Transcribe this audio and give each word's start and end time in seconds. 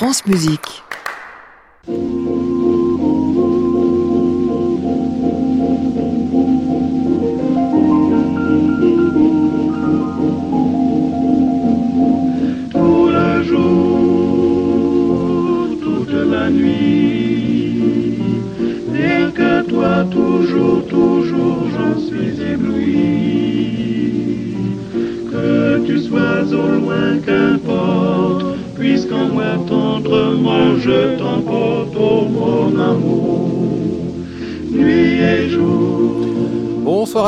France 0.00 0.24
Musique. 0.24 0.82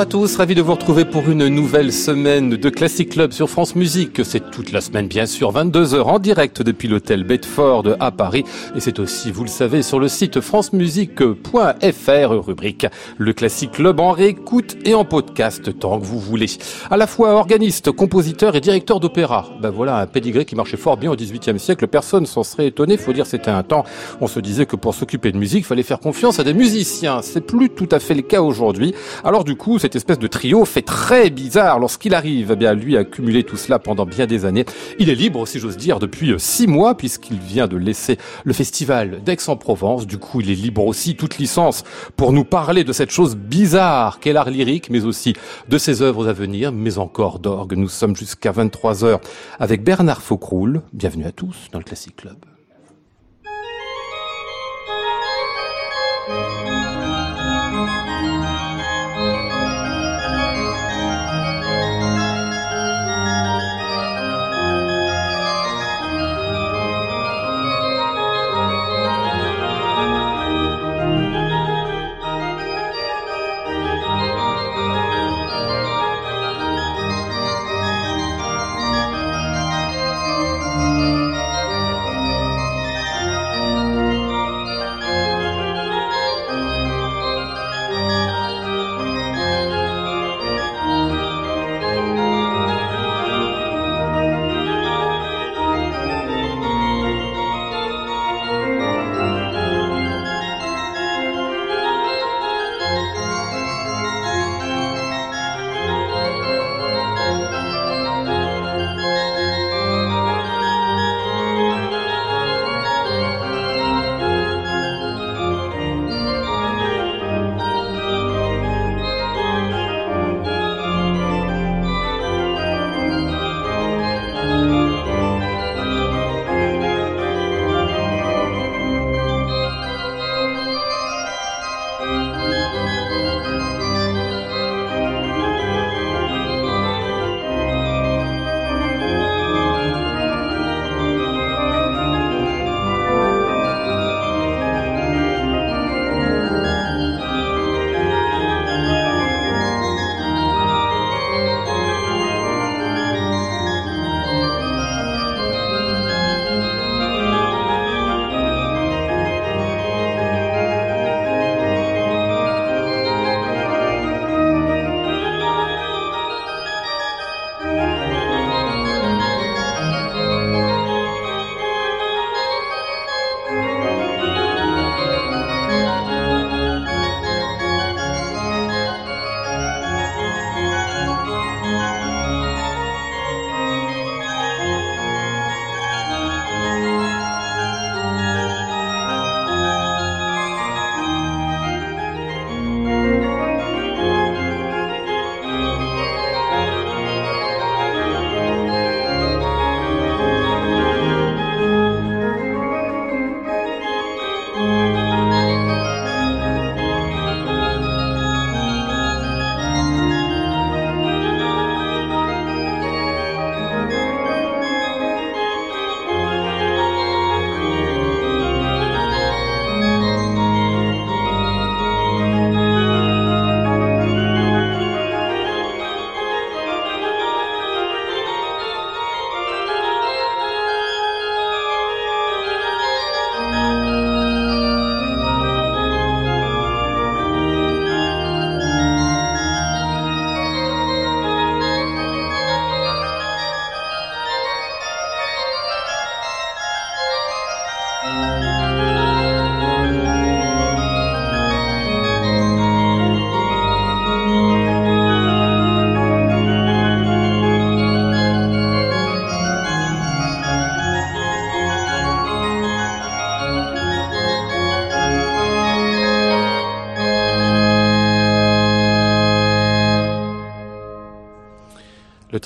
À 0.02 0.06
tous, 0.06 0.34
ravi 0.34 0.56
de 0.56 0.62
vous 0.62 0.72
retrouver 0.72 1.04
pour 1.04 1.30
une 1.30 1.46
nouvelle 1.46 1.92
semaine 1.92 2.50
de 2.50 2.70
Classic 2.70 3.08
Club 3.08 3.30
sur 3.30 3.48
France 3.48 3.76
Musique. 3.76 4.24
C'est 4.24 4.50
toute 4.50 4.72
la 4.72 4.80
semaine 4.80 5.06
bien 5.06 5.26
sûr, 5.26 5.52
22h 5.52 6.02
en 6.02 6.18
direct 6.18 6.60
depuis 6.60 6.88
l'hôtel 6.88 7.22
Bedford 7.22 7.84
à 8.00 8.10
Paris. 8.10 8.42
Et 8.74 8.80
c'est 8.80 8.98
aussi, 8.98 9.30
vous 9.30 9.44
le 9.44 9.48
savez, 9.48 9.82
sur 9.82 10.00
le 10.00 10.08
site 10.08 10.40
francemusique.fr, 10.40 12.44
rubrique 12.44 12.86
Le 13.16 13.32
Classic 13.32 13.70
Club 13.70 14.00
en 14.00 14.10
réécoute 14.10 14.76
et 14.84 14.94
en 14.94 15.04
podcast 15.04 15.78
tant 15.78 16.00
que 16.00 16.04
vous 16.04 16.18
voulez. 16.18 16.50
À 16.90 16.96
la 16.96 17.06
fois 17.06 17.34
organiste, 17.34 17.92
compositeur 17.92 18.56
et 18.56 18.60
directeur 18.60 18.98
d'opéra. 18.98 19.50
Ben 19.60 19.70
voilà 19.70 19.98
un 19.98 20.08
pédigré 20.08 20.44
qui 20.44 20.56
marchait 20.56 20.76
fort 20.76 20.96
bien 20.96 21.12
au 21.12 21.16
XVIIIe 21.16 21.60
siècle. 21.60 21.86
Personne 21.86 22.26
s'en 22.26 22.42
serait 22.42 22.66
étonné. 22.66 22.96
Faut 22.96 23.12
dire 23.12 23.26
c'était 23.26 23.52
un 23.52 23.62
temps. 23.62 23.84
On 24.20 24.26
se 24.26 24.40
disait 24.40 24.66
que 24.66 24.74
pour 24.74 24.96
s'occuper 24.96 25.30
de 25.30 25.38
musique, 25.38 25.64
fallait 25.64 25.84
faire 25.84 26.00
confiance 26.00 26.40
à 26.40 26.44
des 26.44 26.54
musiciens. 26.54 27.22
C'est 27.22 27.46
plus 27.46 27.70
tout 27.70 27.88
à 27.92 28.00
fait 28.00 28.14
le 28.14 28.22
cas 28.22 28.42
aujourd'hui. 28.42 28.94
Alors 29.22 29.44
du 29.44 29.54
coup, 29.54 29.78
espèce 29.96 30.18
de 30.18 30.26
trio 30.26 30.64
fait 30.64 30.82
très 30.82 31.30
bizarre 31.30 31.78
lorsqu'il 31.78 32.14
arrive. 32.14 32.50
Eh 32.52 32.56
bien, 32.56 32.74
lui 32.74 32.96
a 32.96 33.04
cumulé 33.04 33.44
tout 33.44 33.56
cela 33.56 33.78
pendant 33.78 34.06
bien 34.06 34.26
des 34.26 34.44
années. 34.44 34.64
Il 34.98 35.10
est 35.10 35.14
libre, 35.14 35.46
si 35.46 35.58
j'ose 35.58 35.76
dire, 35.76 35.98
depuis 35.98 36.34
six 36.38 36.66
mois, 36.66 36.96
puisqu'il 36.96 37.38
vient 37.38 37.66
de 37.66 37.76
laisser 37.76 38.18
le 38.44 38.52
festival 38.52 39.22
d'Aix-en-Provence. 39.24 40.06
Du 40.06 40.18
coup, 40.18 40.40
il 40.40 40.50
est 40.50 40.54
libre 40.54 40.86
aussi, 40.86 41.16
toute 41.16 41.38
licence, 41.38 41.84
pour 42.16 42.32
nous 42.32 42.44
parler 42.44 42.84
de 42.84 42.92
cette 42.92 43.10
chose 43.10 43.36
bizarre 43.36 44.20
qu'est 44.20 44.32
l'art 44.32 44.50
lyrique, 44.50 44.90
mais 44.90 45.04
aussi 45.04 45.34
de 45.68 45.78
ses 45.78 46.02
œuvres 46.02 46.28
à 46.28 46.32
venir, 46.32 46.72
mais 46.72 46.98
encore 46.98 47.38
d'orgue. 47.38 47.74
Nous 47.76 47.88
sommes 47.88 48.16
jusqu'à 48.16 48.52
23 48.52 49.04
heures 49.04 49.20
avec 49.58 49.82
Bernard 49.82 50.22
Faucroul. 50.22 50.82
Bienvenue 50.92 51.26
à 51.26 51.32
tous 51.32 51.68
dans 51.72 51.78
le 51.78 51.84
Classic 51.84 52.14
Club. 52.14 52.36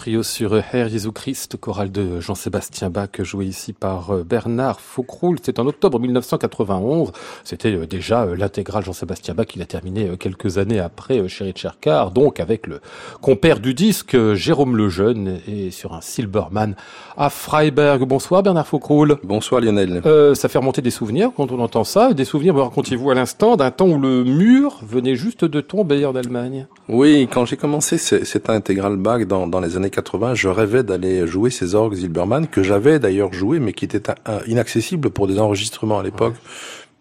Trio 0.07 0.23
sur 0.23 0.57
Herr 0.73 0.89
Jésus 0.89 1.11
Christ, 1.11 1.57
chorale 1.57 1.91
de 1.91 2.21
Jean-Sébastien 2.21 2.91
Bach, 2.91 3.09
joué 3.19 3.47
ici 3.47 3.73
par 3.73 4.13
euh, 4.13 4.23
Bernard 4.23 4.81
Faucroul. 4.81 5.39
C'est 5.43 5.59
en 5.59 5.67
octobre 5.67 5.99
1991. 5.99 7.11
C'était 7.43 7.73
euh, 7.73 7.87
déjà 7.89 8.23
euh, 8.23 8.37
l'intégrale 8.37 8.85
Jean-Sébastien 8.85 9.35
Bach 9.35 9.47
qu'il 9.47 9.63
a 9.63 9.65
terminé 9.65 10.09
quelques 10.17 10.59
années 10.59 10.79
après 10.79 11.27
chez 11.29 11.43
Richard 11.43 11.81
Carr, 11.81 12.13
donc 12.13 12.39
avec 12.39 12.69
le 12.69 12.79
compère 13.21 13.59
du 13.59 13.75
disque 13.75 14.17
Jérôme 14.35 14.77
Lejeune 14.77 15.41
et 15.49 15.73
sur 15.73 15.93
un 15.93 16.01
Silberman 16.01 16.77
à 17.17 17.29
Freiberg. 17.29 18.05
Bonsoir 18.05 18.45
Bernard 18.45 18.69
Faucroul. 18.69 19.17
Bonsoir 19.25 19.61
Lionel. 19.61 20.03
ça 20.37 20.49
fait 20.49 20.59
remonter 20.59 20.83
des 20.83 20.93
souvenirs 20.93 21.33
quand 21.37 21.51
on 21.51 21.59
entend 21.59 21.83
ça. 21.83 22.13
Des 22.13 22.25
souvenirs, 22.25 22.55
me 22.55 22.63
racontiez-vous 22.63 23.11
à 23.11 23.15
l'instant, 23.17 23.57
d'un 23.57 23.73
temps 23.73 23.89
où 23.89 23.99
le 23.99 24.23
mur 24.23 24.79
venait 24.87 25.17
juste 25.17 25.45
de 25.45 25.61
tomber 25.61 26.07
en 26.07 26.15
Allemagne? 26.15 26.69
Oui, 26.89 27.29
quand 27.29 27.45
j'ai 27.45 27.57
commencé 27.57 27.99
cette 27.99 28.49
intégrale 28.49 28.97
Bach 28.97 29.27
dans, 29.27 29.49
dans 29.49 29.59
les 29.59 29.77
années 29.77 29.91
80, 29.97 30.35
je 30.35 30.49
rêvais 30.49 30.83
d'aller 30.83 31.27
jouer 31.27 31.51
ces 31.51 31.75
orgues 31.75 31.95
Zilberman 31.95 32.47
que 32.47 32.63
j'avais 32.63 32.99
d'ailleurs 32.99 33.33
joué, 33.33 33.59
mais 33.59 33.73
qui 33.73 33.87
étaient 33.87 34.13
inaccessibles 34.47 35.11
pour 35.11 35.27
des 35.27 35.39
enregistrements 35.39 35.99
à 35.99 36.03
l'époque. 36.03 36.35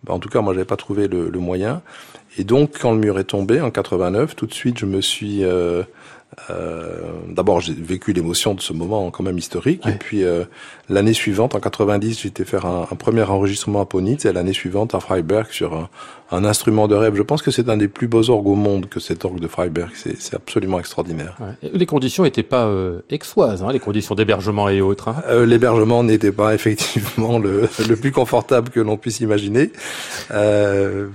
En 0.08 0.20
tout 0.20 0.30
cas, 0.30 0.42
moi, 0.42 0.54
j'avais 0.54 0.66
pas 0.66 0.78
trouvé 0.78 1.08
le, 1.08 1.30
le, 1.30 1.40
moyen. 1.40 1.82
Et 2.38 2.44
donc, 2.44 2.78
quand 2.80 2.92
le 2.92 3.00
mur 3.00 3.20
est 3.20 3.26
tombé 3.26 3.62
en 3.62 3.72
89, 3.72 4.36
tout 4.36 4.46
de 4.46 4.54
suite, 4.54 4.78
je 4.78 4.86
me 4.86 5.02
suis 5.02 5.44
euh, 5.44 5.84
euh, 6.50 7.02
D'abord, 7.30 7.62
j'ai 7.62 7.74
vécu 7.74 8.14
l'émotion 8.14 8.54
de 8.54 8.62
ce 8.62 8.74
moment 8.74 9.10
quand 9.12 9.24
même 9.24 9.38
historique. 9.38 9.86
Et 9.88 9.94
puis, 9.94 10.24
euh, 10.24 10.44
l'année 10.90 11.14
suivante, 11.14 11.56
en 11.56 11.60
90, 11.60 12.22
j'étais 12.22 12.46
faire 12.46 12.66
un, 12.66 12.88
un, 12.92 12.96
premier 12.96 13.24
enregistrement 13.24 13.82
à 13.82 13.86
Ponitz. 13.86 14.26
Et 14.26 14.34
l'année 14.34 14.54
suivante, 14.54 14.96
à 14.96 15.00
Freiberg, 15.00 15.48
sur 15.52 15.74
un, 15.74 15.90
un 16.32 16.44
instrument 16.44 16.88
de 16.88 16.96
rêve. 16.96 17.16
Je 17.16 17.22
pense 17.22 17.42
que 17.42 17.52
c'est 17.52 17.70
un 17.70 17.78
des 17.78 17.88
plus 17.88 18.08
beaux 18.08 18.30
orgues 18.30 18.48
au 18.48 18.56
monde 18.56 18.88
que 18.88 19.00
cet 19.00 19.26
orgue 19.26 19.40
de 19.40 19.48
Freiberg. 19.48 19.92
C'est 19.96 20.34
absolument 20.36 20.80
extraordinaire. 20.80 21.38
Ouais. 21.40 21.70
Les 21.74 21.86
conditions 21.86 22.24
n'étaient 22.24 22.44
pas 22.44 22.66
euh, 22.66 23.02
exoises, 23.10 23.64
hein, 23.64 23.72
les 23.72 23.80
conditions 23.80 24.16
d'hébergement 24.16 24.70
et 24.70 24.82
autres. 24.82 25.10
Hein. 25.10 25.24
Euh, 25.28 25.46
L'hébergement 25.46 26.04
n'était 26.04 26.32
pas 26.32 26.54
effectivement 26.56 27.38
le, 27.38 27.70
le, 27.88 27.96
plus 27.96 28.12
confortable 28.12 28.70
que 28.70 28.80
l'on 28.80 28.98
puisse 28.98 29.20
imaginer. 29.20 29.72
Euh, 30.32 31.08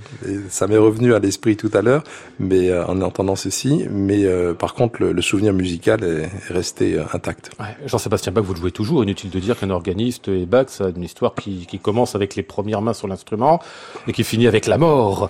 ça 0.49 0.67
m'est 0.67 0.77
revenu 0.77 1.13
à 1.13 1.19
l'esprit 1.19 1.57
tout 1.57 1.71
à 1.73 1.81
l'heure, 1.81 2.03
mais 2.39 2.69
euh, 2.69 2.85
en 2.85 3.01
entendant 3.01 3.35
ceci. 3.35 3.85
Mais 3.89 4.25
euh, 4.25 4.53
par 4.53 4.73
contre, 4.73 5.01
le, 5.01 5.11
le, 5.11 5.21
souvenir 5.21 5.53
musical 5.53 6.03
est 6.03 6.29
resté 6.53 6.95
euh, 6.95 7.03
intact. 7.13 7.51
Ouais. 7.59 7.75
Jean-Sébastien 7.85 8.31
Bach, 8.31 8.43
vous 8.43 8.53
le 8.53 8.59
jouez 8.59 8.71
toujours. 8.71 9.03
Inutile 9.03 9.29
de 9.29 9.39
dire 9.39 9.59
qu'un 9.59 9.69
organiste 9.69 10.27
et 10.27 10.45
Bach, 10.45 10.67
ça 10.69 10.85
a 10.85 10.89
une 10.89 11.03
histoire 11.03 11.35
qui, 11.35 11.65
qui 11.67 11.79
commence 11.79 12.15
avec 12.15 12.35
les 12.35 12.43
premières 12.43 12.81
mains 12.81 12.93
sur 12.93 13.07
l'instrument 13.07 13.59
et 14.07 14.13
qui 14.13 14.23
finit 14.23 14.47
avec 14.47 14.67
la 14.67 14.77
mort. 14.77 15.00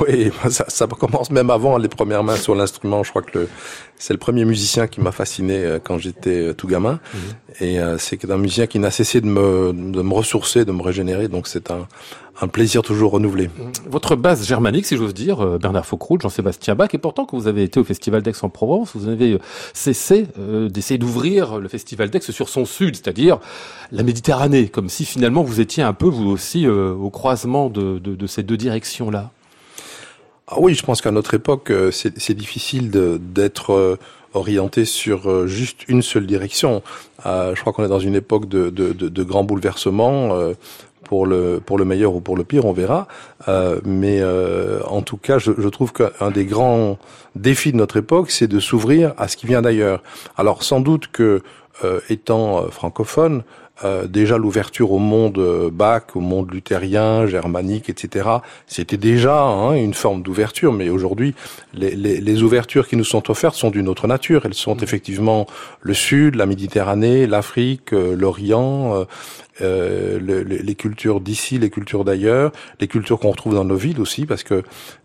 Oui, 0.00 0.30
ça, 0.50 0.64
ça, 0.68 0.86
commence 0.86 1.30
même 1.30 1.50
avant 1.50 1.78
les 1.78 1.88
premières 1.88 2.24
mains 2.24 2.36
sur 2.36 2.54
l'instrument. 2.54 3.02
Je 3.02 3.10
crois 3.10 3.22
que 3.22 3.48
c'est 3.98 4.12
le 4.12 4.18
premier 4.18 4.44
musicien 4.44 4.86
qui 4.86 5.00
m'a 5.00 5.12
fasciné 5.12 5.64
euh, 5.64 5.78
quand 5.82 5.98
j'étais 5.98 6.48
euh, 6.48 6.54
tout 6.54 6.66
gamin. 6.66 6.94
Mmh. 7.12 7.18
Et 7.60 7.80
euh, 7.80 7.98
c'est 7.98 8.30
un 8.30 8.38
musicien 8.38 8.66
qui 8.66 8.78
n'a 8.78 8.90
cessé 8.90 9.20
de 9.20 9.26
me, 9.26 9.72
de 9.72 10.02
me 10.02 10.14
ressourcer, 10.14 10.64
de 10.64 10.72
me 10.72 10.82
régénérer. 10.82 11.28
Donc 11.28 11.48
c'est 11.48 11.70
un, 11.70 11.86
un 12.40 12.48
plaisir 12.48 12.82
toujours 12.82 13.12
renouvelé. 13.12 13.48
Votre 13.88 14.16
base 14.16 14.46
germanique, 14.46 14.86
si 14.86 14.96
j'ose 14.96 15.14
dire, 15.14 15.58
Bernard 15.58 15.86
Faucroul, 15.86 16.20
Jean-Sébastien 16.20 16.74
Bach, 16.74 16.90
et 16.92 16.98
pourtant 16.98 17.24
quand 17.24 17.36
vous 17.36 17.46
avez 17.46 17.62
été 17.62 17.80
au 17.80 17.84
Festival 17.84 18.22
d'Aix-en-Provence, 18.22 18.90
vous 18.94 19.08
avez 19.08 19.38
cessé 19.72 20.26
euh, 20.38 20.68
d'essayer 20.68 20.98
d'ouvrir 20.98 21.58
le 21.58 21.68
Festival 21.68 22.10
d'Aix 22.10 22.20
sur 22.20 22.48
son 22.48 22.64
sud, 22.64 22.96
c'est-à-dire 22.96 23.38
la 23.90 24.02
Méditerranée, 24.02 24.68
comme 24.68 24.88
si 24.88 25.04
finalement 25.04 25.42
vous 25.42 25.60
étiez 25.60 25.82
un 25.82 25.94
peu 25.94 26.06
vous 26.06 26.28
aussi 26.28 26.66
euh, 26.66 26.92
au 26.92 27.10
croisement 27.10 27.70
de, 27.70 27.98
de, 27.98 28.14
de 28.14 28.26
ces 28.26 28.42
deux 28.42 28.56
directions-là. 28.56 29.30
Ah 30.48 30.56
oui, 30.58 30.74
je 30.74 30.84
pense 30.84 31.00
qu'à 31.00 31.10
notre 31.10 31.34
époque, 31.34 31.72
c'est 31.90 32.34
difficile 32.34 32.92
d'être 32.92 33.98
orienté 34.32 34.84
sur 34.84 35.48
juste 35.48 35.88
une 35.88 36.02
seule 36.02 36.26
direction. 36.26 36.82
Euh, 37.24 37.54
je 37.56 37.60
crois 37.60 37.72
qu'on 37.72 37.84
est 37.84 37.88
dans 37.88 37.98
une 37.98 38.14
époque 38.14 38.48
de, 38.48 38.70
de, 38.70 38.92
de, 38.92 39.08
de 39.08 39.22
grands 39.24 39.42
bouleversements. 39.42 40.34
Euh, 40.34 40.54
pour 41.06 41.26
le 41.26 41.60
pour 41.64 41.78
le 41.78 41.84
meilleur 41.84 42.14
ou 42.14 42.20
pour 42.20 42.36
le 42.36 42.44
pire, 42.44 42.64
on 42.64 42.72
verra. 42.72 43.08
Euh, 43.48 43.80
mais 43.84 44.18
euh, 44.20 44.80
en 44.86 45.02
tout 45.02 45.16
cas, 45.16 45.38
je, 45.38 45.52
je 45.56 45.68
trouve 45.68 45.92
qu'un 45.92 46.30
des 46.30 46.44
grands 46.44 46.98
défis 47.34 47.72
de 47.72 47.76
notre 47.76 47.96
époque, 47.96 48.30
c'est 48.30 48.48
de 48.48 48.60
s'ouvrir 48.60 49.14
à 49.16 49.28
ce 49.28 49.36
qui 49.36 49.46
vient 49.46 49.62
d'ailleurs. 49.62 50.02
Alors 50.36 50.62
sans 50.62 50.80
doute 50.80 51.08
que 51.12 51.42
étant 52.08 52.70
francophone, 52.70 53.42
euh, 53.84 54.06
déjà 54.06 54.38
l'ouverture 54.38 54.92
au 54.92 54.98
monde 54.98 55.36
euh, 55.38 55.68
Bach, 55.70 56.04
au 56.14 56.20
monde 56.20 56.50
luthérien, 56.50 57.26
germanique, 57.26 57.90
etc. 57.90 58.26
C'était 58.66 58.96
déjà 58.96 59.42
hein, 59.42 59.74
une 59.74 59.92
forme 59.92 60.22
d'ouverture, 60.22 60.72
mais 60.72 60.88
aujourd'hui, 60.88 61.34
les, 61.74 61.94
les, 61.94 62.22
les, 62.22 62.42
ouvertures 62.42 62.88
qui 62.88 62.96
nous 62.96 63.04
sont 63.04 63.30
offertes 63.30 63.54
sont 63.54 63.68
d'une 63.68 63.88
autre 63.88 64.06
nature. 64.06 64.46
Elles 64.46 64.54
sont 64.54 64.78
effectivement 64.78 65.46
le 65.82 65.92
Sud, 65.92 66.36
la 66.36 66.46
Méditerranée, 66.46 67.26
l'Afrique, 67.26 67.92
euh, 67.92 68.16
l'Orient, 68.16 69.06
euh, 69.62 70.18
le, 70.20 70.42
les 70.42 70.74
cultures 70.74 71.20
d'ici, 71.20 71.58
les 71.58 71.70
cultures 71.70 72.04
d'ailleurs, 72.04 72.52
les 72.78 72.88
cultures 72.88 73.18
qu'on 73.18 73.30
retrouve 73.30 73.54
dans 73.54 73.64
nos 73.64 73.76
villes 73.76 74.00
aussi, 74.00 74.26
parce 74.26 74.42
que 74.42 74.54
euh, 74.54 74.62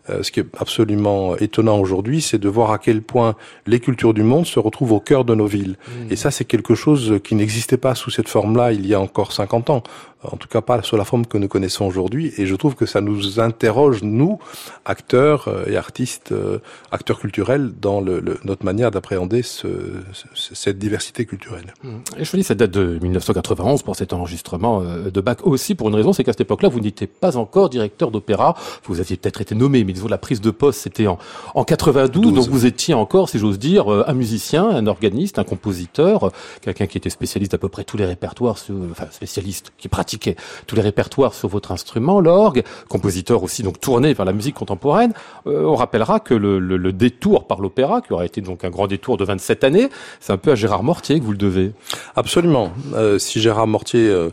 ce 0.08 0.30
qui 0.30 0.40
est 0.40 0.46
absolument 0.58 1.36
étonnant 1.36 1.78
aujourd'hui, 1.78 2.20
c'est 2.20 2.38
de 2.38 2.48
voir 2.48 2.72
à 2.72 2.78
quel 2.78 3.02
point 3.02 3.36
les 3.66 3.80
cultures 3.80 4.14
du 4.14 4.22
monde 4.22 4.46
se 4.46 4.58
retrouvent 4.58 4.92
au 4.92 5.00
cœur 5.00 5.24
de 5.24 5.34
nos 5.34 5.46
villes. 5.46 5.76
Mmh. 5.86 6.12
Et 6.12 6.16
ça, 6.16 6.30
c'est 6.30 6.44
quelque 6.44 6.74
chose 6.74 7.20
qui 7.22 7.34
n'existait 7.34 7.76
pas 7.76 7.94
sous 7.94 8.10
cette 8.10 8.28
forme-là 8.28 8.72
il 8.72 8.86
y 8.86 8.94
a 8.94 9.00
encore 9.00 9.32
50 9.32 9.70
ans 9.70 9.82
en 10.24 10.36
tout 10.36 10.48
cas 10.48 10.60
pas 10.60 10.82
sur 10.82 10.96
la 10.96 11.04
forme 11.04 11.26
que 11.26 11.38
nous 11.38 11.48
connaissons 11.48 11.84
aujourd'hui. 11.84 12.32
Et 12.38 12.46
je 12.46 12.54
trouve 12.54 12.74
que 12.74 12.86
ça 12.86 13.00
nous 13.00 13.40
interroge, 13.40 14.02
nous, 14.02 14.38
acteurs 14.84 15.48
euh, 15.48 15.66
et 15.66 15.76
artistes, 15.76 16.32
euh, 16.32 16.58
acteurs 16.90 17.18
culturels, 17.18 17.72
dans 17.80 18.00
le, 18.00 18.20
le, 18.20 18.38
notre 18.44 18.64
manière 18.64 18.90
d'appréhender 18.90 19.42
ce, 19.42 19.68
ce, 20.12 20.54
cette 20.54 20.78
diversité 20.78 21.24
culturelle. 21.26 21.74
Mmh. 21.82 21.88
Et 22.18 22.24
je 22.24 22.36
dis 22.36 22.44
cette 22.44 22.58
date 22.58 22.70
de 22.70 22.98
1991 23.02 23.82
pour 23.82 23.96
cet 23.96 24.12
enregistrement 24.12 24.82
euh, 24.82 25.10
de 25.10 25.20
Bach 25.20 25.38
aussi 25.42 25.74
pour 25.74 25.88
une 25.88 25.94
raison, 25.94 26.12
c'est 26.12 26.24
qu'à 26.24 26.32
cette 26.32 26.42
époque-là, 26.42 26.68
vous 26.68 26.80
n'étiez 26.80 27.06
pas 27.06 27.36
encore 27.36 27.70
directeur 27.70 28.10
d'opéra. 28.10 28.54
Vous 28.84 29.00
aviez 29.00 29.16
peut-être 29.16 29.40
été 29.40 29.54
nommé, 29.54 29.84
la 30.08 30.18
prise 30.18 30.40
de 30.40 30.50
poste, 30.50 30.80
c'était 30.80 31.06
en, 31.06 31.18
en 31.54 31.64
92, 31.64 32.22
12. 32.22 32.34
donc 32.34 32.48
vous 32.48 32.66
étiez 32.66 32.94
encore, 32.94 33.28
si 33.28 33.38
j'ose 33.38 33.58
dire, 33.58 33.88
un 33.88 34.14
musicien, 34.14 34.68
un 34.68 34.86
organiste, 34.86 35.38
un 35.38 35.44
compositeur, 35.44 36.30
quelqu'un 36.60 36.86
qui 36.86 36.98
était 36.98 37.10
spécialiste 37.10 37.54
à 37.54 37.58
peu 37.58 37.68
près 37.68 37.84
tous 37.84 37.96
les 37.96 38.06
répertoires, 38.06 38.56
enfin 38.90 39.06
spécialiste, 39.10 39.72
qui 39.78 39.88
pratique 39.88 40.30
tous 40.66 40.76
les 40.76 40.82
répertoires 40.82 41.34
sur 41.34 41.48
votre 41.48 41.72
instrument, 41.72 42.20
l'orgue, 42.20 42.62
compositeur 42.88 43.42
aussi 43.42 43.62
donc 43.62 43.80
tourné 43.80 44.14
vers 44.14 44.24
la 44.24 44.32
musique 44.32 44.54
contemporaine. 44.54 45.12
Euh, 45.46 45.64
on 45.64 45.74
rappellera 45.74 46.20
que 46.20 46.34
le, 46.34 46.58
le, 46.58 46.76
le 46.76 46.92
détour 46.92 47.46
par 47.46 47.60
l'opéra, 47.60 48.00
qui 48.00 48.12
aura 48.12 48.24
été 48.24 48.40
donc 48.40 48.64
un 48.64 48.70
grand 48.70 48.86
détour 48.86 49.16
de 49.16 49.24
27 49.24 49.64
années, 49.64 49.88
c'est 50.20 50.32
un 50.32 50.36
peu 50.36 50.52
à 50.52 50.54
Gérard 50.54 50.82
Mortier 50.82 51.18
que 51.18 51.24
vous 51.24 51.32
le 51.32 51.38
devez. 51.38 51.72
Absolument. 52.16 52.72
Euh, 52.94 53.18
si 53.18 53.40
Gérard 53.40 53.66
Mortier, 53.66 54.08
euh, 54.08 54.30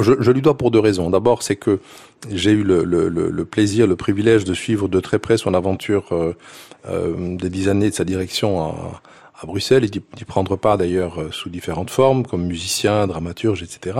je, 0.00 0.12
je, 0.18 0.30
lui 0.30 0.42
dois 0.42 0.56
pour 0.56 0.70
deux 0.70 0.80
raisons. 0.80 1.10
D'abord, 1.10 1.42
c'est 1.42 1.56
que 1.56 1.80
j'ai 2.30 2.52
eu 2.52 2.62
le, 2.62 2.84
le, 2.84 3.08
le, 3.08 3.44
plaisir, 3.44 3.86
le 3.86 3.96
privilège 3.96 4.44
de 4.44 4.54
suivre 4.54 4.88
de 4.88 5.00
très 5.00 5.18
près 5.18 5.36
son 5.36 5.54
aventure 5.54 6.06
euh, 6.12 6.34
euh, 6.88 7.36
des 7.36 7.50
dix 7.50 7.68
années 7.68 7.90
de 7.90 7.94
sa 7.94 8.04
direction 8.04 8.62
à, 8.62 9.02
à 9.40 9.46
Bruxelles 9.46 9.84
et 9.84 9.88
d'y 9.88 10.24
prendre 10.24 10.56
part 10.56 10.78
d'ailleurs 10.78 11.20
euh, 11.20 11.28
sous 11.32 11.50
différentes 11.50 11.90
formes, 11.90 12.24
comme 12.24 12.44
musicien, 12.46 13.06
dramaturge, 13.06 13.62
etc. 13.62 13.98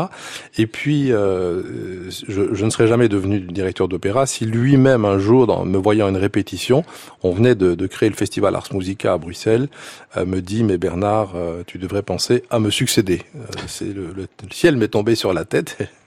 Et 0.59 0.66
puis, 0.66 1.12
euh, 1.12 2.09
je, 2.11 2.54
je, 2.54 2.64
ne 2.64 2.71
serais 2.71 2.87
jamais 2.87 3.09
devenu 3.09 3.40
directeur 3.40 3.88
d'opéra 3.88 4.26
si 4.26 4.47
lui-même 4.47 5.04
un 5.04 5.19
jour, 5.19 5.47
dans, 5.47 5.64
me 5.64 5.78
voyant 5.78 6.09
une 6.09 6.16
répétition, 6.16 6.85
on 7.23 7.33
venait 7.33 7.57
de, 7.57 7.75
de 7.75 7.87
créer 7.87 8.09
le 8.09 8.14
festival 8.14 8.54
Ars 8.54 8.69
Musica 8.73 9.12
à 9.14 9.19
Bruxelles, 9.19 9.69
euh, 10.16 10.25
me 10.25 10.40
dit 10.40 10.62
mais 10.62 10.78
Bernard, 10.78 11.33
euh, 11.35 11.62
tu 11.66 11.78
devrais 11.78 12.02
penser 12.02 12.45
à 12.50 12.61
me 12.61 12.71
succéder. 12.71 13.23
Euh, 13.35 13.40
c'est 13.66 13.93
le, 13.93 14.07
le, 14.14 14.23
le 14.23 14.52
ciel 14.52 14.76
m'est 14.76 14.88
tombé 14.88 15.16
sur 15.16 15.33
la 15.33 15.45
tête. 15.45 15.78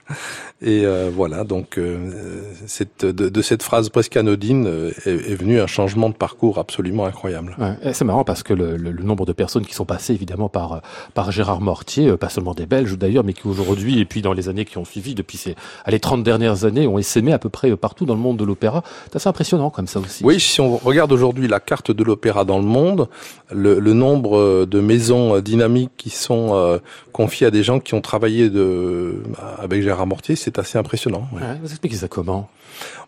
Et 0.60 0.84
euh, 0.84 1.08
voilà, 1.14 1.44
donc 1.44 1.78
euh, 1.78 2.42
cette, 2.66 3.04
de, 3.04 3.28
de, 3.28 3.42
cette 3.42 3.62
phrase 3.62 3.90
presque 3.90 4.16
anodine 4.16 4.66
euh, 4.66 4.90
est, 5.06 5.30
est, 5.30 5.34
venu 5.36 5.60
un 5.60 5.68
changement 5.68 6.08
de 6.08 6.14
parcours 6.14 6.58
absolument 6.58 7.06
incroyable. 7.06 7.54
Ouais, 7.58 7.92
c'est 7.92 8.04
marrant 8.04 8.24
parce 8.24 8.42
que 8.42 8.54
le, 8.54 8.76
le, 8.76 8.90
le, 8.90 9.04
nombre 9.04 9.24
de 9.24 9.32
personnes 9.32 9.64
qui 9.64 9.74
sont 9.74 9.84
passées 9.84 10.14
évidemment 10.14 10.48
par, 10.48 10.82
par 11.14 11.30
Gérard 11.30 11.60
Mortier, 11.60 12.16
pas 12.16 12.28
seulement 12.28 12.54
des 12.54 12.66
Belges 12.66 12.98
d'ailleurs, 12.98 13.22
mais 13.22 13.34
qui 13.34 13.46
aujourd'hui 13.46 14.00
et 14.00 14.04
puis 14.04 14.20
dans 14.20 14.32
les 14.32 14.48
années 14.48 14.64
qui 14.64 14.78
ont 14.78 14.84
suivi, 14.84 15.14
depuis 15.14 15.36
ces 15.36 15.54
les 15.86 16.00
30 16.00 16.24
dernières 16.24 16.64
années, 16.64 16.88
ont 16.88 16.98
essaimé 16.98 17.32
à 17.32 17.38
peu 17.38 17.50
près 17.50 17.76
partout 17.76 18.04
dans 18.04 18.14
le 18.14 18.20
monde 18.20 18.36
de 18.36 18.44
l'opéra. 18.44 18.82
C'est 19.04 19.16
assez 19.16 19.28
impressionnant 19.28 19.70
comme 19.70 19.86
ça 19.86 20.00
aussi. 20.00 20.24
Oui, 20.24 20.40
si 20.40 20.60
on 20.60 20.76
regarde 20.76 21.12
aujourd'hui 21.12 21.46
la 21.46 21.60
carte 21.60 21.92
de 21.92 22.02
l'opéra 22.02 22.44
dans 22.44 22.58
le 22.58 22.64
monde, 22.64 23.08
le, 23.52 23.78
le, 23.78 23.92
nombre 23.92 24.66
de 24.66 24.80
maisons 24.80 25.38
dynamiques 25.38 25.92
qui 25.96 26.10
sont 26.10 26.80
confiées 27.12 27.46
à 27.46 27.50
des 27.50 27.62
gens 27.62 27.78
qui 27.78 27.94
ont 27.94 28.00
travaillé 28.00 28.50
de, 28.50 29.22
avec 29.58 29.82
Gérard 29.82 29.97
Mortier, 30.06 30.36
c'est 30.36 30.58
assez 30.58 30.78
impressionnant. 30.78 31.28
Vous 31.62 31.70
expliquez 31.70 31.96
ça 31.96 32.08
comment? 32.08 32.48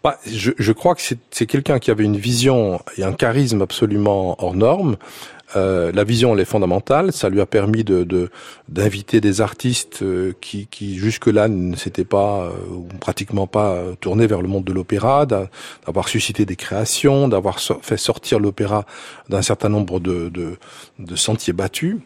Bah, 0.03 0.19
je, 0.27 0.53
je, 0.59 0.73
crois 0.73 0.95
que 0.95 1.03
c'est 1.03 1.47
quelqu'un 1.47 1.79
qui 1.79 1.91
avait 1.91 2.05
une 2.05 2.17
vision 2.17 2.81
et 2.97 3.05
un 3.05 3.13
charisme 3.13 3.63
absolument 3.63 4.43
hors 4.43 4.55
norme. 4.55 4.97
Euh, 5.57 5.91
la 5.93 6.05
vision 6.05 6.35
elle 6.35 6.41
est 6.41 6.45
fondamentale. 6.45 7.13
Ça 7.13 7.29
lui 7.29 7.41
a 7.41 7.47
permis 7.47 7.85
de 7.85 8.31
d'inviter 8.69 9.21
des 9.21 9.41
artistes 9.41 10.03
euh, 10.03 10.33
qui, 10.41 10.67
qui 10.67 10.97
jusque-là 10.97 11.49
ne 11.49 11.75
s'étaient 11.77 12.05
pas 12.05 12.45
euh, 12.45 12.51
ou 12.73 12.89
pratiquement 13.01 13.47
pas 13.47 13.79
tournés 14.01 14.27
vers 14.27 14.43
le 14.43 14.49
monde 14.49 14.65
de 14.65 14.73
l'opéra, 14.73 15.27
d'avoir 15.27 16.09
suscité 16.09 16.47
des 16.47 16.57
créations, 16.57 17.29
d'avoir 17.29 17.59
so 17.59 17.79
fait 17.83 17.97
sortir 17.97 18.39
l'opéra 18.39 18.87
d'un 19.29 19.43
certain 19.43 19.69
nombre 19.69 20.01
de, 20.01 20.29
de, 20.29 20.57
de 20.99 21.17
sentiers 21.17 21.53
battus. 21.53 21.97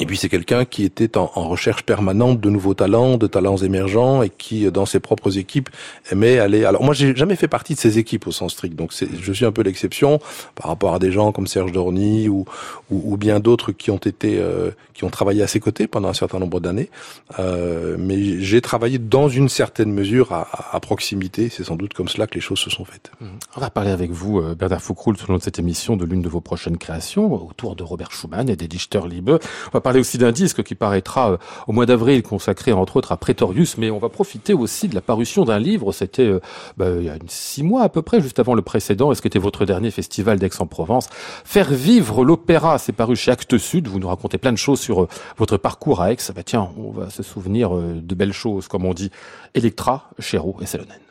Et 0.00 0.06
puis 0.06 0.16
c'est 0.16 0.28
quelqu'un 0.28 0.64
qui 0.64 0.84
était 0.84 1.16
en, 1.16 1.26
recherche 1.26 1.82
permanente 1.82 2.40
de 2.40 2.50
nouveaux 2.50 2.74
talents, 2.74 3.16
de 3.16 3.26
talents 3.26 3.56
émergents, 3.56 4.22
et 4.22 4.30
qui, 4.30 4.70
dans 4.70 4.84
ses 4.84 5.00
propres 5.00 5.38
équipes, 5.38 5.70
aimait 6.10 6.38
aller. 6.38 6.64
Alors 6.64 6.82
moi, 6.82 6.92
j'ai 6.92 7.14
jamais 7.16 7.36
fait 7.36 7.48
partie 7.48 7.74
de 7.74 7.78
ces 7.78 7.98
équipes 7.98 8.26
au 8.26 8.32
sens 8.32 8.52
strict, 8.52 8.76
donc 8.76 8.92
je 8.92 9.32
suis 9.32 9.44
un 9.44 9.52
peu 9.52 9.62
l'exception 9.62 10.20
par 10.54 10.66
rapport 10.66 10.94
à 10.94 10.98
des 10.98 11.12
gens 11.12 11.32
comme 11.32 11.46
Serge 11.46 11.72
Dorny 11.72 12.28
ou, 12.28 12.44
ou, 12.90 13.16
bien 13.16 13.40
d'autres 13.40 13.72
qui 13.72 13.90
ont 13.90 13.96
été, 13.96 14.38
euh, 14.38 14.70
qui 14.92 15.04
ont 15.04 15.10
travaillé 15.10 15.42
à 15.42 15.46
ses 15.46 15.60
côtés 15.60 15.86
pendant 15.86 16.08
un 16.08 16.14
certain 16.14 16.38
nombre 16.38 16.60
d'années. 16.60 16.90
Euh, 17.38 17.96
mais 17.98 18.40
j'ai 18.40 18.60
travaillé 18.60 18.98
dans 18.98 19.28
une 19.28 19.48
certaine 19.48 19.92
mesure 19.92 20.32
à, 20.32 20.48
à 20.72 20.80
proximité. 20.80 21.48
C'est 21.48 21.64
sans 21.64 21.76
doute 21.76 21.94
comme 21.94 22.08
cela 22.08 22.26
que 22.26 22.34
les 22.34 22.40
choses 22.40 22.58
se 22.58 22.70
sont 22.70 22.84
faites. 22.84 23.10
Mmh. 23.20 23.26
On 23.56 23.60
va 23.60 23.70
parler 23.70 23.90
avec 23.90 24.10
vous, 24.10 24.40
euh, 24.40 24.54
Bernard 24.54 24.82
Foucault, 24.82 25.14
tout 25.14 25.24
au 25.24 25.32
long 25.32 25.38
de 25.38 25.42
cette 25.42 25.58
émission, 25.58 25.96
de 25.96 26.04
l'une 26.04 26.22
de 26.22 26.28
vos 26.28 26.40
prochaines 26.40 26.76
créations 26.76 27.32
autour 27.32 27.76
de 27.76 27.82
Robert 27.82 28.12
Schumann 28.12 28.48
et 28.48 28.56
des 28.56 28.68
Dichter 28.68 29.00
Liebe. 29.08 29.30
On 29.72 29.80
parler 29.86 30.00
aussi 30.00 30.18
d'un 30.18 30.32
disque 30.32 30.64
qui 30.64 30.74
paraîtra 30.74 31.30
euh, 31.30 31.36
au 31.68 31.72
mois 31.72 31.86
d'avril, 31.86 32.24
consacré 32.24 32.72
entre 32.72 32.96
autres 32.96 33.12
à 33.12 33.16
Pretorius, 33.16 33.78
mais 33.78 33.88
on 33.92 33.98
va 33.98 34.08
profiter 34.08 34.52
aussi 34.52 34.88
de 34.88 34.96
la 34.96 35.00
parution 35.00 35.44
d'un 35.44 35.60
livre. 35.60 35.92
C'était 35.92 36.26
euh, 36.26 36.40
bah, 36.76 36.86
il 36.98 37.04
y 37.04 37.08
a 37.08 37.16
six 37.28 37.62
mois 37.62 37.82
à 37.82 37.88
peu 37.88 38.02
près, 38.02 38.20
juste 38.20 38.40
avant 38.40 38.54
le 38.54 38.62
précédent, 38.62 39.12
est-ce 39.12 39.22
que 39.22 39.28
était 39.28 39.38
votre 39.38 39.64
dernier 39.64 39.92
festival 39.92 40.40
d'Aix-en-Provence? 40.40 41.08
Faire 41.44 41.70
vivre 41.70 42.24
l'opéra, 42.24 42.78
c'est 42.78 42.92
paru 42.92 43.14
chez 43.14 43.30
Actes 43.30 43.58
Sud. 43.58 43.86
Vous 43.86 44.00
nous 44.00 44.08
racontez 44.08 44.38
plein 44.38 44.52
de 44.52 44.58
choses 44.58 44.80
sur 44.80 45.04
euh, 45.04 45.08
votre 45.36 45.56
parcours 45.56 46.02
à 46.02 46.10
Aix. 46.10 46.16
Bah 46.34 46.42
tiens, 46.44 46.68
on 46.76 46.90
va 46.90 47.08
se 47.08 47.22
souvenir 47.22 47.70
de 47.72 48.14
belles 48.16 48.32
choses, 48.32 48.66
comme 48.66 48.84
on 48.86 48.92
dit. 48.92 49.12
Electra, 49.54 50.10
Chéreau 50.18 50.56
et 50.60 50.66
Salonen. 50.66 51.05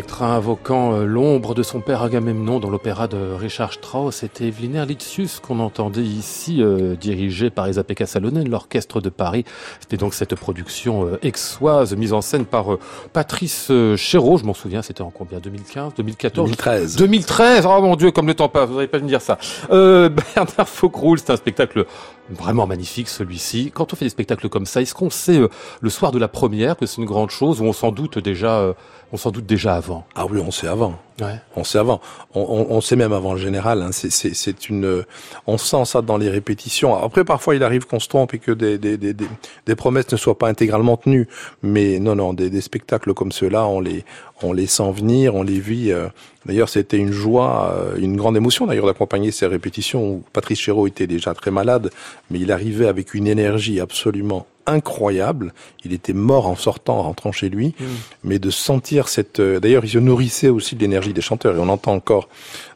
Electra 0.00 0.34
invoquant 0.34 0.94
euh, 0.94 1.04
l'ombre 1.04 1.54
de 1.54 1.62
son 1.62 1.82
père 1.82 2.02
Agamemnon 2.02 2.58
dans 2.58 2.70
l'opéra 2.70 3.06
de 3.06 3.18
Richard 3.38 3.74
Strauss. 3.74 4.16
C'était 4.16 4.46
Evelyn 4.46 4.76
Erlitzius 4.76 5.40
qu'on 5.40 5.60
entendait 5.60 6.00
ici, 6.00 6.62
euh, 6.62 6.96
dirigé 6.96 7.50
par 7.50 7.68
Isa-Pekka 7.68 8.06
Salonen, 8.06 8.48
l'orchestre 8.48 9.02
de 9.02 9.10
Paris. 9.10 9.44
C'était 9.78 9.98
donc 9.98 10.14
cette 10.14 10.34
production 10.36 11.06
euh, 11.06 11.18
exoise 11.20 11.94
mise 11.94 12.14
en 12.14 12.22
scène 12.22 12.46
par 12.46 12.78
Patrice 13.12 13.70
Chéreau. 13.96 14.38
Je 14.38 14.44
m'en 14.44 14.54
souviens, 14.54 14.80
c'était 14.80 15.02
en 15.02 15.10
combien? 15.10 15.38
2015 15.38 15.92
2014 15.94 16.46
2013. 16.46 16.96
2013 16.96 17.66
Oh 17.68 17.82
mon 17.82 17.94
Dieu, 17.94 18.10
comme 18.10 18.26
le 18.26 18.34
temps 18.34 18.48
passe, 18.48 18.70
vous 18.70 18.76
n'allez 18.76 18.88
pas 18.88 19.00
me 19.00 19.06
dire 19.06 19.20
ça. 19.20 19.36
Bernard 19.68 20.66
Faucroul, 20.68 21.18
c'est 21.18 21.30
un 21.30 21.36
spectacle 21.36 21.84
vraiment 22.30 22.66
magnifique 22.66 23.08
celui-ci. 23.08 23.70
Quand 23.74 23.92
on 23.92 23.96
fait 23.96 24.06
des 24.06 24.10
spectacles 24.10 24.48
comme 24.48 24.64
ça, 24.64 24.80
est-ce 24.80 24.94
qu'on 24.94 25.10
sait 25.10 25.42
le 25.80 25.90
soir 25.90 26.10
de 26.10 26.18
la 26.18 26.28
première 26.28 26.78
que 26.78 26.86
c'est 26.86 27.02
une 27.02 27.06
grande 27.06 27.30
chose 27.30 27.60
ou 27.60 27.64
on 27.64 27.74
s'en 27.74 27.92
doute 27.92 28.18
déjà 28.18 28.74
on 29.12 29.16
s'en 29.16 29.30
doute 29.30 29.46
déjà 29.46 29.74
avant? 29.74 29.89
Ah 30.14 30.26
oui, 30.26 30.40
on 30.44 30.50
sait 30.50 30.66
avant. 30.66 30.98
On 31.56 31.64
sait 31.64 31.78
avant. 31.78 32.00
On, 32.34 32.80
sait 32.80 32.96
même 32.96 33.12
avant 33.12 33.34
le 33.34 33.38
général. 33.38 33.82
Hein. 33.82 33.90
C'est 33.92 34.68
une. 34.68 35.04
On 35.46 35.58
sent 35.58 35.84
ça 35.84 36.02
dans 36.02 36.16
les 36.16 36.30
répétitions. 36.30 36.96
Après, 36.96 37.24
parfois, 37.24 37.54
il 37.54 37.62
arrive 37.62 37.86
qu'on 37.86 38.00
se 38.00 38.08
trompe 38.08 38.34
et 38.34 38.38
que 38.38 38.52
des, 38.52 38.78
des, 38.78 38.96
des, 38.96 39.14
des, 39.14 39.74
promesses 39.74 40.10
ne 40.12 40.16
soient 40.16 40.38
pas 40.38 40.48
intégralement 40.48 40.96
tenues. 40.96 41.28
Mais 41.62 41.98
non, 41.98 42.14
non, 42.14 42.32
des, 42.32 42.50
des 42.50 42.60
spectacles 42.60 43.14
comme 43.14 43.32
ceux-là, 43.32 43.66
on 43.66 43.80
les, 43.80 44.04
on 44.42 44.52
les 44.52 44.66
sent 44.66 44.90
venir, 44.92 45.34
on 45.34 45.42
les 45.42 45.60
vit. 45.60 45.92
Euh. 45.92 46.08
D'ailleurs, 46.46 46.70
c'était 46.70 46.96
une 46.96 47.12
joie, 47.12 47.74
euh, 47.74 47.96
une 47.98 48.16
grande 48.16 48.36
émotion 48.36 48.66
d'ailleurs 48.66 48.86
d'accompagner 48.86 49.30
ces 49.30 49.46
répétitions 49.46 50.02
où 50.02 50.24
Patrice 50.32 50.60
Chéreau 50.60 50.86
était 50.86 51.06
déjà 51.06 51.34
très 51.34 51.50
malade, 51.50 51.90
mais 52.30 52.40
il 52.40 52.50
arrivait 52.50 52.86
avec 52.86 53.12
une 53.12 53.26
énergie 53.26 53.78
absolument 53.78 54.46
incroyable. 54.66 55.52
Il 55.84 55.92
était 55.92 56.12
mort 56.12 56.46
en 56.46 56.56
sortant, 56.56 56.98
en 56.98 57.02
rentrant 57.02 57.32
chez 57.32 57.48
lui, 57.48 57.74
mm. 57.78 57.84
mais 58.24 58.38
de 58.38 58.50
sentir 58.50 59.08
cette. 59.08 59.40
Euh, 59.40 59.60
d'ailleurs, 59.60 59.84
il 59.84 59.90
se 59.90 59.98
nourrissait 59.98 60.48
aussi 60.48 60.76
de 60.76 60.80
l'énergie 60.80 61.12
des 61.12 61.20
chanteurs, 61.20 61.56
et 61.56 61.58
on 61.58 61.68
entend 61.68 61.92
encore 61.92 62.28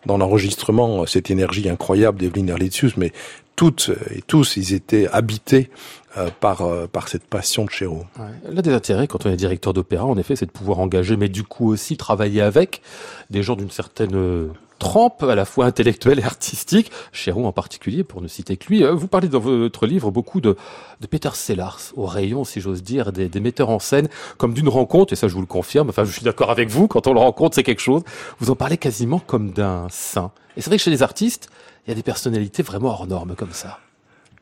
dans 0.07 0.19
l'enregistrement 0.19 1.03
euh, 1.03 1.07
cette 1.07 1.31
énergie 1.31 1.69
incroyable 1.69 2.19
d'Evelyn 2.19 2.49
Erlitzius, 2.49 2.97
mais 2.97 3.13
toutes 3.57 3.91
et 4.11 4.23
tous, 4.23 4.57
ils 4.57 4.75
étaient 4.75 5.09
habités 5.09 5.71
euh, 6.17 6.29
par, 6.41 6.63
par 6.89 7.09
cette 7.09 7.25
passion 7.25 7.65
de 7.65 7.71
Chéreau. 7.71 8.05
L'un 8.49 8.63
des 8.63 8.73
intérêts 8.73 9.07
quand 9.07 9.27
on 9.27 9.31
est 9.31 9.37
directeur 9.37 9.73
d'opéra, 9.73 10.05
en 10.05 10.17
effet, 10.17 10.37
c'est 10.37 10.47
de 10.47 10.51
pouvoir 10.51 10.81
engager, 10.81 11.17
mais 11.17 11.29
du 11.29 11.43
coup 11.43 11.71
aussi 11.71 11.97
travailler 11.97 12.41
avec 12.41 12.83
des 13.31 13.43
gens 13.43 13.57
d'une 13.57 13.71
certaine 13.71 14.51
trempe 14.79 15.23
à 15.23 15.35
la 15.35 15.45
fois 15.45 15.67
intellectuelle 15.67 16.19
et 16.19 16.25
artistique, 16.25 16.91
Chéron 17.13 17.47
en 17.47 17.53
particulier, 17.53 18.05
pour 18.05 18.21
ne 18.21 18.29
citer 18.29 18.57
que 18.57 18.69
lui. 18.69 18.85
Euh, 18.85 18.93
vous 18.93 19.09
parlez 19.09 19.29
dans 19.29 19.39
votre 19.39 19.87
livre 19.87 20.11
beaucoup 20.11 20.41
de, 20.41 20.57
de 21.01 21.07
Peter 21.07 21.31
Sellars, 21.33 21.81
au 21.97 22.07
rayon, 22.07 22.45
si 22.45 22.61
j'ose 22.61 22.83
dire, 22.83 23.13
des, 23.13 23.29
des, 23.29 23.41
metteurs 23.41 23.71
en 23.71 23.79
scène, 23.79 24.09
comme 24.37 24.53
d'une 24.55 24.69
rencontre, 24.69 25.13
et 25.13 25.17
ça 25.17 25.29
je 25.29 25.35
vous 25.35 25.41
le 25.41 25.47
confirme, 25.47 25.89
enfin 25.89 26.05
je 26.05 26.13
suis 26.13 26.23
d'accord 26.23 26.51
avec 26.51 26.69
vous, 26.69 26.89
quand 26.89 27.07
on 27.07 27.15
le 27.15 27.21
rencontre 27.21 27.55
c'est 27.55 27.63
quelque 27.63 27.81
chose, 27.81 28.03
vous 28.39 28.51
en 28.51 28.57
parlez 28.57 28.77
quasiment 28.77 29.21
comme 29.21 29.53
d'un 29.53 29.87
saint. 29.91 30.33
Et 30.57 30.61
c'est 30.61 30.71
vrai 30.71 30.77
que 30.77 30.83
chez 30.83 30.91
les 30.91 31.03
artistes, 31.03 31.49
il 31.87 31.91
y 31.91 31.93
a 31.93 31.95
des 31.95 32.03
personnalités 32.03 32.63
vraiment 32.63 32.91
hors 32.91 33.07
normes 33.07 33.35
comme 33.35 33.53
ça. 33.53 33.79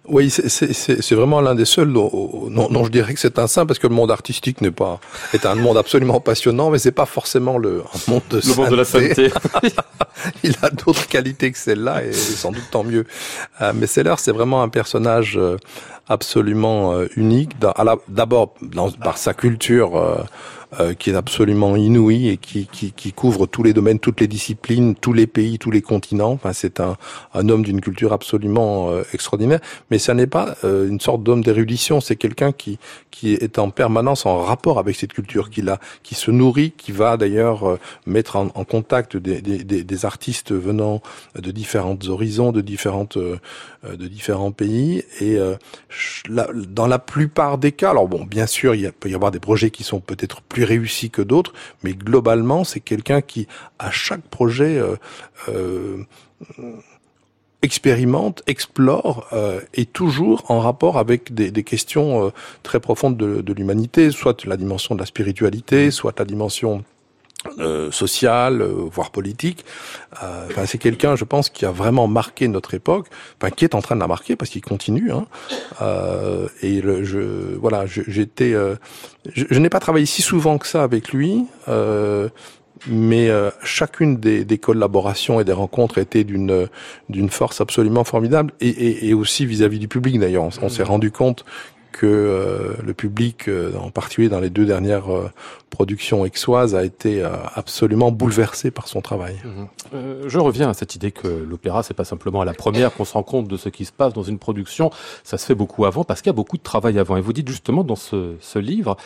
Oui, 0.08 0.30
c'est 0.30 1.14
vraiment 1.14 1.40
l'un 1.40 1.54
des 1.54 1.64
seuls 1.64 1.92
dont, 1.92 2.48
non, 2.50 2.84
je 2.84 2.90
dirais 2.90 3.14
que 3.14 3.20
c'est 3.20 3.38
un 3.38 3.46
saint 3.46 3.66
parce 3.66 3.78
que 3.78 3.86
le 3.86 3.94
monde 3.94 4.10
artistique 4.10 4.60
n'est 4.60 4.72
pas 4.72 4.98
est 5.32 5.46
un 5.46 5.54
monde 5.54 5.76
absolument 5.76 6.18
passionnant, 6.18 6.70
mais 6.70 6.78
c'est 6.78 6.90
pas 6.90 7.06
forcément 7.06 7.56
le 7.56 7.84
monde 8.08 8.22
de 8.30 8.40
le 8.44 8.56
monde 8.56 8.70
de 8.70 8.76
la 8.76 8.84
sainteté. 8.84 9.30
Il 10.42 10.56
a 10.62 10.70
d'autres 10.70 11.06
qualités 11.06 11.52
que 11.52 11.58
celle-là 11.58 12.04
et 12.04 12.12
sans 12.12 12.50
doute 12.50 12.68
tant 12.72 12.82
mieux. 12.82 13.06
Euh, 13.60 13.72
mais 13.76 13.86
Seller, 13.86 14.14
c'est 14.18 14.32
vraiment 14.32 14.62
un 14.64 14.68
personnage 14.68 15.36
euh, 15.36 15.56
absolument 16.08 16.94
euh, 16.94 17.06
unique. 17.16 17.52
D'abord 18.08 18.54
par 19.02 19.18
sa 19.18 19.34
culture 19.34 19.96
euh, 19.96 20.16
qui 20.98 21.10
est 21.10 21.14
absolument 21.14 21.76
inouï 21.76 22.28
et 22.28 22.36
qui, 22.38 22.66
qui, 22.66 22.92
qui, 22.92 23.12
couvre 23.12 23.46
tous 23.46 23.62
les 23.62 23.74
domaines, 23.74 23.98
toutes 23.98 24.20
les 24.20 24.26
disciplines, 24.26 24.94
tous 24.94 25.12
les 25.12 25.26
pays, 25.26 25.58
tous 25.58 25.70
les 25.70 25.82
continents. 25.82 26.32
Enfin, 26.32 26.52
c'est 26.52 26.80
un, 26.80 26.96
un 27.34 27.48
homme 27.50 27.62
d'une 27.62 27.80
culture 27.80 28.12
absolument 28.12 28.90
euh, 28.90 29.02
extraordinaire. 29.12 29.60
Mais 29.90 29.98
ça 29.98 30.14
n'est 30.14 30.26
pas 30.26 30.56
euh, 30.64 30.88
une 30.88 31.00
sorte 31.00 31.22
d'homme 31.22 31.42
d'érudition. 31.42 32.00
C'est 32.00 32.16
quelqu'un 32.16 32.52
qui, 32.52 32.78
qui 33.10 33.34
est 33.34 33.58
en 33.58 33.68
permanence 33.68 34.24
en 34.24 34.40
rapport 34.40 34.78
avec 34.78 34.96
cette 34.96 35.12
culture, 35.12 35.50
qui, 35.50 35.60
la, 35.60 35.78
qui 36.02 36.14
se 36.14 36.30
nourrit, 36.30 36.72
qui 36.72 36.92
va 36.92 37.18
d'ailleurs 37.18 37.78
mettre 38.06 38.36
en, 38.36 38.48
en 38.54 38.64
contact 38.64 39.16
des, 39.16 39.42
des, 39.42 39.84
des, 39.84 40.04
artistes 40.06 40.52
venant 40.52 41.02
de 41.38 41.50
différentes 41.50 42.08
horizons, 42.08 42.50
de 42.50 42.60
différentes 42.60 43.18
de 43.18 44.06
différents 44.06 44.52
pays. 44.52 45.04
Et 45.20 45.38
dans 46.28 46.86
la 46.86 46.98
plupart 46.98 47.58
des 47.58 47.72
cas, 47.72 47.90
alors 47.90 48.08
bon, 48.08 48.24
bien 48.24 48.46
sûr, 48.46 48.74
il 48.74 48.90
peut 48.92 49.10
y 49.10 49.14
avoir 49.14 49.30
des 49.30 49.40
projets 49.40 49.70
qui 49.70 49.84
sont 49.84 50.00
peut-être 50.00 50.40
plus 50.40 50.61
réussi 50.64 51.10
que 51.10 51.22
d'autres, 51.22 51.52
mais 51.82 51.92
globalement, 51.92 52.64
c'est 52.64 52.80
quelqu'un 52.80 53.20
qui, 53.20 53.46
à 53.78 53.90
chaque 53.90 54.22
projet, 54.22 54.78
euh, 54.78 54.96
euh, 55.48 56.04
expérimente, 57.62 58.42
explore 58.46 59.28
euh, 59.32 59.60
et 59.74 59.86
toujours 59.86 60.50
en 60.50 60.60
rapport 60.60 60.98
avec 60.98 61.32
des, 61.32 61.52
questions 61.62 62.32
très 62.62 62.80
profondes 62.80 63.16
de, 63.16 63.40
de 63.40 63.52
l'humanité, 63.52 64.10
soit 64.10 64.44
la 64.44 64.56
dimension 64.56 64.94
de 64.94 65.00
la 65.00 65.06
spiritualité, 65.06 65.90
soit 65.90 66.18
la 66.18 66.24
dimension 66.24 66.84
euh, 67.58 67.90
social, 67.90 68.62
euh, 68.62 68.72
voire 68.90 69.10
politique. 69.10 69.64
Euh, 70.22 70.46
enfin, 70.48 70.64
c'est 70.64 70.78
quelqu'un, 70.78 71.16
je 71.16 71.24
pense, 71.24 71.50
qui 71.50 71.66
a 71.66 71.72
vraiment 71.72 72.06
marqué 72.06 72.46
notre 72.46 72.74
époque, 72.74 73.08
enfin, 73.40 73.50
qui 73.50 73.64
est 73.64 73.74
en 73.74 73.82
train 73.82 73.96
de 73.96 74.00
la 74.00 74.06
marquer 74.06 74.36
parce 74.36 74.50
qu'il 74.50 74.62
continue. 74.62 75.10
Hein. 75.10 75.26
Euh, 75.80 76.46
et 76.62 76.80
le, 76.80 77.02
je, 77.02 77.56
voilà, 77.56 77.84
j'étais, 77.86 78.52
je, 78.52 79.44
je 79.50 79.58
n'ai 79.58 79.70
pas 79.70 79.80
travaillé 79.80 80.06
si 80.06 80.22
souvent 80.22 80.58
que 80.58 80.66
ça 80.68 80.84
avec 80.84 81.12
lui. 81.12 81.46
mais 82.88 83.30
chacune 83.64 84.18
des, 84.18 84.44
des, 84.44 84.58
collaborations 84.58 85.40
et 85.40 85.44
des 85.44 85.52
rencontres 85.52 85.98
était 85.98 86.24
d'une 86.24 86.68
d'une 87.08 87.30
force 87.30 87.60
absolument 87.60 88.04
formidable 88.04 88.52
et, 88.60 88.68
et, 88.68 89.08
et 89.08 89.14
aussi 89.14 89.46
vis-à-vis 89.46 89.78
du 89.78 89.88
public 89.88 90.18
d'ailleurs. 90.18 90.44
On, 90.44 90.50
on 90.62 90.68
s'est 90.68 90.82
rendu 90.82 91.10
compte 91.10 91.44
que 91.92 92.06
euh, 92.06 92.74
le 92.84 92.94
public, 92.94 93.48
euh, 93.48 93.72
en 93.76 93.90
particulier 93.90 94.28
dans 94.28 94.40
les 94.40 94.50
deux 94.50 94.64
dernières 94.64 95.14
euh, 95.14 95.30
productions 95.72 96.24
exoises, 96.24 96.74
a 96.74 96.84
été 96.84 97.22
absolument 97.54 98.12
bouleversé 98.12 98.70
par 98.70 98.86
son 98.86 99.00
travail. 99.00 99.36
Mhm. 99.44 100.28
je 100.28 100.38
reviens 100.38 100.68
à 100.68 100.74
cette 100.74 100.94
idée 100.94 101.10
que 101.10 101.26
l'opéra, 101.26 101.82
c'est 101.82 101.94
pas 101.94 102.04
simplement 102.04 102.42
à 102.42 102.44
la 102.44 102.52
première 102.54 102.92
qu'on 102.92 103.04
se 103.04 103.14
rend 103.14 103.22
compte 103.22 103.48
de 103.48 103.56
ce 103.56 103.68
qui 103.68 103.84
se 103.84 103.92
passe 103.92 104.12
dans 104.12 104.22
une 104.22 104.38
production. 104.38 104.90
Ça 105.24 105.38
se 105.38 105.46
fait 105.46 105.54
beaucoup 105.54 105.84
avant 105.84 106.04
parce 106.04 106.20
qu'il 106.20 106.28
y 106.28 106.36
a 106.36 106.40
beaucoup 106.42 106.58
de 106.58 106.62
travail 106.62 106.98
avant. 106.98 107.16
Et 107.16 107.20
vous 107.20 107.32
dites 107.32 107.48
justement 107.48 107.82
dans 107.82 107.96
ce, 107.96 108.34
ce 108.40 108.58
livre, 108.58 108.96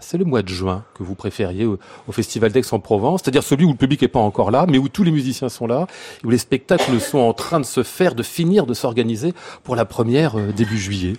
c'est 0.00 0.18
le 0.18 0.24
mois 0.24 0.42
de 0.42 0.48
juin 0.48 0.82
que 0.94 1.02
vous 1.02 1.14
préfériez 1.14 1.66
au, 1.66 1.78
au 2.08 2.12
Festival 2.12 2.50
d'Aix-en-Provence, 2.50 3.20
c'est-à-dire 3.22 3.42
celui 3.42 3.64
où 3.64 3.70
le 3.70 3.76
public 3.76 4.02
est 4.02 4.08
pas 4.08 4.18
encore 4.18 4.50
là, 4.50 4.66
mais 4.68 4.78
où 4.78 4.88
tous 4.88 5.04
les 5.04 5.12
musiciens 5.12 5.48
sont 5.48 5.66
là, 5.66 5.86
où 6.24 6.30
les 6.30 6.38
spectacles 6.38 6.98
sont 7.00 7.18
en 7.18 7.34
train 7.34 7.60
de 7.60 7.66
se 7.66 7.82
faire, 7.82 8.14
de 8.14 8.22
finir, 8.22 8.66
de 8.66 8.74
s'organiser 8.74 9.34
pour 9.62 9.76
la 9.76 9.84
première 9.84 10.36
début 10.54 10.78
juillet. 10.78 11.14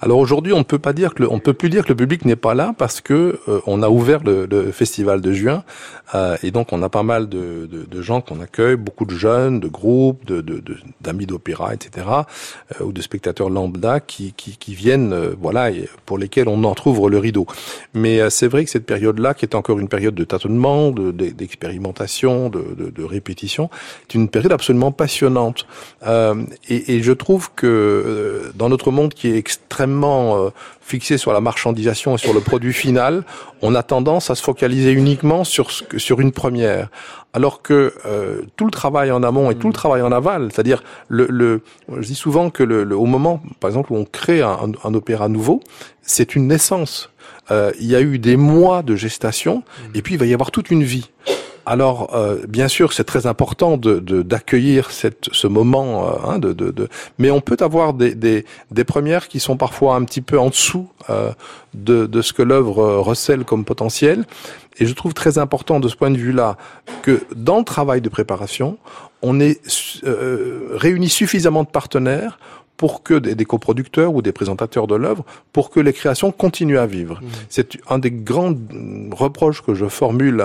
Alors 0.00 0.18
aujourd'hui, 0.18 0.52
on 0.52 0.58
ne 0.58 0.64
peut 0.64 0.78
pas 0.78 0.92
dire 0.92 1.14
que 1.14 1.22
le, 1.22 1.32
on 1.32 1.38
peut 1.38 1.52
plus 1.52 1.70
dire 1.70 1.84
que 1.84 1.90
le 1.90 1.96
public 1.96 2.24
n'est 2.24 2.36
pas 2.36 2.54
là 2.54 2.74
parce 2.76 3.00
que 3.00 3.40
euh, 3.48 3.60
on 3.66 3.82
a 3.82 3.88
ouvert 3.96 4.20
le, 4.24 4.70
festival 4.72 5.20
de 5.20 5.32
juin 5.32 5.64
euh, 6.14 6.36
et 6.42 6.50
donc 6.50 6.72
on 6.72 6.82
a 6.82 6.88
pas 6.88 7.02
mal 7.02 7.28
de, 7.28 7.68
gens 8.00 8.20
qu'on 8.20 8.40
accueille, 8.40 8.76
beaucoup 8.76 9.06
de 9.06 9.14
jeunes, 9.14 9.58
de 9.58 9.68
groupes, 9.68 10.30
d'amis 11.00 11.26
d'opéra, 11.26 11.74
etc. 11.74 12.06
Euh, 12.06 12.84
ou 12.84 12.92
de 12.92 13.00
spectateurs 13.00 13.48
lambda 13.50 14.00
qui, 14.00 14.34
viennent, 14.68 15.12
euh, 15.12 15.34
voilà, 15.40 15.70
pour 16.04 16.18
lesquels 16.18 16.48
on 16.48 16.62
entrouvre 16.64 17.08
le 17.08 17.18
rideau. 17.18 17.46
Mais 17.94 18.28
c'est 18.30 18.48
vrai 18.48 18.64
que 18.64 18.70
cette 18.70 18.86
période-là, 18.86 19.34
qui 19.34 19.44
est 19.44 19.54
encore 19.54 19.78
une 19.78 19.88
période 19.88 20.14
de 20.14 20.24
tâtonnement, 20.24 20.90
de, 20.90 21.10
d'expérimentation, 21.10 22.50
de, 22.50 22.92
de, 22.94 23.04
répétition, 23.04 23.70
est 24.02 24.14
une 24.14 24.28
période 24.28 24.52
absolument 24.52 24.92
passionnante. 24.92 25.66
Et, 26.68 27.02
je 27.02 27.12
trouve 27.12 27.50
que 27.54 28.52
dans 28.54 28.68
notre 28.68 28.90
monde 28.90 29.14
qui 29.14 29.28
est 29.28 29.36
extrêmement 29.36 30.50
fixé 30.86 31.18
sur 31.18 31.32
la 31.32 31.40
marchandisation 31.40 32.14
et 32.14 32.18
sur 32.18 32.32
le 32.32 32.40
produit 32.40 32.72
final, 32.72 33.24
on 33.60 33.74
a 33.74 33.82
tendance 33.82 34.30
à 34.30 34.36
se 34.36 34.42
focaliser 34.42 34.92
uniquement 34.92 35.42
sur 35.42 35.70
sur 35.96 36.20
une 36.20 36.30
première, 36.30 36.88
alors 37.32 37.60
que 37.60 37.92
euh, 38.06 38.42
tout 38.54 38.66
le 38.66 38.70
travail 38.70 39.10
en 39.10 39.24
amont 39.24 39.50
et 39.50 39.56
tout 39.56 39.66
le 39.66 39.72
mm. 39.72 39.80
travail 39.82 40.02
en 40.02 40.12
aval, 40.12 40.50
c'est-à-dire 40.52 40.84
le, 41.08 41.26
le, 41.28 41.62
je 42.00 42.06
dis 42.06 42.14
souvent 42.14 42.50
que 42.50 42.62
le, 42.62 42.96
au 42.96 43.06
moment, 43.06 43.42
par 43.58 43.68
exemple, 43.68 43.92
où 43.92 43.96
on 43.96 44.04
crée 44.04 44.42
un, 44.42 44.72
un, 44.84 44.94
opéra 44.94 45.28
nouveau, 45.28 45.60
c'est 46.02 46.36
une 46.36 46.46
naissance. 46.46 47.10
Euh, 47.50 47.72
il 47.80 47.86
y 47.86 47.96
a 47.96 48.00
eu 48.00 48.18
des 48.20 48.36
mois 48.36 48.82
de 48.82 48.94
gestation, 48.94 49.56
mm. 49.58 49.96
et 49.96 50.02
puis 50.02 50.14
il 50.14 50.18
va 50.18 50.26
y 50.26 50.34
avoir 50.34 50.52
toute 50.52 50.70
une 50.70 50.84
vie. 50.84 51.10
Alors, 51.68 52.14
euh, 52.14 52.46
bien 52.48 52.68
sûr, 52.68 52.92
c'est 52.92 53.02
très 53.02 53.26
important 53.26 53.76
de, 53.76 53.98
d'accueillir 54.22 54.92
cette, 54.92 55.28
ce 55.32 55.48
moment, 55.48 56.06
euh, 56.06 56.12
hein, 56.24 56.40
mais 57.18 57.32
on 57.32 57.40
peut 57.40 57.56
avoir 57.58 57.92
des, 57.92 58.14
des, 58.14 58.44
des, 58.70 58.84
premières 58.84 59.26
qui 59.26 59.40
sont 59.40 59.56
parfois 59.56 59.96
un 59.96 60.04
petit 60.04 60.20
peu 60.20 60.38
en 60.38 60.50
dessous 60.50 60.88
euh, 61.10 61.32
de, 61.74 62.06
de 62.06 62.22
ce 62.22 62.32
que 62.32 62.42
l'œuvre 62.42 62.98
recèle 62.98 63.44
comme 63.44 63.64
potentiel. 63.64 64.26
Et 64.78 64.86
je 64.86 64.94
trouve 64.94 65.12
très 65.12 65.38
important 65.38 65.80
de 65.80 65.88
ce 65.88 65.96
point 65.96 66.12
de 66.12 66.18
vue-là 66.18 66.56
que 67.02 67.24
dans 67.34 67.58
le 67.58 67.64
travail 67.64 68.00
de 68.00 68.08
préparation, 68.08 68.78
on 69.22 69.40
ait 69.40 69.60
réuni 70.04 71.08
suffisamment 71.08 71.64
de 71.64 71.68
partenaires 71.68 72.38
pour 72.76 73.02
que 73.02 73.14
des, 73.14 73.44
coproducteurs 73.44 74.14
ou 74.14 74.22
des 74.22 74.32
présentateurs 74.32 74.86
de 74.86 74.94
l'œuvre, 74.94 75.24
pour 75.52 75.70
que 75.70 75.80
les 75.80 75.92
créations 75.92 76.32
continuent 76.32 76.78
à 76.78 76.86
vivre. 76.86 77.20
Mmh. 77.20 77.26
C'est 77.48 77.78
un 77.88 77.98
des 77.98 78.10
grands 78.10 78.54
reproches 79.12 79.62
que 79.62 79.74
je 79.74 79.86
formule 79.86 80.44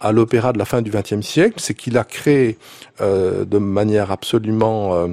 à, 0.00 0.12
l'opéra 0.12 0.52
de 0.52 0.58
la 0.58 0.64
fin 0.64 0.82
du 0.82 0.90
XXe 0.90 1.20
siècle, 1.20 1.56
c'est 1.58 1.74
qu'il 1.74 1.98
a 1.98 2.04
créé 2.04 2.58
euh, 3.00 3.44
de 3.44 3.58
manière 3.58 4.10
absolument 4.10 5.08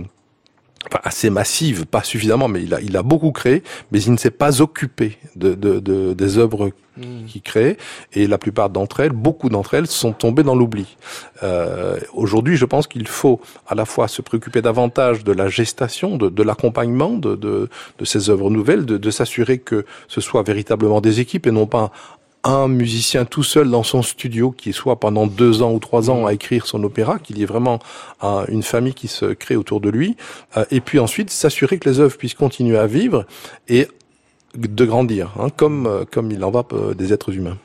euh, 0.93 0.97
assez 1.03 1.29
massive, 1.29 1.85
pas 1.85 2.03
suffisamment, 2.03 2.47
mais 2.47 2.63
il 2.63 2.73
a, 2.73 2.81
il 2.81 2.95
a 2.97 3.03
beaucoup 3.03 3.31
créé, 3.31 3.63
mais 3.91 4.01
il 4.01 4.11
ne 4.11 4.17
s'est 4.17 4.31
pas 4.31 4.61
occupé 4.61 5.17
de, 5.35 5.53
de, 5.53 5.79
de 5.79 6.13
des 6.13 6.37
œuvres 6.37 6.71
hmm. 6.97 7.25
qu'il 7.27 7.41
crée, 7.41 7.77
et 8.13 8.27
la 8.27 8.37
plupart 8.37 8.69
d'entre 8.69 8.99
elles, 8.99 9.11
beaucoup 9.11 9.49
d'entre 9.49 9.73
elles, 9.73 9.87
sont 9.87 10.13
tombées 10.13 10.43
dans 10.43 10.55
l'oubli. 10.55 10.97
Euh, 11.43 11.99
Aujourd'hui, 12.13 12.57
je 12.57 12.65
pense 12.65 12.87
qu'il 12.87 13.07
faut 13.07 13.41
à 13.67 13.75
la 13.75 13.85
fois 13.85 14.07
se 14.07 14.21
préoccuper 14.21 14.61
davantage 14.61 15.23
de 15.23 15.31
la 15.31 15.47
gestation, 15.47 16.17
de, 16.17 16.29
de 16.29 16.43
l'accompagnement 16.43 17.11
de, 17.11 17.35
de, 17.35 17.69
de, 17.99 18.05
ces 18.05 18.29
œuvres 18.29 18.49
nouvelles, 18.49 18.85
de, 18.85 18.97
de 18.97 19.11
s'assurer 19.11 19.59
que 19.59 19.85
ce 20.07 20.21
soit 20.21 20.43
véritablement 20.43 21.01
des 21.01 21.19
équipes 21.19 21.47
et 21.47 21.51
non 21.51 21.65
pas 21.65 21.91
un 22.43 22.67
musicien 22.67 23.25
tout 23.25 23.43
seul 23.43 23.69
dans 23.69 23.83
son 23.83 24.01
studio 24.01 24.51
qui 24.51 24.73
soit 24.73 24.99
pendant 24.99 25.27
deux 25.27 25.61
ans 25.61 25.71
ou 25.71 25.79
trois 25.79 26.09
ans 26.09 26.25
à 26.25 26.33
écrire 26.33 26.67
son 26.67 26.83
opéra, 26.83 27.19
qu'il 27.19 27.37
y 27.37 27.43
ait 27.43 27.47
vraiment 27.47 27.79
une 28.49 28.63
famille 28.63 28.93
qui 28.93 29.07
se 29.07 29.25
crée 29.25 29.55
autour 29.55 29.79
de 29.79 29.89
lui, 29.89 30.15
euh, 30.57 30.65
et 30.71 30.81
puis 30.81 30.99
ensuite 30.99 31.29
s'assurer 31.29 31.77
que 31.77 31.89
les 31.89 31.99
œuvres 31.99 32.17
puissent 32.17 32.33
continuer 32.33 32.77
à 32.77 32.87
vivre 32.87 33.25
et 33.67 33.87
de 34.55 34.85
grandir, 34.85 35.31
hein, 35.39 35.47
comme 35.55 35.87
euh, 35.87 36.05
comme 36.09 36.29
il 36.31 36.43
en 36.43 36.51
va 36.51 36.63
euh, 36.73 36.93
des 36.93 37.11
êtres 37.11 37.35
humains. 37.35 37.57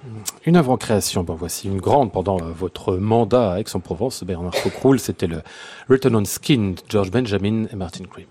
Une 0.46 0.56
œuvre 0.56 0.70
en 0.70 0.78
création, 0.78 1.22
bon 1.22 1.34
voici 1.34 1.68
une 1.68 1.80
grande 1.80 2.12
pendant 2.12 2.38
votre 2.38 2.96
mandat 2.96 3.52
à 3.52 3.60
Aix-en-Provence, 3.60 4.24
Bernard 4.24 4.54
Faucroul, 4.54 4.98
c'était 4.98 5.26
le 5.26 5.42
Written 5.88 6.16
on 6.16 6.24
Skin, 6.24 6.74
George 6.88 7.10
Benjamin 7.10 7.66
et 7.70 7.76
Martin 7.76 8.04
Crimp. 8.04 8.26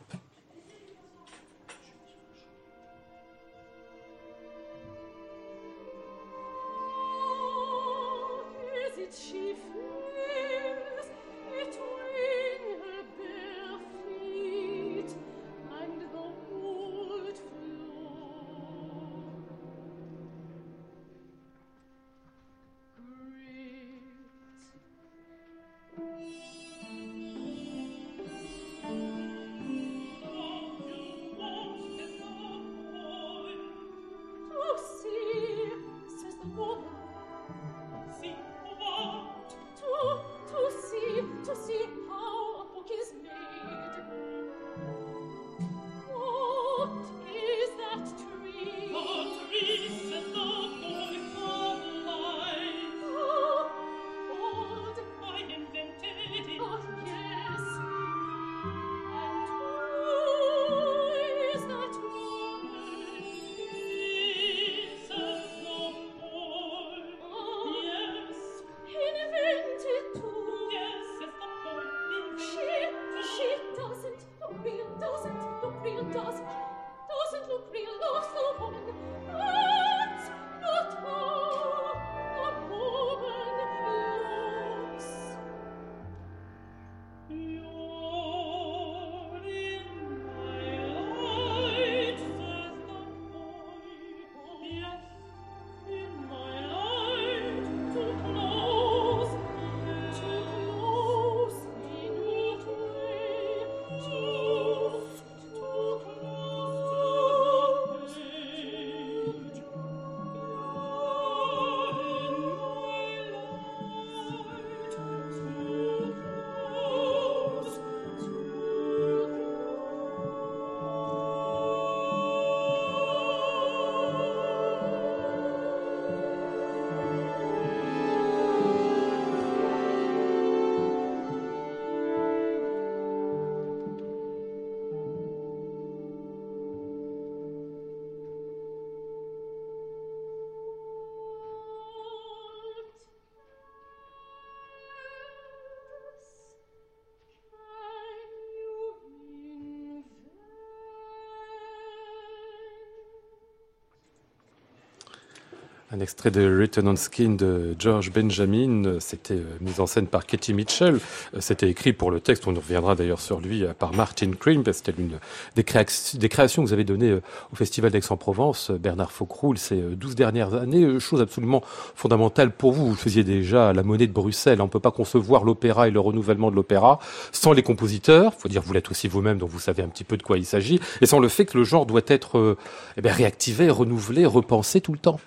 Un 155.90 156.02
extrait 156.02 156.32
de 156.32 156.46
Written 156.46 156.86
on 156.86 156.98
Skin 156.98 157.36
de 157.36 157.74
George 157.80 158.12
Benjamin, 158.12 159.00
c'était 159.00 159.36
euh, 159.36 159.58
mis 159.62 159.80
en 159.80 159.88
scène 159.88 160.08
par 160.08 160.26
Katie 160.26 160.54
Mitchell, 160.54 160.96
euh, 161.34 161.38
c'était 161.40 161.70
écrit 161.70 161.94
pour 161.94 162.12
le 162.12 162.20
texte, 162.20 162.46
on 162.46 162.54
reviendra 162.54 162.94
d'ailleurs 162.94 163.22
sur 163.22 163.40
lui, 163.40 163.64
euh, 163.64 163.72
par 163.74 163.94
Martin 163.94 164.32
Cream, 164.38 164.64
c'était 164.74 164.92
l'une 164.92 165.18
des, 165.56 165.64
créations 165.64 166.62
que 166.62 166.68
vous 166.68 166.74
avez 166.74 166.84
données 166.84 167.14
au 167.14 167.56
Festival 167.56 167.90
d'Aix-en-Provence, 167.92 168.72
Bernard 168.72 169.14
Faucroul, 169.14 169.58
ces 169.58 169.78
12 169.78 170.16
dernières 170.16 170.56
années, 170.56 171.00
chose 171.00 171.22
absolument 171.22 171.64
fondamentale 171.96 172.52
pour 172.52 172.74
vous, 172.74 172.88
vous 172.88 172.96
faisiez 172.96 173.24
déjà 173.24 173.72
la 173.72 173.84
monnaie 173.84 174.08
de 174.08 174.12
Bruxelles, 174.12 174.60
on 174.60 174.66
ne 174.66 174.70
peut 174.70 174.82
pas 174.82 174.92
concevoir 174.92 175.46
l'opéra 175.46 175.88
et 175.88 175.92
le 175.92 176.02
renouvellement 176.02 176.52
de 176.52 176.58
l'opéra 176.58 177.00
sans 177.32 177.54
les 177.54 177.64
compositeurs, 177.64 178.34
faut 178.34 178.50
dire 178.50 178.62
vous 178.62 178.74
l'êtes 178.74 178.92
aussi 178.92 179.08
vous-même, 179.08 179.38
donc 179.38 179.52
vous 179.52 179.60
savez 179.60 179.84
un 179.84 179.88
petit 179.90 180.04
peu 180.04 180.18
de 180.18 180.24
quoi 180.24 180.38
il 180.38 180.46
s'agit, 180.46 180.82
et 181.00 181.06
sans 181.06 181.20
le 181.20 181.30
fait 181.30 181.46
que 181.46 181.58
le 181.58 181.64
genre 181.64 181.86
doit 181.86 182.02
être 182.08 182.58
eh 182.98 183.02
bien, 183.02 183.14
réactivé, 183.14 183.70
renouvelé, 183.70 184.26
repensé 184.26 184.82
tout 184.82 184.92
le 184.92 185.00
temps. 185.00 185.22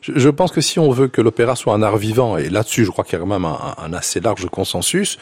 Je, 0.00 0.28
pense 0.30 0.52
que 0.52 0.60
si 0.60 0.78
on 0.78 0.90
veut 0.90 1.08
que 1.08 1.20
l'opéra 1.20 1.56
soit 1.56 1.74
un 1.74 1.82
art 1.82 1.96
vivant, 1.96 2.36
et 2.36 2.48
là-dessus 2.48 2.84
je 2.84 2.90
crois 2.90 3.04
qu'il 3.04 3.14
y 3.14 3.16
a 3.16 3.18
quand 3.20 3.26
même 3.26 3.44
un, 3.44 3.92
assez 3.92 4.20
large 4.20 4.46
consensus, 4.48 5.18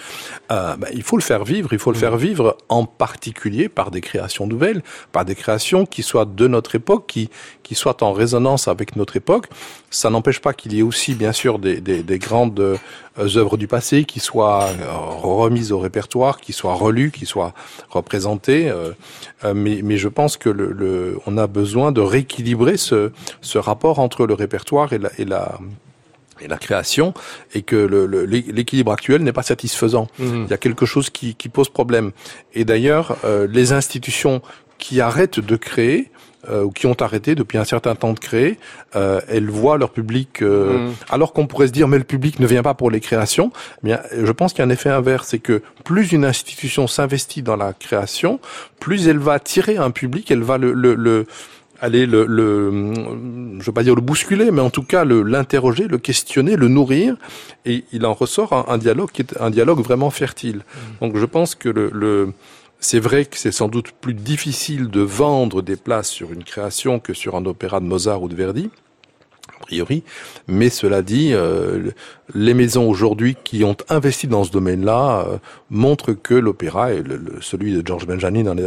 euh, 0.51 0.77
bah, 0.77 0.89
il 0.93 1.03
faut 1.03 1.17
le 1.17 1.23
faire 1.23 1.45
vivre, 1.45 1.73
il 1.73 1.79
faut 1.79 1.93
le 1.93 1.99
faire 1.99 2.17
vivre 2.17 2.57
en 2.69 2.85
particulier 2.85 3.69
par 3.69 3.91
des 3.91 4.01
créations 4.01 4.47
nouvelles, 4.47 4.83
par 5.13 5.25
des 5.25 5.35
créations 5.35 5.87
qui 5.87 6.03
soient 6.03 6.27
de 6.27 6.47
notre 6.49 6.75
époque, 6.75 7.07
qui, 7.07 7.31
qui 7.63 7.75
soient 7.75 8.03
en 8.03 8.13
résonance 8.13 8.69
avec 8.69 8.97
notre 8.97 9.17
époque. 9.17 9.47
Ça 9.91 10.11
n'empêche 10.11 10.41
pas 10.41 10.53
qu'il 10.53 10.75
y 10.75 10.81
ait 10.81 10.83
aussi 10.83 11.15
bien 11.15 11.33
sûr 11.33 11.59
des, 11.59 11.81
des, 11.81 12.03
des 12.03 12.19
grandes 12.19 12.79
œuvres 13.19 13.57
du 13.57 13.69
passé 13.69 14.05
qui 14.05 14.21
soient 14.21 14.65
euh, 14.65 14.87
remises 15.23 15.73
au 15.73 15.79
répertoire, 15.79 16.41
qui 16.41 16.53
soient 16.53 16.75
relues, 16.75 17.11
qui 17.11 17.27
soient 17.27 17.55
représentées. 17.91 18.69
Euh, 18.69 18.93
mais, 19.55 19.81
mais 19.83 19.97
je 19.97 20.09
pense 20.09 20.37
que 20.37 20.49
le, 20.49 20.73
le, 20.73 21.19
on 21.27 21.37
a 21.39 21.47
besoin 21.47 21.93
de 21.93 22.01
rééquilibrer 22.01 22.77
ce, 22.77 23.13
ce 23.41 23.59
rapport 23.59 23.99
entre 23.99 24.27
le 24.27 24.35
répertoire 24.35 24.93
et 24.93 24.99
la, 24.99 25.11
et 25.19 25.25
la, 25.25 25.59
et 26.41 26.49
la 26.49 26.57
création 26.57 27.15
et 27.55 27.63
que 27.63 27.77
l'équilibre 28.27 28.93
actuel 28.93 29.23
n'est 29.23 29.33
pas 29.33 29.43
satisfaisant. 29.43 30.09
Mmh. 30.19 30.45
Il 30.45 30.51
y 30.51 30.55
a 30.55 30.59
quelque 30.59 30.87
chose 30.87 31.11
qui, 31.11 31.35
qui 31.35 31.49
pose 31.49 31.69
problème. 31.69 32.13
Et 32.55 32.65
d'ailleurs, 32.65 33.17
euh, 33.25 33.47
les 33.51 33.73
institutions 33.73 34.43
qui 34.79 35.01
arrêtent 35.01 35.41
de 35.41 35.57
créer 35.57 35.99
euh, 36.01 36.14
ou 36.51 36.71
qui 36.71 36.87
ont 36.87 36.97
arrêté 37.01 37.35
depuis 37.35 37.59
un 37.59 37.65
certain 37.65 37.95
temps 37.95 38.13
de 38.13 38.19
créer, 38.19 38.59
euh, 38.97 39.21
elles 39.29 39.51
voient 39.51 39.79
leur 39.79 39.91
public. 39.91 40.43
Euh, 40.43 40.89
mmh. 40.89 40.93
Alors 41.11 41.33
qu'on 41.33 41.47
pourrait 41.47 41.69
se 41.69 41.73
dire 41.73 41.89
mais 41.89 41.99
le 41.99 42.05
public 42.05 42.41
ne 42.41 42.47
vient 42.47 42.63
pas 42.63 42.75
pour 42.75 42.91
les 42.91 43.01
créations. 43.01 43.53
Eh 43.83 43.87
bien, 43.87 44.01
je 44.13 44.33
pense 44.33 44.53
qu'il 44.53 44.61
y 44.61 44.63
a 44.63 44.67
un 44.67 44.71
effet 44.71 44.91
inverse, 44.91 45.29
c'est 45.29 45.39
que 45.39 45.63
plus 45.85 46.13
une 46.13 46.25
institution 46.25 46.87
s'investit 46.87 47.43
dans 47.43 47.57
la 47.57 47.73
création, 47.73 48.41
plus 48.81 49.09
elle 49.09 49.19
va 49.19 49.35
attirer 49.35 49.77
un 49.77 49.91
public, 49.91 50.31
elle 50.31 50.43
va 50.43 50.59
le, 50.59 50.73
le, 50.73 50.95
le 50.95 51.27
aller 51.81 52.07
le, 52.07 52.25
le, 52.27 52.95
je 53.59 53.65
veux 53.65 53.73
pas 53.73 53.83
dire 53.83 53.95
le 53.95 54.01
bousculer, 54.01 54.51
mais 54.51 54.61
en 54.61 54.71
tout 54.71 54.83
cas 54.83 55.05
l'interroger, 55.05 55.87
le, 55.89 55.99
questionner, 55.99 56.57
le 56.57 56.69
nourrir, 56.69 57.17
et 57.67 57.85
il 57.93 58.07
en 58.07 58.15
ressort 58.15 58.71
un, 58.71 58.79
dialogue 58.79 59.11
qui 59.11 59.23
est 59.23 59.37
un 59.41 59.51
dialogue 59.51 59.81
vraiment 59.81 60.11
fertile. 60.11 60.59
Mmh. 60.59 60.81
Donc 61.01 61.19
je 61.19 61.27
pense 61.27 61.55
que 61.55 61.69
le, 61.69 61.91
le 61.93 62.33
c'est 62.81 63.01
vrai 63.01 63.25
que 63.25 63.39
c'est 63.39 63.53
sans 63.53 63.69
doute 63.69 63.93
plus 63.93 64.15
difficile 64.15 64.89
de 64.89 65.01
vendre 65.01 65.63
des 65.63 65.77
places 65.77 66.11
sur 66.11 66.33
une 66.33 66.45
création 66.45 67.01
que 67.01 67.15
sur 67.15 67.35
un 67.37 67.47
opéra 67.47 67.81
de 67.81 67.87
Mozart 67.87 68.23
ou 68.23 68.29
de 68.29 68.35
Verdi 68.35 68.71
priori. 69.65 70.03
Mais 70.47 70.69
cela 70.69 71.01
dit, 71.01 71.31
euh, 71.33 71.91
les 72.35 72.55
maisons 72.55 72.89
aujourd'hui 72.89 73.37
qui 73.45 73.65
ont 73.65 73.77
investi 73.89 74.27
dans 74.27 74.45
ce 74.45 74.51
domaine-là 74.51 75.27
euh, 75.27 75.37
montrent 75.71 76.13
que 76.13 76.35
l'opéra, 76.35 76.93
et 76.93 77.03
le, 77.03 77.39
celui 77.41 77.73
de 77.73 77.87
George 77.87 78.07
Benjamin 78.07 78.47
en 78.47 78.59
est 78.59 78.65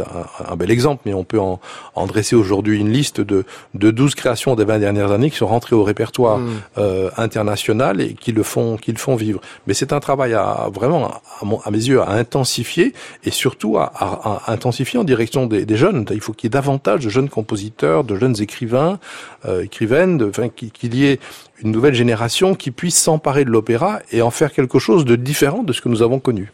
un, 0.48 0.56
bel 0.56 0.70
exemple, 0.70 1.02
mais 1.06 1.14
on 1.14 1.24
peut 1.24 1.38
en, 1.40 1.60
en 1.94 2.06
dresser 2.06 2.34
aujourd'hui 2.34 2.78
une 2.78 2.90
liste 2.90 3.20
de, 3.20 3.44
de 3.74 3.90
12 3.90 4.14
créations 4.14 4.56
des 4.56 4.64
20 4.64 4.80
dernières 4.80 5.12
années 5.12 5.30
qui 5.30 5.36
sont 5.36 5.46
rentrées 5.46 5.76
au 5.76 5.84
répertoire 5.84 6.38
mm. 6.38 6.48
euh, 6.78 7.10
international 7.16 8.00
et 8.00 8.14
qui 8.14 8.32
le 8.32 8.42
font, 8.42 8.76
qui 8.76 8.92
le 8.92 8.98
font 8.98 9.14
vivre. 9.14 9.40
Mais 9.66 9.74
c'est 9.74 9.92
un 9.92 10.00
travail 10.00 10.34
à 10.34 10.68
vraiment, 10.72 11.20
à, 11.64 11.70
mes 11.70 11.78
yeux, 11.78 12.00
à 12.00 12.10
intensifier 12.10 12.92
et 13.24 13.30
surtout 13.30 13.78
à, 13.78 13.92
à, 13.94 14.52
intensifier 14.52 14.98
en 14.98 15.04
direction 15.04 15.46
des, 15.46 15.64
des 15.64 15.76
jeunes. 15.76 16.04
Il 16.10 16.20
faut 16.20 16.32
qu'il 16.32 16.46
y 16.46 16.48
ait 16.48 16.58
davantage 16.58 17.04
de 17.04 17.08
jeunes 17.08 17.28
compositeurs, 17.28 18.04
de 18.04 18.16
jeunes 18.16 18.40
écrivains, 18.40 18.98
euh, 19.46 19.62
écrivaines, 19.62 20.18
de, 20.18 20.28
enfin, 20.28 20.48
qui, 20.48 20.70
qui 20.70 20.87
qu'il 20.88 20.98
y 20.98 21.06
ait 21.06 21.18
une 21.62 21.72
nouvelle 21.72 21.94
génération 21.94 22.54
qui 22.54 22.70
puisse 22.70 22.96
s'emparer 22.96 23.44
de 23.44 23.50
l'opéra 23.50 24.00
et 24.12 24.22
en 24.22 24.30
faire 24.30 24.52
quelque 24.52 24.78
chose 24.78 25.04
de 25.04 25.16
différent 25.16 25.62
de 25.62 25.72
ce 25.72 25.80
que 25.80 25.88
nous 25.88 26.02
avons 26.02 26.20
connu. 26.20 26.52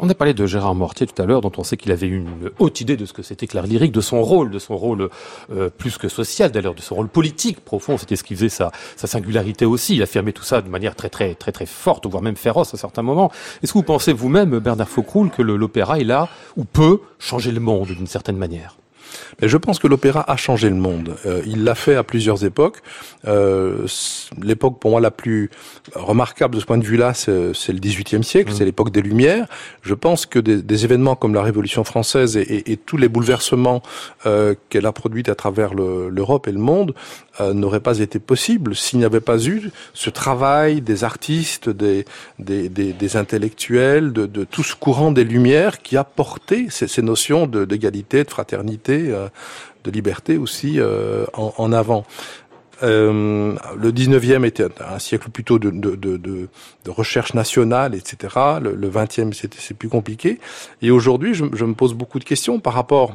On 0.00 0.08
a 0.08 0.14
parlé 0.14 0.34
de 0.34 0.46
Gérard 0.46 0.74
Mortier 0.74 1.06
tout 1.06 1.20
à 1.22 1.26
l'heure, 1.26 1.40
dont 1.40 1.52
on 1.56 1.64
sait 1.64 1.76
qu'il 1.76 1.92
avait 1.92 2.08
une 2.08 2.50
haute 2.58 2.80
idée 2.80 2.96
de 2.96 3.06
ce 3.06 3.12
que 3.12 3.22
c'était 3.22 3.46
que 3.46 3.56
l'art 3.56 3.66
lyrique, 3.66 3.92
de 3.92 4.00
son 4.00 4.22
rôle, 4.22 4.50
de 4.50 4.58
son 4.58 4.76
rôle 4.76 5.08
euh, 5.52 5.70
plus 5.70 5.98
que 5.98 6.08
social 6.08 6.50
d'ailleurs, 6.50 6.74
de 6.74 6.80
son 6.80 6.96
rôle 6.96 7.08
politique 7.08 7.60
profond. 7.60 7.96
C'était 7.96 8.16
ce 8.16 8.24
qui 8.24 8.34
faisait 8.34 8.48
sa, 8.48 8.72
sa 8.96 9.06
singularité 9.06 9.64
aussi. 9.64 9.96
Il 9.96 10.02
affirmait 10.02 10.32
tout 10.32 10.42
ça 10.42 10.62
de 10.62 10.68
manière 10.68 10.96
très 10.96 11.08
très 11.08 11.34
très 11.34 11.52
très 11.52 11.66
forte, 11.66 12.06
voire 12.06 12.22
même 12.22 12.36
féroce 12.36 12.74
à 12.74 12.76
certains 12.76 13.02
moments. 13.02 13.30
Est-ce 13.62 13.72
que 13.72 13.78
vous 13.78 13.84
pensez 13.84 14.12
vous-même, 14.12 14.58
Bernard 14.58 14.88
Faucroul, 14.88 15.30
que 15.30 15.42
l'opéra 15.42 16.00
est 16.00 16.04
là 16.04 16.28
ou 16.56 16.64
peut 16.64 17.00
changer 17.18 17.52
le 17.52 17.60
monde 17.60 17.88
d'une 17.88 18.06
certaine 18.06 18.36
manière? 18.36 18.79
Mais 19.40 19.48
je 19.48 19.56
pense 19.56 19.78
que 19.78 19.86
l'opéra 19.86 20.24
a 20.30 20.36
changé 20.36 20.68
le 20.68 20.76
monde. 20.76 21.16
Euh, 21.26 21.42
il 21.46 21.64
l'a 21.64 21.74
fait 21.74 21.94
à 21.94 22.02
plusieurs 22.02 22.44
époques. 22.44 22.78
Euh, 23.26 23.86
l'époque 24.42 24.78
pour 24.78 24.90
moi 24.92 25.00
la 25.00 25.10
plus 25.10 25.50
remarquable 25.94 26.54
de 26.54 26.60
ce 26.60 26.66
point 26.66 26.78
de 26.78 26.84
vue-là, 26.84 27.14
c'est 27.14 27.32
le 27.72 27.78
XVIIIe 27.78 28.24
siècle, 28.24 28.52
mmh. 28.52 28.54
c'est 28.54 28.64
l'époque 28.64 28.90
des 28.90 29.02
Lumières. 29.02 29.46
Je 29.82 29.94
pense 29.94 30.26
que 30.26 30.38
des, 30.38 30.62
des, 30.62 30.84
événements 30.84 31.14
comme 31.14 31.34
la 31.34 31.42
Révolution 31.42 31.84
française 31.84 32.36
et, 32.36 32.42
et, 32.42 32.72
et 32.72 32.76
tous 32.76 32.96
les 32.96 33.08
bouleversements 33.08 33.82
euh, 34.26 34.54
qu'elle 34.68 34.86
a 34.86 34.92
produits 34.92 35.24
à 35.28 35.34
travers 35.34 35.74
l'Europe 35.74 36.48
et 36.48 36.52
le 36.52 36.58
monde 36.58 36.94
n'auraient 37.54 37.80
pas 37.80 38.00
été 38.00 38.18
possibles 38.18 38.76
s'il 38.76 38.98
n'y 38.98 39.04
avait 39.06 39.20
pas 39.20 39.42
eu 39.46 39.70
ce 39.94 40.10
travail 40.10 40.82
des 40.82 41.04
artistes, 41.04 41.70
des, 41.70 42.04
des, 42.38 42.68
des, 42.68 42.92
des 42.92 43.16
intellectuels, 43.16 44.12
de, 44.12 44.26
de, 44.26 44.44
tout 44.44 44.62
ce 44.62 44.74
courant 44.74 45.10
des 45.10 45.24
Lumières 45.24 45.82
qui 45.82 45.96
a 45.96 46.04
porté 46.04 46.66
ces, 46.68 46.86
ces 46.86 47.02
notions 47.02 47.46
d'égalité, 47.46 48.24
de, 48.24 48.30
fraternité, 48.30 48.99
euh, 49.08 49.28
de 49.84 49.90
liberté 49.90 50.36
aussi 50.36 50.78
euh, 50.78 51.24
en, 51.34 51.72
avant. 51.72 52.04
Euh, 52.82 53.56
le 53.76 53.92
19e 53.92 54.44
était 54.44 54.66
un 54.80 54.98
siècle 54.98 55.28
plutôt 55.30 55.58
de, 55.58 56.48
recherche 56.88 57.34
nationale, 57.34 57.94
etc. 57.94 58.34
Le, 58.60 58.74
le 58.74 58.90
20e, 58.90 59.32
c'est 59.32 59.74
plus 59.74 59.88
compliqué. 59.88 60.38
Et 60.82 60.90
aujourd'hui, 60.90 61.34
je, 61.34 61.44
me 61.44 61.74
pose 61.74 61.94
beaucoup 61.94 62.18
de 62.18 62.24
questions 62.24 62.58
par 62.60 62.74
rapport 62.74 63.14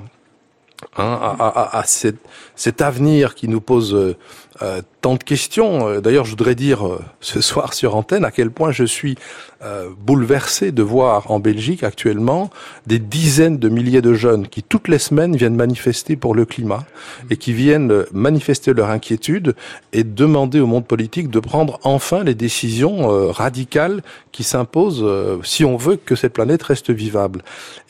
hein, 0.98 1.36
à, 1.40 1.84
cet, 1.86 2.82
avenir 2.82 3.36
qui 3.36 3.48
nous 3.48 3.62
pose 3.62 4.16
euh, 4.62 4.82
tant 5.02 5.16
de 5.16 5.24
questions. 5.24 5.88
Euh, 5.88 6.02
d'ailleurs, 6.02 6.26
je 6.26 6.32
voudrais 6.32 6.56
dire 6.56 6.88
euh, 6.88 7.02
ce 7.20 7.42
soir 7.50 7.74
sur 7.74 7.96
antenne 7.96 8.26
à 8.26 8.32
quel 8.32 8.52
point 8.52 8.72
je 8.72 8.84
suis 8.84 9.18
euh, 9.66 9.90
bouleversé 9.98 10.72
de 10.72 10.84
voir 10.84 11.32
en 11.32 11.40
Belgique 11.40 11.84
actuellement 11.84 12.50
des 12.86 13.00
dizaines 13.00 13.58
de 13.58 13.70
milliers 13.70 14.02
de 14.02 14.14
jeunes 14.14 14.48
qui 14.48 14.62
toutes 14.62 14.90
les 14.90 15.00
semaines 15.00 15.36
viennent 15.36 15.56
manifester 15.56 16.16
pour 16.18 16.36
le 16.36 16.46
climat 16.46 16.84
et 17.30 17.38
qui 17.38 17.54
viennent 17.54 18.04
manifester 18.12 18.74
leur 18.74 18.90
inquiétude 18.90 19.56
et 19.94 20.04
demander 20.04 20.60
au 20.60 20.68
monde 20.68 20.86
politique 20.86 21.30
de 21.30 21.40
prendre 21.40 21.80
enfin 21.84 22.24
les 22.24 22.36
décisions 22.36 23.10
euh, 23.10 23.32
radicales 23.32 24.04
qui 24.32 24.44
s'imposent 24.44 25.04
euh, 25.04 25.38
si 25.44 25.66
on 25.66 25.78
veut 25.78 25.96
que 25.96 26.16
cette 26.16 26.34
planète 26.34 26.62
reste 26.62 26.92
vivable. 26.92 27.42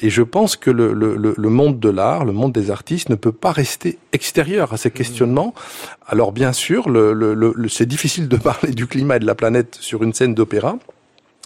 Et 0.01 0.09
je 0.09 0.21
pense 0.21 0.55
que 0.55 0.69
le, 0.69 0.93
le, 0.93 1.15
le 1.15 1.49
monde 1.49 1.79
de 1.79 1.89
l'art, 1.89 2.25
le 2.25 2.31
monde 2.31 2.53
des 2.53 2.71
artistes 2.71 3.09
ne 3.09 3.15
peut 3.15 3.31
pas 3.31 3.51
rester 3.51 3.97
extérieur 4.13 4.71
à 4.71 4.77
ces 4.77 4.91
questionnements. 4.91 5.53
Alors 6.07 6.31
bien 6.31 6.53
sûr, 6.53 6.89
le, 6.89 7.67
c'est 7.69 7.87
difficile 7.87 8.27
de 8.27 8.37
parler 8.51 8.71
du 8.71 8.87
climat 8.87 9.17
et 9.17 9.19
de 9.19 9.25
la 9.25 9.35
planète 9.35 9.77
sur 9.79 10.03
une 10.03 10.13
scène 10.13 10.33
d'opéra 10.33 10.77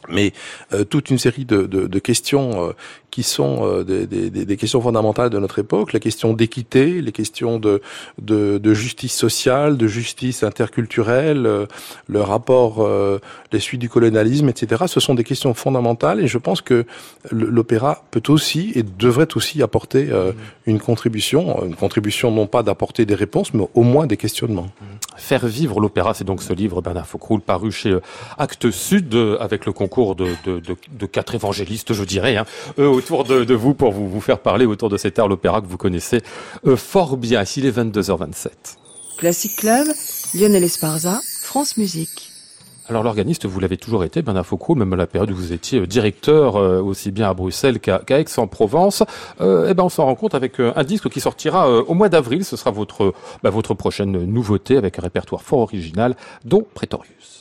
mais 0.07 0.33
euh, 0.73 0.85
toute 0.85 1.09
une 1.09 1.17
série 1.17 1.45
de, 1.45 1.99
questions 1.99 2.69
euh, 2.69 2.71
qui 3.11 3.23
sont 3.23 3.59
euh, 3.63 3.83
des, 3.83 4.07
des, 4.07 4.29
des, 4.29 4.57
questions 4.57 4.81
fondamentales 4.81 5.29
de 5.29 5.39
notre 5.39 5.59
époque, 5.59 5.93
les 5.93 5.99
questions 5.99 6.33
d'équité, 6.33 7.01
les 7.01 7.11
questions 7.11 7.59
de, 7.59 7.81
de, 8.21 8.57
de, 8.57 8.73
justice 8.73 9.13
sociale, 9.13 9.77
de 9.77 9.87
justice 9.87 10.43
interculturelle, 10.43 11.45
euh, 11.45 11.65
le 12.07 12.21
rapport, 12.21 12.83
euh, 12.83 13.19
les 13.51 13.59
suites 13.59 13.81
du 13.81 13.89
colonialisme, 13.89 14.49
etc. 14.49 14.83
Ce 14.87 14.99
sont 14.99 15.15
des 15.15 15.23
questions 15.23 15.53
fondamentales 15.53 16.19
et 16.19 16.27
je 16.27 16.37
pense 16.37 16.61
que 16.61 16.85
l'opéra 17.31 18.03
peut 18.11 18.23
aussi 18.29 18.71
et 18.75 18.83
devrait 18.83 19.35
aussi 19.35 19.63
apporter 19.63 20.05
mmh. 20.05 20.33
une 20.67 20.79
contribution, 20.79 21.65
une 21.65 21.75
contribution 21.75 22.31
non 22.31 22.47
pas 22.47 22.63
d'apporter 22.63 23.05
des 23.05 23.15
réponses, 23.15 23.53
mais 23.53 23.67
au 23.73 23.83
moins 23.83 24.07
des 24.07 24.17
questionnements. 24.17 24.69
Mmh. 24.81 24.85
Faire 25.17 25.45
vivre 25.47 25.79
l'opéra, 25.79 26.13
c'est 26.13 26.23
donc 26.23 26.41
ce 26.41 26.53
livre 26.53 26.81
Bernard 26.81 27.07
Faucroul 27.07 27.41
paru 27.41 27.71
chez 27.71 27.97
Actes 28.37 28.71
Sud 28.71 29.15
avec 29.39 29.65
le 29.65 29.73
concours 29.73 30.15
de, 30.15 30.27
de, 30.45 30.59
de, 30.59 30.75
de 30.91 31.05
quatre 31.05 31.35
évangélistes, 31.35 31.93
je 31.93 32.03
dirais, 32.03 32.37
hein, 32.37 32.45
autour 32.99 33.23
de, 33.23 33.43
de, 33.43 33.55
vous 33.55 33.73
pour 33.73 33.91
vous, 33.91 34.07
vous 34.07 34.21
faire 34.21 34.39
parler 34.39 34.65
autour 34.65 34.89
de 34.89 34.97
cet 34.97 35.17
art, 35.19 35.27
l'opéra 35.27 35.61
que 35.61 35.67
vous 35.67 35.77
connaissez 35.77 36.21
euh, 36.67 36.75
fort 36.75 37.17
bien. 37.17 37.43
S'il 37.45 37.65
est 37.65 37.75
22h27. 37.75 38.49
Classic 39.17 39.55
Club, 39.55 39.87
Lionel 40.33 40.63
Esparza, 40.63 41.19
France 41.41 41.77
Musique. 41.77 42.29
Alors 42.89 43.03
l'organiste, 43.03 43.45
vous 43.45 43.59
l'avez 43.59 43.77
toujours 43.77 44.03
été, 44.03 44.21
Bernard 44.21 44.45
Foucault, 44.45 44.75
même 44.75 44.91
à 44.93 44.95
la 44.95 45.05
période 45.05 45.29
où 45.29 45.35
vous 45.35 45.53
étiez 45.53 45.79
euh, 45.79 45.87
directeur 45.87 46.55
euh, 46.55 46.81
aussi 46.81 47.11
bien 47.11 47.29
à 47.29 47.33
Bruxelles 47.33 47.79
qu'à 47.79 47.99
qu 47.99 48.13
Aix-en-Provence. 48.13 49.03
Euh, 49.41 49.67
eh 49.69 49.73
ben 49.73 49.83
on 49.83 49.89
s'en 49.89 50.05
rend 50.05 50.15
compte 50.15 50.35
avec 50.35 50.59
euh, 50.59 50.73
un 50.75 50.83
disque 50.83 51.07
qui 51.09 51.19
sortira 51.19 51.71
au 51.71 51.93
mois 51.93 52.09
d'avril. 52.09 52.43
Ce 52.43 52.57
sera 52.57 52.71
votre, 52.71 53.13
bah, 53.43 53.51
votre 53.51 53.75
prochaine 53.75 54.25
nouveauté 54.25 54.75
avec 54.75 54.99
un 54.99 55.03
répertoire 55.03 55.43
fort 55.43 55.59
original, 55.59 56.15
dont 56.43 56.65
Pretorius. 56.73 57.38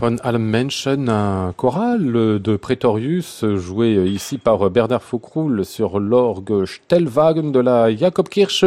Von 0.00 0.14
Menschen, 0.38 1.08
un 1.08 1.52
choral 1.56 2.12
de 2.40 2.56
Pretorius 2.56 3.44
joué 3.56 3.94
ici 4.06 4.38
par 4.38 4.70
Bernard 4.70 5.02
Faucroul 5.02 5.64
sur 5.64 5.98
l'orgue 5.98 6.66
Stellwagen 6.66 7.50
de 7.50 7.58
la 7.58 7.92
Jakobkirche 7.92 8.64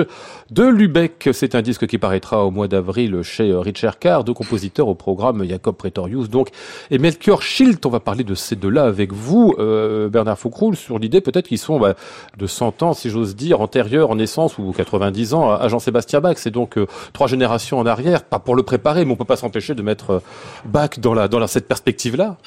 de 0.50 0.64
Lübeck. 0.64 1.30
C'est 1.32 1.56
un 1.56 1.62
disque 1.62 1.88
qui 1.88 1.98
paraîtra 1.98 2.46
au 2.46 2.52
mois 2.52 2.68
d'avril 2.68 3.22
chez 3.24 3.54
Richard 3.56 3.98
Carr, 3.98 4.26
deux 4.26 4.34
compositeurs 4.34 4.90
au 4.90 4.94
programme 4.94 5.46
Jacob 5.48 5.78
Pretorius 5.78 6.30
donc 6.30 6.50
et 6.90 6.98
Melchior 6.98 7.42
Schilt. 7.42 7.86
On 7.86 7.90
va 7.90 8.02
parler 8.02 8.26
de 8.26 8.36
ces 8.36 8.58
deux-là 8.58 8.84
avec 8.84 9.14
vous, 9.14 9.56
euh, 9.58 10.10
Bernard 10.10 10.38
Faucroul, 10.38 10.76
sur 10.76 11.00
l'idée 11.00 11.22
peut-être 11.22 11.48
qu'ils 11.48 11.60
sont 11.60 11.80
bah, 11.80 11.94
de 12.38 12.46
100 12.46 12.84
ans, 12.84 12.94
si 12.94 13.10
j'ose 13.10 13.38
dire, 13.38 13.62
antérieurs 13.62 14.12
en 14.12 14.16
naissance 14.16 14.58
ou 14.58 14.74
90 14.74 15.34
ans 15.34 15.50
à 15.50 15.70
Jean-Sébastien 15.70 16.20
Bach. 16.20 16.36
C'est 16.36 16.52
donc 16.52 16.78
euh, 16.78 16.88
trois 17.14 17.28
générations 17.28 17.80
en 17.80 17.86
arrière, 17.86 18.26
pas 18.26 18.40
pour 18.40 18.54
le 18.54 18.64
préparer, 18.64 19.06
mais 19.06 19.14
on 19.14 19.16
peut 19.16 19.24
pas 19.24 19.38
s'empêcher 19.38 19.76
de 19.76 19.82
mettre 19.82 20.12
euh, 20.12 20.20
Bach 20.66 21.00
dans 21.00 21.14
la 21.14 21.21
dans 21.28 21.48
cette 21.48 21.68
perspective-là. 21.68 22.38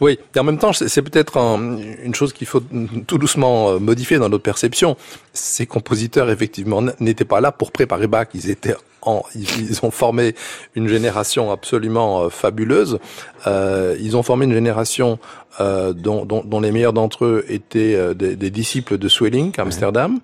Oui, 0.00 0.18
et 0.34 0.38
en 0.38 0.44
même 0.44 0.58
temps, 0.58 0.72
c'est 0.72 1.02
peut-être 1.02 1.38
une 1.38 2.14
chose 2.14 2.32
qu'il 2.32 2.46
faut 2.46 2.62
tout 3.06 3.18
doucement 3.18 3.70
euh, 3.70 3.78
modifier 3.78 4.18
dans 4.18 4.28
notre 4.28 4.42
perception. 4.42 4.96
Ces 5.32 5.66
compositeurs, 5.66 6.28
effectivement, 6.30 6.82
n'étaient 7.00 7.24
pas 7.24 7.40
là 7.40 7.50
pour 7.50 7.72
préparer 7.72 8.06
Bach. 8.06 8.28
Ils 8.34 8.50
étaient 8.50 8.74
en, 9.06 9.22
ils, 9.34 9.78
ont 9.82 9.90
formé 9.90 10.34
une 10.74 10.88
génération 10.88 11.50
absolument 11.50 12.22
euh, 12.22 12.28
fabuleuse. 12.28 12.98
Euh, 13.46 13.96
ils 14.00 14.16
ont 14.16 14.22
formé 14.22 14.44
une 14.44 14.52
génération 14.52 15.18
euh, 15.60 15.92
dont, 15.92 16.26
dont, 16.26 16.42
dont, 16.44 16.60
les 16.60 16.72
meilleurs 16.72 16.92
d'entre 16.92 17.24
eux 17.24 17.44
étaient 17.48 18.14
des, 18.14 18.36
des, 18.36 18.50
disciples 18.50 18.98
de 18.98 19.08
Swelling, 19.08 19.52
Amsterdam. 19.58 20.18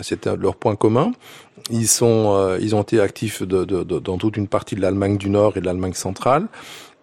C'était 0.00 0.34
leur 0.36 0.56
point 0.56 0.74
commun. 0.74 1.12
Ils 1.70 1.86
sont, 1.86 2.56
ils 2.60 2.74
ont 2.74 2.82
été 2.82 2.98
actifs 2.98 3.42
de, 3.42 3.64
de, 3.64 3.84
de, 3.84 3.98
dans 3.98 4.16
toute 4.16 4.36
une 4.36 4.48
partie 4.48 4.74
de 4.74 4.80
l'Allemagne 4.80 5.18
du 5.18 5.30
Nord 5.30 5.56
et 5.56 5.60
de 5.60 5.66
l'Allemagne 5.66 5.92
centrale. 5.92 6.46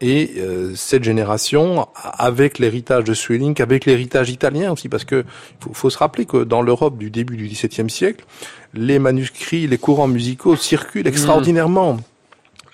Et 0.01 0.35
euh, 0.37 0.73
cette 0.75 1.03
génération, 1.03 1.87
avec 1.95 2.57
l'héritage 2.57 3.03
de 3.03 3.13
Swelling, 3.13 3.61
avec 3.61 3.85
l'héritage 3.85 4.29
italien 4.29 4.71
aussi, 4.71 4.87
parce 4.87 5.03
que 5.03 5.25
faut, 5.59 5.73
faut 5.73 5.89
se 5.89 5.97
rappeler 5.97 6.25
que 6.25 6.43
dans 6.43 6.61
l'Europe 6.61 6.97
du 6.97 7.11
début 7.11 7.35
du 7.35 7.47
XVIIe 7.47 7.89
siècle, 7.89 8.25
les 8.73 8.97
manuscrits, 8.97 9.67
les 9.67 9.77
courants 9.77 10.07
musicaux 10.07 10.55
circulent 10.55 11.07
mmh. 11.07 11.99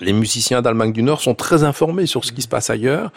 Les 0.01 0.13
musiciens 0.13 0.61
d'Allemagne 0.61 0.91
du 0.91 1.03
Nord 1.03 1.21
sont 1.21 1.35
très 1.35 1.63
informés 1.63 2.05
sur 2.05 2.25
ce 2.25 2.33
qui 2.33 2.41
se 2.41 2.47
passe 2.47 2.69
ailleurs, 2.69 3.11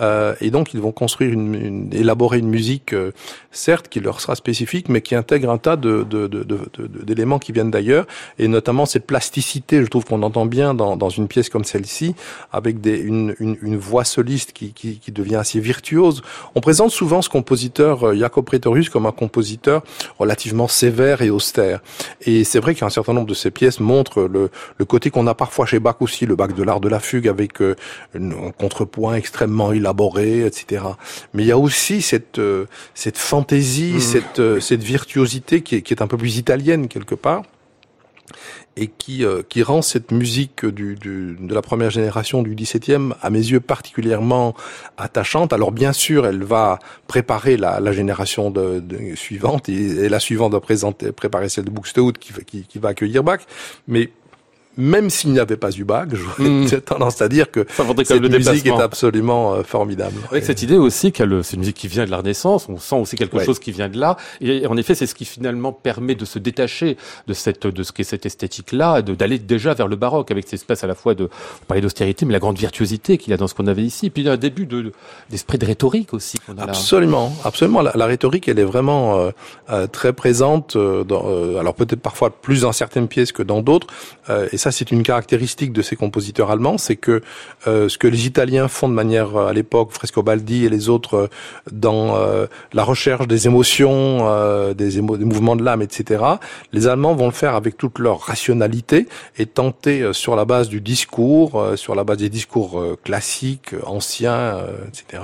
euh, 0.00 0.34
et 0.40 0.50
donc 0.50 0.72
ils 0.72 0.80
vont 0.80 0.92
construire 0.92 1.32
une, 1.32 1.54
une 1.54 1.90
élaborer 1.92 2.38
une 2.38 2.48
musique, 2.48 2.94
euh, 2.94 3.12
certes 3.50 3.88
qui 3.88 4.00
leur 4.00 4.20
sera 4.20 4.34
spécifique, 4.34 4.88
mais 4.88 5.02
qui 5.02 5.14
intègre 5.14 5.50
un 5.50 5.58
tas 5.58 5.76
de, 5.76 6.06
d'éléments 7.02 7.38
qui 7.38 7.52
viennent 7.52 7.70
d'ailleurs, 7.70 8.06
et 8.38 8.48
notamment 8.48 8.86
cette 8.86 9.06
plasticité, 9.06 9.82
je 9.82 9.86
trouve 9.88 10.04
qu'on 10.04 10.22
entend 10.22 10.46
bien 10.46 10.72
dans, 10.72 10.96
dans 10.96 11.10
une 11.10 11.28
pièce 11.28 11.50
comme 11.50 11.64
celle-ci, 11.64 12.14
avec 12.50 12.80
des, 12.80 12.98
une, 12.98 13.34
une, 13.38 13.58
une 13.60 13.76
voix 13.76 14.04
soliste 14.04 14.52
qui, 14.52 14.72
qui, 14.72 14.98
qui, 14.98 15.12
devient 15.12 15.36
assez 15.36 15.60
virtuose. 15.60 16.22
On 16.54 16.60
présente 16.60 16.90
souvent 16.90 17.20
ce 17.20 17.28
compositeur 17.28 18.08
euh, 18.08 18.14
Jacob 18.16 18.46
Pretorius 18.46 18.88
comme 18.88 19.04
un 19.04 19.12
compositeur 19.12 19.82
relativement 20.18 20.68
sévère 20.68 21.20
et 21.20 21.28
austère, 21.28 21.80
et 22.22 22.44
c'est 22.44 22.60
vrai 22.60 22.74
qu'un 22.74 22.90
certain 22.90 23.12
nombre 23.12 23.26
de 23.26 23.34
ces 23.34 23.50
pièces 23.50 23.80
montrent 23.80 24.22
le, 24.22 24.50
le 24.78 24.84
côté 24.86 25.10
qu'on 25.10 25.26
a 25.26 25.34
parfois 25.34 25.66
chez 25.66 25.78
Bach 25.78 25.96
aussi 26.00 26.21
le 26.26 26.36
bac 26.36 26.54
de 26.54 26.62
l'art 26.62 26.80
de 26.80 26.88
la 26.88 27.00
fugue 27.00 27.28
avec 27.28 27.60
euh, 27.60 27.74
un 28.14 28.50
contrepoint 28.50 29.14
extrêmement 29.14 29.72
élaboré, 29.72 30.44
etc. 30.44 30.84
Mais 31.34 31.42
il 31.44 31.46
y 31.46 31.52
a 31.52 31.58
aussi 31.58 32.02
cette 32.02 32.38
euh, 32.38 32.66
cette 32.94 33.18
fantaisie, 33.18 33.94
mmh. 33.94 34.00
cette 34.00 34.38
euh, 34.38 34.60
cette 34.60 34.82
virtuosité 34.82 35.62
qui 35.62 35.76
est, 35.76 35.82
qui 35.82 35.94
est 35.94 36.02
un 36.02 36.06
peu 36.06 36.16
plus 36.16 36.36
italienne 36.36 36.88
quelque 36.88 37.14
part 37.14 37.42
et 38.76 38.86
qui, 38.86 39.24
euh, 39.24 39.42
qui 39.46 39.62
rend 39.62 39.82
cette 39.82 40.10
musique 40.10 40.64
du, 40.64 40.94
du, 40.94 41.36
de 41.38 41.54
la 41.54 41.62
première 41.62 41.90
génération 41.90 42.42
du 42.42 42.54
17e, 42.54 43.14
à 43.20 43.30
mes 43.30 43.38
yeux, 43.38 43.60
particulièrement 43.60 44.54
attachante. 44.96 45.52
Alors 45.52 45.72
bien 45.72 45.92
sûr, 45.92 46.26
elle 46.26 46.42
va 46.42 46.78
préparer 47.06 47.56
la, 47.56 47.80
la 47.80 47.92
génération 47.92 48.50
de, 48.50 48.80
de 48.80 49.14
suivante, 49.14 49.68
et, 49.68 50.04
et, 50.04 50.08
la 50.08 50.20
suivante 50.20 50.52
va 50.52 50.60
présenter, 50.60 51.12
préparer 51.12 51.48
celle 51.48 51.64
de 51.64 51.70
Buxtehude 51.70 52.18
qui, 52.18 52.32
qui, 52.44 52.62
qui 52.64 52.78
va 52.78 52.90
accueillir 52.90 53.22
Bach, 53.22 53.40
mais 53.88 54.10
même 54.76 55.10
s'il 55.10 55.32
n'y 55.32 55.38
avait 55.38 55.56
pas 55.56 55.70
eu 55.70 55.84
Bach, 55.84 56.06
j'aurais 56.12 56.48
mmh. 56.48 56.80
tendance 56.80 57.20
à 57.20 57.28
dire 57.28 57.50
que 57.50 57.66
cette 58.04 58.22
musique 58.22 58.66
est 58.66 58.80
absolument 58.80 59.54
euh, 59.54 59.62
formidable. 59.62 60.16
Avec 60.30 60.44
cette 60.44 60.62
idée 60.62 60.76
aussi 60.76 61.12
qu'elle, 61.12 61.44
c'est 61.44 61.54
une 61.54 61.60
musique 61.60 61.76
qui 61.76 61.88
vient 61.88 62.04
de 62.04 62.10
la 62.10 62.18
Renaissance, 62.18 62.68
on 62.68 62.78
sent 62.78 62.96
aussi 62.96 63.16
quelque 63.16 63.36
ouais. 63.36 63.44
chose 63.44 63.58
qui 63.58 63.72
vient 63.72 63.88
de 63.88 63.98
là, 63.98 64.16
et 64.40 64.66
en 64.66 64.76
effet, 64.76 64.94
c'est 64.94 65.06
ce 65.06 65.14
qui 65.14 65.24
finalement 65.24 65.72
permet 65.72 66.14
de 66.14 66.24
se 66.24 66.38
détacher 66.38 66.96
de 67.26 67.34
cette, 67.34 67.66
de 67.66 67.82
ce 67.82 67.92
qu'est 67.92 68.04
cette 68.04 68.26
esthétique-là, 68.26 69.02
d'aller 69.02 69.38
déjà 69.38 69.74
vers 69.74 69.88
le 69.88 69.96
baroque 69.96 70.30
avec 70.30 70.44
cette 70.44 70.54
espèce 70.54 70.84
à 70.84 70.86
la 70.86 70.94
fois 70.94 71.14
de, 71.14 71.24
vous 71.24 71.66
parlez 71.66 71.80
d'austérité, 71.80 72.26
mais 72.26 72.32
la 72.32 72.38
grande 72.38 72.58
virtuosité 72.58 73.18
qu'il 73.18 73.30
y 73.30 73.34
a 73.34 73.36
dans 73.36 73.48
ce 73.48 73.54
qu'on 73.54 73.66
avait 73.66 73.82
ici, 73.82 74.06
et 74.06 74.10
puis 74.10 74.22
il 74.22 74.26
y 74.26 74.28
a 74.28 74.32
un 74.32 74.36
début 74.36 74.66
de, 74.66 74.92
d'esprit 75.30 75.58
de 75.58 75.66
rhétorique 75.66 76.14
aussi. 76.14 76.38
A 76.48 76.62
absolument, 76.62 77.26
là. 77.26 77.48
absolument. 77.48 77.82
La, 77.82 77.92
la, 77.94 78.06
rhétorique, 78.06 78.48
elle 78.48 78.58
est 78.58 78.64
vraiment 78.64 79.18
euh, 79.18 79.30
euh, 79.70 79.86
très 79.86 80.12
présente, 80.12 80.76
euh, 80.76 81.04
dans, 81.04 81.24
euh, 81.26 81.58
alors 81.58 81.74
peut-être 81.74 82.00
parfois 82.00 82.30
plus 82.30 82.62
dans 82.62 82.72
certaines 82.72 83.08
pièces 83.08 83.32
que 83.32 83.42
dans 83.42 83.62
d'autres, 83.62 83.86
et 84.50 84.56
ça 84.62 84.70
c'est 84.70 84.92
une 84.92 85.02
caractéristique 85.02 85.72
de 85.72 85.82
ces 85.82 85.96
compositeurs 85.96 86.50
allemands, 86.52 86.78
c'est 86.78 86.94
que 86.94 87.20
euh, 87.66 87.88
ce 87.88 87.98
que 87.98 88.06
les 88.06 88.26
Italiens 88.26 88.68
font 88.68 88.88
de 88.88 88.94
manière 88.94 89.36
euh, 89.36 89.48
à 89.48 89.52
l'époque, 89.52 89.90
Frescobaldi 89.90 90.64
et 90.64 90.68
les 90.68 90.88
autres, 90.88 91.14
euh, 91.14 91.28
dans 91.72 92.14
euh, 92.16 92.46
la 92.72 92.84
recherche 92.84 93.26
des 93.26 93.46
émotions, 93.46 94.20
euh, 94.22 94.72
des, 94.72 94.98
émo 94.98 95.16
des, 95.16 95.24
mouvements 95.24 95.56
de 95.56 95.64
l'âme, 95.64 95.82
etc., 95.82 96.22
les 96.72 96.86
Allemands 96.86 97.14
vont 97.14 97.26
le 97.26 97.32
faire 97.32 97.56
avec 97.56 97.76
toute 97.76 97.98
leur 97.98 98.20
rationalité 98.20 99.08
et 99.36 99.46
tenter 99.46 100.02
euh, 100.02 100.12
sur 100.12 100.36
la 100.36 100.44
base 100.44 100.68
du 100.68 100.80
discours, 100.80 101.72
sur 101.74 101.96
la 101.96 102.04
base 102.04 102.18
des 102.18 102.28
discours 102.28 102.82
classiques, 103.02 103.74
anciens, 103.84 104.58
etc., 104.86 105.22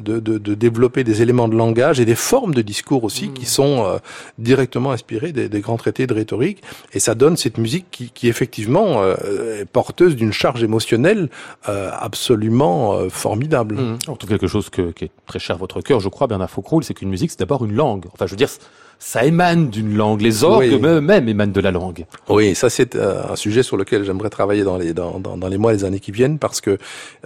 de, 0.00 0.20
de, 0.20 0.38
de, 0.38 0.54
développer 0.54 1.02
des 1.02 1.22
éléments 1.22 1.48
de 1.48 1.56
langage 1.56 1.98
et 1.98 2.04
des 2.04 2.14
formes 2.14 2.54
de 2.54 2.62
discours 2.62 3.04
aussi 3.04 3.28
mmh. 3.28 3.34
qui 3.34 3.46
sont 3.46 4.00
directement 4.38 4.92
inspirés 4.92 5.32
des, 5.32 5.48
des, 5.48 5.60
grands 5.60 5.76
traités 5.76 6.06
de 6.06 6.14
rhétorique. 6.14 6.62
Et 6.92 7.00
ça 7.00 7.14
donne 7.14 7.36
cette 7.36 7.58
musique 7.58 7.86
qui, 7.90 8.10
qui 8.10 8.28
effectivement 8.28 8.67
effectivement 8.68 9.02
euh, 9.02 9.64
porteuse 9.72 10.16
d'une 10.16 10.32
charge 10.32 10.62
émotionnelle 10.62 11.28
euh, 11.68 11.90
absolument 11.92 12.94
euh, 12.94 13.08
formidable. 13.08 13.76
Mmh. 13.76 13.98
En 14.08 14.16
tout 14.16 14.26
quelque 14.26 14.46
chose 14.46 14.70
que, 14.70 14.90
qui 14.90 15.06
est 15.06 15.10
très 15.26 15.38
cher 15.38 15.56
à 15.56 15.58
votre 15.58 15.80
cœur, 15.80 16.00
je 16.00 16.08
crois, 16.08 16.26
Bernard 16.26 16.50
Faucroul, 16.50 16.84
c'est 16.84 16.94
qu'une 16.94 17.10
musique, 17.10 17.30
c'est 17.30 17.40
d'abord 17.40 17.64
une 17.64 17.74
langue. 17.74 18.06
Enfin, 18.12 18.26
je 18.26 18.32
veux 18.32 18.36
dire, 18.36 18.50
ça 18.98 19.24
émane 19.24 19.70
d'une 19.70 19.96
langue. 19.96 20.20
Les 20.20 20.42
orgues 20.42 20.72
oui. 20.72 20.80
eux-mêmes 20.82 21.28
émanent 21.28 21.52
de 21.52 21.60
la 21.60 21.70
langue. 21.70 22.04
Oui, 22.28 22.54
ça 22.54 22.68
c'est 22.68 22.96
un 22.96 23.36
sujet 23.36 23.62
sur 23.62 23.76
lequel 23.76 24.04
j'aimerais 24.04 24.30
travailler 24.30 24.64
dans 24.64 24.76
les 24.76 24.92
dans, 24.92 25.20
dans, 25.20 25.36
dans, 25.36 25.48
les 25.48 25.58
mois, 25.58 25.72
les 25.72 25.84
années 25.84 26.00
qui 26.00 26.10
viennent, 26.10 26.38
parce 26.38 26.60
que 26.60 26.78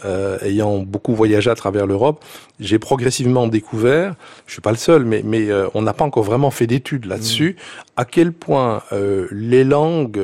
euh, 0.05 0.38
ayant 0.43 0.78
beaucoup 0.78 1.14
voyagé 1.14 1.51
à 1.51 1.55
travers 1.55 1.86
l'Europe, 1.86 2.22
j'ai 2.61 2.78
progressivement 2.78 3.47
découvert, 3.49 4.14
je 4.47 4.53
suis 4.53 4.61
pas 4.61 4.70
le 4.70 4.76
seul, 4.76 5.05
mais 5.05 5.22
mais 5.24 5.51
euh, 5.51 5.66
on 5.74 5.82
n'a 5.82 5.95
pas 5.95 6.05
encore 6.05 6.24
vraiment 6.24 6.51
fait 6.51 6.66
d'études 6.66 7.07
là-dessus, 7.07 7.57
mmh. 7.57 7.90
à 7.97 8.05
quel 8.05 8.32
point 8.32 8.82
euh, 8.93 9.26
les 9.30 9.64
langues 9.64 10.20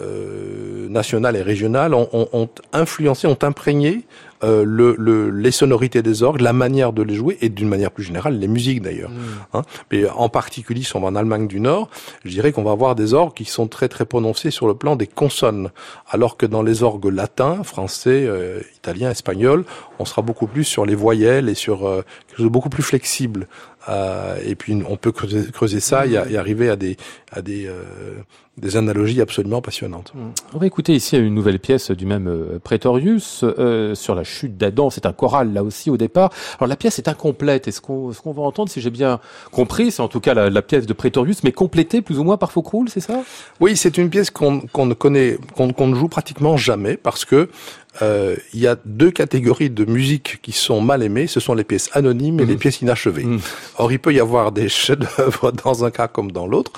euh, 0.00 0.88
nationales 0.88 1.36
et 1.36 1.42
régionales 1.42 1.94
ont, 1.94 2.08
ont, 2.12 2.28
ont, 2.32 2.48
influencé, 2.72 3.26
ont 3.26 3.38
imprégné 3.42 4.04
euh, 4.42 4.64
le, 4.66 4.96
le, 4.98 5.30
les 5.30 5.52
sonorités 5.52 6.02
des 6.02 6.22
orgues, 6.22 6.40
la 6.40 6.52
manière 6.52 6.92
de 6.92 7.02
les 7.02 7.14
jouer 7.14 7.38
et 7.40 7.48
d'une 7.48 7.68
manière 7.68 7.90
plus 7.90 8.02
générale 8.02 8.38
les 8.38 8.48
musiques 8.48 8.82
d'ailleurs. 8.82 9.10
Mmh. 9.10 9.54
Hein 9.54 9.62
Mais 9.92 10.08
en 10.08 10.28
particulier, 10.28 10.82
si 10.82 10.94
on 10.96 11.00
va 11.00 11.08
en 11.08 11.16
Allemagne 11.16 11.46
du 11.46 11.60
Nord, 11.60 11.88
je 12.24 12.30
dirais 12.30 12.52
qu'on 12.52 12.64
va 12.64 12.72
avoir 12.72 12.94
des 12.94 13.14
orgues 13.14 13.34
qui 13.34 13.44
sont 13.44 13.68
très 13.68 13.88
très 13.88 14.04
prononcés 14.04 14.50
sur 14.50 14.66
le 14.66 14.74
plan 14.74 14.96
des 14.96 15.06
consonnes, 15.06 15.70
alors 16.10 16.36
que 16.36 16.46
dans 16.46 16.62
les 16.62 16.82
orgues 16.82 17.06
latins, 17.06 17.62
français, 17.62 18.24
euh, 18.26 18.60
italien, 18.76 19.10
espagnol, 19.10 19.64
on 19.98 20.04
sera 20.04 20.22
beaucoup 20.22 20.46
plus 20.46 20.64
sur 20.64 20.84
les 20.84 20.94
voyelles 20.94 21.48
et 21.48 21.54
sur 21.54 21.86
euh, 21.86 22.04
quelque 22.26 22.38
chose 22.38 22.46
de 22.46 22.50
beaucoup 22.50 22.68
plus 22.68 22.82
flexible. 22.82 23.46
Euh, 23.88 24.36
et 24.44 24.54
puis 24.54 24.82
on 24.88 24.96
peut 24.96 25.12
creuser, 25.12 25.50
creuser 25.52 25.80
ça 25.80 26.06
et, 26.06 26.12
et, 26.12 26.38
arriver 26.38 26.70
à 26.70 26.76
des, 26.76 26.96
à 27.30 27.42
des, 27.42 27.66
euh, 27.66 27.82
des 28.56 28.76
analogies 28.76 29.20
absolument 29.20 29.60
passionnantes. 29.60 30.12
Mmh. 30.14 30.20
On 30.54 30.58
va 30.58 30.66
écouter 30.66 30.94
ici 30.94 31.16
une 31.16 31.34
nouvelle 31.34 31.58
pièce 31.58 31.90
du 31.90 32.06
même 32.06 32.28
euh, 32.28 32.58
Pretorius 32.62 33.42
euh, 33.42 33.94
sur 33.94 34.14
la 34.14 34.22
chute 34.22 34.56
d'Adam. 34.56 34.90
C'est 34.90 35.06
un 35.06 35.12
choral 35.12 35.52
là 35.52 35.64
aussi 35.64 35.90
au 35.90 35.96
départ. 35.96 36.30
Alors 36.58 36.68
la 36.68 36.76
pièce 36.76 36.98
est 36.98 37.08
incomplète. 37.08 37.66
Est-ce 37.66 37.80
qu'on 37.80 38.12
ce 38.12 38.20
qu'on 38.20 38.32
va 38.32 38.42
entendre, 38.42 38.70
si 38.70 38.80
j'ai 38.80 38.90
bien 38.90 39.18
compris, 39.50 39.90
c'est 39.90 40.02
en 40.02 40.08
tout 40.08 40.20
cas 40.20 40.34
la, 40.34 40.50
la, 40.50 40.62
pièce 40.62 40.86
de 40.86 40.92
Pretorius, 40.92 41.42
mais 41.42 41.52
complétée 41.52 42.00
plus 42.00 42.18
ou 42.18 42.24
moins 42.24 42.36
par 42.36 42.52
Faucroul, 42.52 42.88
c'est 42.88 43.00
ça? 43.00 43.22
Oui, 43.60 43.76
c'est 43.76 43.98
une 43.98 44.08
pièce 44.08 44.30
qu'on 44.30 44.60
qu 44.60 44.82
ne 44.82 44.94
connaît, 44.94 45.38
qu'on 45.56 45.72
qu 45.72 45.82
ne 45.84 45.94
joue 45.94 46.08
pratiquement 46.08 46.56
jamais 46.56 46.96
parce 46.96 47.24
que 47.24 47.48
euh, 48.02 48.34
il 48.52 48.60
y 48.60 48.66
a 48.66 48.76
deux 48.84 49.10
catégories 49.10 49.70
de 49.70 49.84
musique 49.84 50.40
qui 50.42 50.52
sont 50.52 50.80
mal 50.80 51.02
aimées. 51.02 51.26
Ce 51.26 51.40
sont 51.40 51.54
les 51.54 51.64
pièces 51.64 51.90
anonymes 51.92 52.40
et 52.40 52.44
mmh. 52.44 52.48
les 52.48 52.56
pièces 52.56 52.80
inachevées. 52.80 53.24
Mmh. 53.24 53.40
Or, 53.78 53.92
il 53.92 53.98
peut 53.98 54.12
y 54.12 54.20
avoir 54.20 54.52
des 54.52 54.68
chefs-d'œuvre 54.68 55.52
dans 55.64 55.84
un 55.84 55.90
cas 55.90 56.08
comme 56.08 56.32
dans 56.32 56.46
l'autre. 56.46 56.72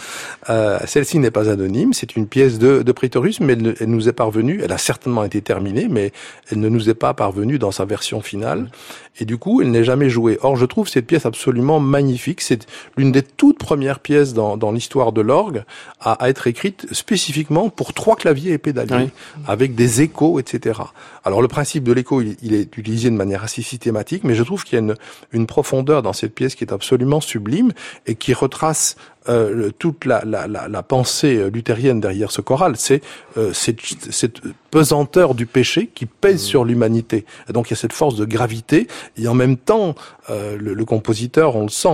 Euh, 0.51 0.79
Celle-ci 0.85 1.19
n'est 1.19 1.31
pas 1.31 1.49
anonyme. 1.49 1.66
C'est 1.93 2.17
une 2.17 2.27
pièce 2.27 2.59
de, 2.59 2.83
de 2.83 2.93
Prétorius, 2.93 3.41
mais 3.41 3.55
elle, 3.55 3.75
elle, 3.81 3.91
nous 3.91 4.09
est 4.09 4.13
parvenue. 4.13 4.61
Elle 4.63 4.73
a 4.73 4.79
certainement 4.79 5.25
été 5.25 5.41
terminée, 5.43 5.89
mais 5.91 6.13
elle 6.51 6.61
ne 6.61 6.69
nous 6.69 6.89
est 6.91 6.95
pas 6.95 7.15
parvenue 7.15 7.59
dans 7.59 7.71
sa 7.71 7.85
version 7.85 8.21
finale. 8.21 8.71
Et 9.19 9.25
du 9.25 9.39
coup, 9.39 9.63
elle 9.63 9.71
n'est 9.71 9.85
jamais 9.85 10.11
jouée. 10.11 10.39
Or, 10.43 10.57
je 10.57 10.67
trouve 10.67 10.89
cette 10.89 11.07
pièce 11.07 11.27
absolument 11.27 11.81
magnifique. 11.81 12.41
C'est 12.41 12.67
l'une 12.97 13.13
des 13.13 13.23
toutes 13.23 13.59
premières 13.59 14.01
pièces 14.01 14.35
dans, 14.35 14.57
dans 14.57 14.73
l'histoire 14.73 15.13
de 15.13 15.21
l'orgue 15.21 15.65
à, 16.01 16.13
à, 16.13 16.29
être 16.29 16.47
écrite 16.47 16.87
spécifiquement 16.93 17.71
pour 17.71 17.95
trois 17.95 18.17
claviers 18.17 18.53
et 18.53 18.59
pédaliers, 18.59 19.11
avec 19.47 19.75
des 19.75 20.03
échos, 20.03 20.39
etc. 20.39 20.81
Alors 21.25 21.43
le 21.43 21.49
principe 21.49 21.85
de 21.85 21.93
l'écho, 21.93 22.21
il, 22.21 22.55
est 22.55 22.77
utilisé 22.77 23.11
de 23.11 23.17
manière 23.17 23.43
assez 23.43 23.63
systématique, 23.63 24.23
mais 24.25 24.35
je 24.35 24.43
trouve 24.43 24.65
qu'il 24.65 24.75
y 24.75 24.77
a 24.77 24.81
une, 24.81 24.95
une, 25.33 25.47
profondeur 25.47 26.03
dans 26.03 26.13
cette 26.13 26.35
pièce 26.35 26.55
qui 26.55 26.65
est 26.65 26.73
absolument 26.73 27.21
sublime 27.21 27.73
et 28.07 28.15
qui 28.15 28.33
retrace 28.33 28.97
euh, 29.29 29.71
toute 29.79 30.05
la, 30.05 30.23
la, 30.25 30.47
la, 30.47 30.69
la, 30.69 30.83
pensée 30.83 31.51
luthérienne 31.51 32.01
derrière 32.01 32.31
ce 32.31 32.41
choral. 32.41 32.77
C'est 32.77 33.03
euh, 33.37 33.53
cette, 33.53 33.81
cette, 34.11 34.41
pesanteur 34.71 35.35
du 35.35 35.47
péché 35.47 35.91
qui 35.95 36.07
pèse 36.07 36.43
mmh. 36.43 36.47
sur 36.47 36.65
l'humanité. 36.65 37.25
Et 37.49 37.53
donc 37.53 37.69
il 37.69 37.73
y 37.73 37.75
a 37.75 37.77
cette 37.77 37.93
force 37.93 38.17
de 38.17 38.25
gravité 38.25 38.89
et 39.17 39.29
en 39.29 39.35
même 39.35 39.57
temps, 39.57 39.95
euh, 40.31 40.57
le, 40.57 40.75
le, 40.75 40.85
compositeur, 40.85 41.57
on 41.57 41.63
le 41.63 41.69
sent. 41.69 41.89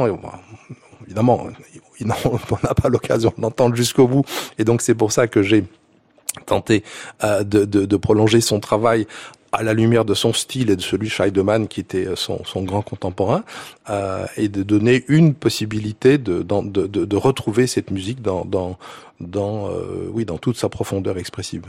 évidemment, 1.06 1.46
on 2.00 2.58
n'a 2.62 2.74
pas 2.74 2.88
l'occasion 2.88 3.32
d'entendre 3.38 3.76
jusqu'au 3.76 4.08
bout, 4.08 4.24
et 4.58 4.64
donc 4.64 4.82
c'est 4.82 4.94
pour 4.94 5.12
ça 5.12 5.28
que 5.28 5.42
j'ai 5.42 5.64
tenté 6.46 6.82
euh, 7.22 7.44
de, 7.44 7.64
de, 7.64 7.84
de, 7.84 7.96
prolonger 7.96 8.40
son 8.40 8.58
travail 8.58 9.06
à 9.52 9.62
la 9.62 9.74
lumière 9.74 10.04
de 10.04 10.14
son 10.14 10.32
style 10.32 10.70
et 10.70 10.76
de 10.76 10.80
celui 10.80 11.08
de 11.08 11.12
Scheidemann 11.12 11.68
qui 11.68 11.80
était 11.80 12.08
son, 12.16 12.42
son 12.44 12.62
grand 12.62 12.82
contemporain, 12.82 13.44
euh, 13.90 14.26
et 14.36 14.48
de 14.48 14.62
donner 14.62 15.04
une 15.08 15.34
possibilité 15.34 16.18
de, 16.18 16.42
de, 16.42 16.86
de 16.86 17.16
retrouver 17.16 17.66
cette 17.66 17.90
musique 17.90 18.22
dans, 18.22 18.44
dans, 18.44 18.78
dans, 19.20 19.68
euh, 19.70 20.08
oui, 20.10 20.24
dans 20.24 20.38
toute 20.38 20.56
sa 20.56 20.68
profondeur 20.68 21.18
expressive. 21.18 21.66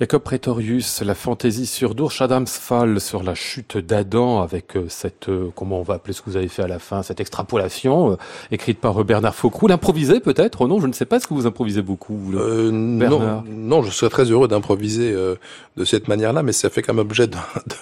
Jacob 0.00 0.22
Pretorius, 0.22 1.02
la 1.02 1.14
fantaisie 1.14 1.66
sur 1.66 1.94
Durch 1.94 2.22
Adams 2.22 2.46
Fall, 2.46 3.02
sur 3.02 3.22
la 3.22 3.34
chute 3.34 3.76
d'Adam, 3.76 4.40
avec 4.40 4.74
euh, 4.74 4.86
cette, 4.88 5.28
euh, 5.28 5.50
comment 5.54 5.78
on 5.78 5.82
va 5.82 5.92
appeler 5.92 6.14
ce 6.14 6.22
que 6.22 6.30
vous 6.30 6.38
avez 6.38 6.48
fait 6.48 6.62
à 6.62 6.68
la 6.68 6.78
fin, 6.78 7.02
cette 7.02 7.20
extrapolation, 7.20 8.12
euh, 8.12 8.16
écrite 8.50 8.80
par 8.80 9.04
Bernard 9.04 9.34
Faucroux. 9.34 9.66
L'improviser 9.66 10.20
peut-être 10.20 10.66
Non, 10.66 10.80
je 10.80 10.86
ne 10.86 10.94
sais 10.94 11.04
pas, 11.04 11.16
est-ce 11.16 11.26
que 11.26 11.34
vous 11.34 11.46
improvisez 11.46 11.82
beaucoup 11.82 12.32
euh, 12.32 12.70
non, 12.70 13.42
non, 13.46 13.82
je 13.82 13.90
serais 13.90 14.08
très 14.08 14.24
heureux 14.24 14.48
d'improviser 14.48 15.12
de 15.12 15.84
cette 15.84 16.08
manière-là, 16.08 16.42
mais 16.42 16.52
ça 16.52 16.70
fait 16.70 16.80
comme 16.80 16.98
objet 16.98 17.28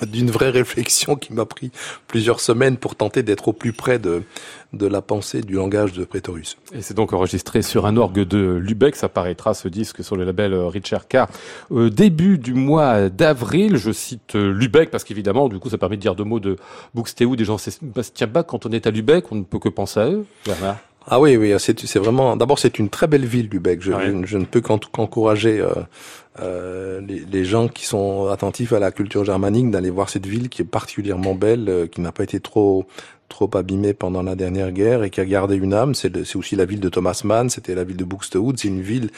d'une 0.02 0.32
vraie 0.32 0.50
réflexion 0.50 1.14
qui 1.14 1.32
m'a 1.32 1.44
pris 1.44 1.70
plusieurs 2.08 2.40
semaines 2.40 2.78
pour 2.78 2.96
tenter 2.96 3.22
d'être 3.22 3.46
au 3.46 3.52
plus 3.52 3.72
près 3.72 4.00
de, 4.00 4.24
de 4.72 4.86
la 4.86 5.00
pensée 5.00 5.40
du 5.40 5.54
langage 5.54 5.92
de 5.92 6.04
Pretorius. 6.04 6.58
Et 6.74 6.82
c'est 6.82 6.94
donc 6.94 7.12
enregistré 7.12 7.62
sur 7.62 7.86
un 7.86 7.96
orgue 7.96 8.20
de 8.20 8.56
Lubeck, 8.56 8.96
ça 8.96 9.08
paraîtra 9.08 9.54
ce 9.54 9.68
disque 9.68 10.04
sur 10.04 10.16
le 10.16 10.24
label 10.24 10.54
Richard 10.54 11.08
Carr. 11.08 11.28
Euh, 11.72 11.88
début 11.88 12.38
du 12.38 12.54
mois 12.54 13.08
d'avril, 13.08 13.76
je 13.76 13.90
cite 13.92 14.34
euh, 14.34 14.52
Lubeck 14.52 14.90
parce 14.90 15.04
qu'évidemment, 15.04 15.48
du 15.48 15.58
coup, 15.58 15.70
ça 15.70 15.78
permet 15.78 15.96
de 15.96 16.02
dire 16.02 16.14
deux 16.14 16.24
mots 16.24 16.40
de 16.40 16.56
Buxtehude 16.94 17.38
des 17.38 17.44
gens 17.44 17.56
Bastien 17.82 18.26
Bach. 18.26 18.44
Quand 18.46 18.66
on 18.66 18.70
est 18.70 18.86
à 18.86 18.90
Lubeck, 18.90 19.32
on 19.32 19.36
ne 19.36 19.44
peut 19.44 19.58
que 19.58 19.68
penser 19.68 20.00
à 20.00 20.10
eux. 20.10 20.26
Ah 21.10 21.20
oui, 21.20 21.36
oui, 21.36 21.54
c'est 21.58 21.98
vraiment. 21.98 22.36
D'abord, 22.36 22.58
c'est 22.58 22.78
une 22.78 22.90
très 22.90 23.06
belle 23.06 23.24
ville, 23.24 23.48
Lubeck. 23.50 23.80
Je, 23.80 23.92
je, 24.24 24.36
ne 24.36 24.44
peux 24.44 24.60
qu'encourager 24.60 25.58
euh, 25.58 25.72
euh, 26.40 27.00
les, 27.00 27.20
les, 27.20 27.44
gens 27.46 27.68
qui 27.68 27.86
sont 27.86 28.26
attentifs 28.26 28.74
à 28.74 28.78
la 28.78 28.90
culture 28.92 29.24
germanique 29.24 29.70
d'aller 29.70 29.88
voir 29.88 30.10
cette 30.10 30.26
ville 30.26 30.50
qui 30.50 30.60
est 30.60 30.66
particulièrement 30.66 31.34
belle, 31.34 31.68
euh, 31.68 31.86
qui 31.86 32.02
n'a 32.02 32.12
pas 32.12 32.24
été 32.24 32.40
trop 32.40 32.86
trop 33.28 33.50
abîmée 33.54 33.92
pendant 33.94 34.22
la 34.22 34.34
dernière 34.34 34.72
guerre 34.72 35.04
et 35.04 35.10
qui 35.10 35.20
a 35.20 35.24
gardé 35.24 35.56
une 35.56 35.74
âme. 35.74 35.94
C'est 35.94 36.36
aussi 36.36 36.56
la 36.56 36.64
ville 36.64 36.80
de 36.80 36.88
Thomas 36.88 37.20
Mann, 37.24 37.50
c'était 37.50 37.74
la 37.74 37.84
ville 37.84 37.96
de 37.96 38.04
Buxtehude. 38.04 38.58
C'est 38.58 38.68
une 38.68 38.80
ville 38.80 39.10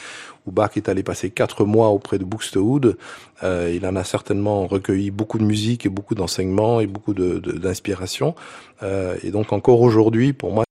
où 0.45 0.51
Bach 0.51 0.71
est 0.75 0.89
allé 0.89 1.03
passer 1.03 1.29
quatre 1.29 1.65
mois 1.65 1.89
auprès 1.89 2.17
de 2.17 2.25
Buxtehude. 2.25 2.97
Euh, 3.43 3.71
il 3.73 3.85
en 3.85 3.95
a 3.95 4.03
certainement 4.03 4.67
recueilli 4.67 5.11
beaucoup 5.11 5.37
de 5.37 5.43
musique 5.43 5.85
et 5.85 5.89
beaucoup 5.89 6.15
d'enseignements 6.15 6.79
et 6.79 6.87
beaucoup 6.87 7.13
d'inspiration. 7.13 8.35
De, 8.81 8.85
euh, 8.85 9.15
et 9.23 9.31
donc 9.31 9.53
encore 9.53 9.81
aujourd'hui, 9.81 10.33
pour 10.33 10.51
moi, 10.51 10.63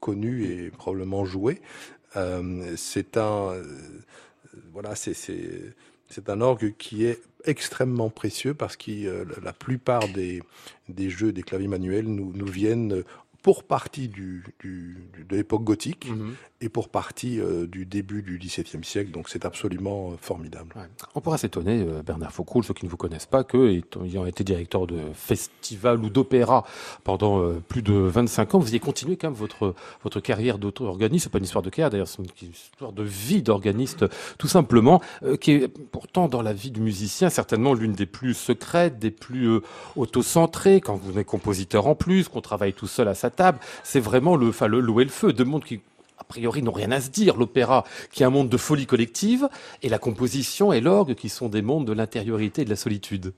connu 0.00 0.44
et 0.44 0.70
probablement 0.70 1.24
joué. 1.24 1.60
Euh, 2.16 2.74
c'est 2.76 3.16
un, 3.16 3.52
euh, 3.52 3.64
voilà, 4.72 4.94
c'est 4.94 5.14
c'est 5.14 6.28
un 6.28 6.40
orgue 6.40 6.74
qui 6.78 7.06
est 7.06 7.20
extrêmement 7.44 8.10
précieux 8.10 8.54
parce 8.54 8.76
que 8.76 8.90
euh, 8.90 9.24
la 9.42 9.52
plupart 9.52 10.08
des, 10.08 10.42
des 10.88 11.10
jeux 11.10 11.32
des 11.32 11.42
claviers 11.42 11.68
manuels 11.68 12.06
nous, 12.06 12.32
nous 12.34 12.46
viennent 12.46 13.02
pour 13.44 13.62
partie 13.62 14.08
du, 14.08 14.42
du, 14.60 14.96
de 15.28 15.36
l'époque 15.36 15.64
gothique 15.64 16.08
mhm. 16.08 16.34
et 16.62 16.70
pour 16.70 16.88
partie 16.88 17.38
euh, 17.38 17.66
du 17.66 17.84
début 17.84 18.22
du 18.22 18.38
XVIIe 18.38 18.82
siècle. 18.82 19.10
Donc 19.10 19.28
c'est 19.28 19.44
absolument 19.44 20.12
euh, 20.12 20.14
formidable. 20.18 20.74
On 21.14 21.20
pourra 21.20 21.36
s'étonner, 21.36 21.84
euh, 21.86 22.02
Bernard 22.02 22.32
Faucroul, 22.32 22.64
ceux 22.64 22.72
qui 22.72 22.86
ne 22.86 22.90
vous 22.90 22.96
connaissent 22.96 23.26
pas, 23.26 23.44
que 23.44 23.82
ayant 24.02 24.24
été 24.24 24.44
directeur 24.44 24.86
de 24.86 24.96
festival 25.12 26.02
ou 26.02 26.08
d'opéra 26.08 26.64
pendant 27.04 27.52
plus 27.68 27.82
de 27.82 27.92
25 27.92 28.54
ans, 28.54 28.58
vous 28.60 28.68
ayez 28.68 28.80
continué 28.80 29.18
quand 29.18 29.28
même 29.28 29.36
votre 29.36 29.74
votre 30.02 30.20
carrière 30.20 30.56
d'auto-organiste. 30.56 31.24
C'est 31.24 31.30
pas 31.30 31.36
une 31.36 31.44
histoire 31.44 31.62
de 31.62 31.68
carrière, 31.68 31.90
d'ailleurs, 31.90 32.08
c'est 32.08 32.22
une 32.22 32.50
histoire 32.50 32.94
de 32.94 33.02
vie 33.02 33.42
d'organiste, 33.42 34.06
tout 34.38 34.48
simplement, 34.48 35.02
qui 35.42 35.50
est 35.52 35.68
pourtant 35.68 36.28
dans 36.28 36.40
la 36.40 36.54
vie 36.54 36.70
du 36.70 36.80
musicien 36.80 37.28
certainement 37.28 37.74
l'une 37.74 37.92
des 37.92 38.06
plus 38.06 38.32
secrètes, 38.32 38.98
des 38.98 39.10
plus 39.10 39.60
auto-centrées. 39.96 40.80
Quand 40.80 40.96
vous 40.96 41.18
êtes 41.18 41.26
compositeur 41.26 41.86
en 41.86 41.94
plus, 41.94 42.28
qu'on 42.28 42.40
travaille 42.40 42.72
tout 42.72 42.86
seul 42.86 43.06
à 43.08 43.14
sa 43.14 43.33
C'est 43.82 44.00
vraiment 44.00 44.36
le, 44.36 44.48
enfin, 44.48 44.66
le 44.66 44.80
l'eau 44.80 45.00
et 45.00 45.04
le 45.04 45.10
feu. 45.10 45.32
Deux 45.32 45.44
mondes 45.44 45.64
qui, 45.64 45.80
a 46.18 46.24
priori, 46.24 46.62
n'ont 46.62 46.72
rien 46.72 46.92
à 46.92 47.00
se 47.00 47.10
dire. 47.10 47.36
L'opéra, 47.36 47.84
qui 48.12 48.22
est 48.22 48.26
un 48.26 48.30
monde 48.30 48.48
de 48.48 48.56
folie 48.56 48.86
collective, 48.86 49.48
et 49.82 49.88
la 49.88 49.98
composition 49.98 50.72
et 50.72 50.80
l'orgue, 50.80 51.14
qui 51.14 51.28
sont 51.28 51.48
des 51.48 51.62
mondes 51.62 51.86
de 51.86 51.92
l'intériorité 51.92 52.62
et 52.62 52.64
de 52.64 52.70
la 52.70 52.76
solitude. 52.76 53.32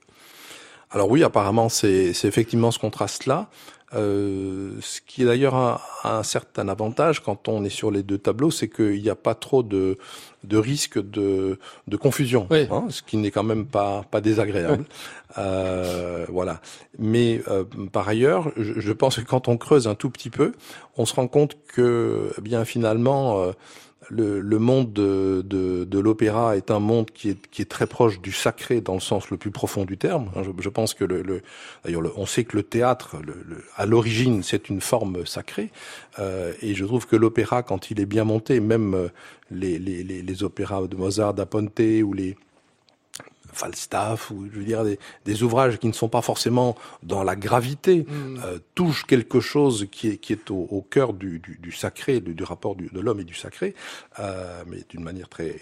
Alors 0.90 1.10
oui, 1.10 1.24
apparemment, 1.24 1.68
c'est 1.68 2.12
effectivement 2.24 2.70
ce 2.70 2.78
contraste-là. 2.78 3.48
Euh, 3.94 4.72
ce 4.80 5.00
qui 5.00 5.22
est 5.22 5.26
d'ailleurs 5.26 5.54
un, 5.54 5.80
un, 6.02 6.24
certain 6.24 6.68
avantage 6.68 7.20
quand 7.20 7.46
on 7.46 7.64
est 7.64 7.70
sur 7.70 7.92
les 7.92 8.02
deux 8.02 8.18
tableaux, 8.18 8.50
c'est 8.50 8.68
qu'il 8.68 9.00
n'y 9.00 9.10
a 9.10 9.14
pas 9.14 9.36
trop 9.36 9.62
de, 9.62 9.96
de 10.42 10.56
risque 10.56 10.98
de, 10.98 11.60
de 11.86 11.96
confusion, 11.96 12.48
hein, 12.50 12.86
ce 12.88 13.02
qui 13.02 13.16
n'est 13.16 13.30
quand 13.30 13.44
même 13.44 13.66
pas, 13.66 14.04
pas 14.10 14.20
désagréable. 14.20 14.84
Euh, 15.38 16.24
voilà. 16.28 16.60
Mais 16.98 17.42
euh, 17.48 17.64
par 17.92 18.08
ailleurs, 18.08 18.50
je, 18.56 18.80
je, 18.80 18.92
pense 18.92 19.16
que 19.16 19.20
quand 19.20 19.48
on 19.48 19.56
creuse 19.56 19.86
un 19.86 19.94
tout 19.94 20.08
petit 20.08 20.30
peu, 20.30 20.52
on 20.96 21.04
se 21.04 21.14
rend 21.14 21.28
compte 21.28 21.56
que, 21.68 22.32
eh 22.38 22.40
bien 22.40 22.64
finalement, 22.64 23.42
euh, 23.42 23.52
le, 24.10 24.40
le, 24.40 24.58
monde 24.58 24.92
de, 24.92 25.42
de, 25.44 25.84
de 25.84 25.98
l'opéra 25.98 26.56
est 26.56 26.70
un 26.70 26.78
monde 26.78 27.10
qui 27.10 27.30
est, 27.30 27.46
qui 27.48 27.62
est 27.62 27.70
très 27.70 27.86
proche 27.86 28.20
du 28.20 28.32
sacré 28.32 28.80
dans 28.80 28.94
le 28.94 29.00
sens 29.00 29.30
le 29.30 29.36
plus 29.36 29.50
profond 29.50 29.84
du 29.84 29.98
terme. 29.98 30.30
Je, 30.60 30.68
pense 30.68 30.94
que 30.94 31.04
le, 31.04 31.22
le 31.22 31.42
d'ailleurs, 31.84 32.02
on 32.16 32.26
sait 32.26 32.44
que 32.44 32.56
le 32.56 32.62
théâtre, 32.62 33.16
le, 33.24 33.64
à 33.76 33.86
l'origine, 33.86 34.42
c'est 34.42 34.68
une 34.68 34.80
forme 34.80 35.26
sacrée, 35.26 35.70
euh, 36.18 36.52
et 36.62 36.74
je 36.74 36.84
trouve 36.84 37.06
que 37.06 37.16
l'opéra, 37.16 37.62
quand 37.62 37.90
il 37.90 38.00
est 38.00 38.06
bien 38.06 38.24
monté, 38.24 38.60
même 38.60 38.94
euh, 38.94 39.08
les, 39.50 39.78
les, 39.78 40.02
les, 40.02 40.22
les 40.22 40.42
opéras 40.42 40.86
de 40.86 40.96
Mozart, 40.96 41.34
d'Aponte 41.34 41.80
ou 42.04 42.12
les 42.12 42.36
Falstaff 43.56 44.30
ou 44.30 44.46
je 44.52 44.58
veux 44.58 44.64
dire 44.64 44.84
des, 44.84 44.98
des, 45.24 45.42
ouvrages 45.42 45.78
qui 45.78 45.88
ne 45.88 45.92
sont 45.92 46.08
pas 46.08 46.22
forcément 46.22 46.76
dans 47.02 47.24
la 47.24 47.36
gravité 47.36 48.06
mm. 48.08 48.40
euh, 48.44 48.58
touchent 48.74 49.06
quelque 49.06 49.40
chose 49.40 49.88
qui 49.90 50.08
est, 50.08 50.16
qui 50.18 50.32
est 50.32 50.50
au, 50.50 50.66
au 50.70 50.82
cœur 50.82 51.12
du, 51.12 51.38
du, 51.38 51.58
du 51.60 51.72
sacré, 51.72 52.20
du, 52.20 52.34
du 52.34 52.44
rapport 52.44 52.76
de 52.76 53.00
l'homme 53.00 53.20
et 53.20 53.24
du 53.24 53.34
sacré, 53.34 53.74
euh, 54.18 54.62
mais 54.66 54.84
d'une 54.88 55.02
manière 55.02 55.28
très 55.28 55.56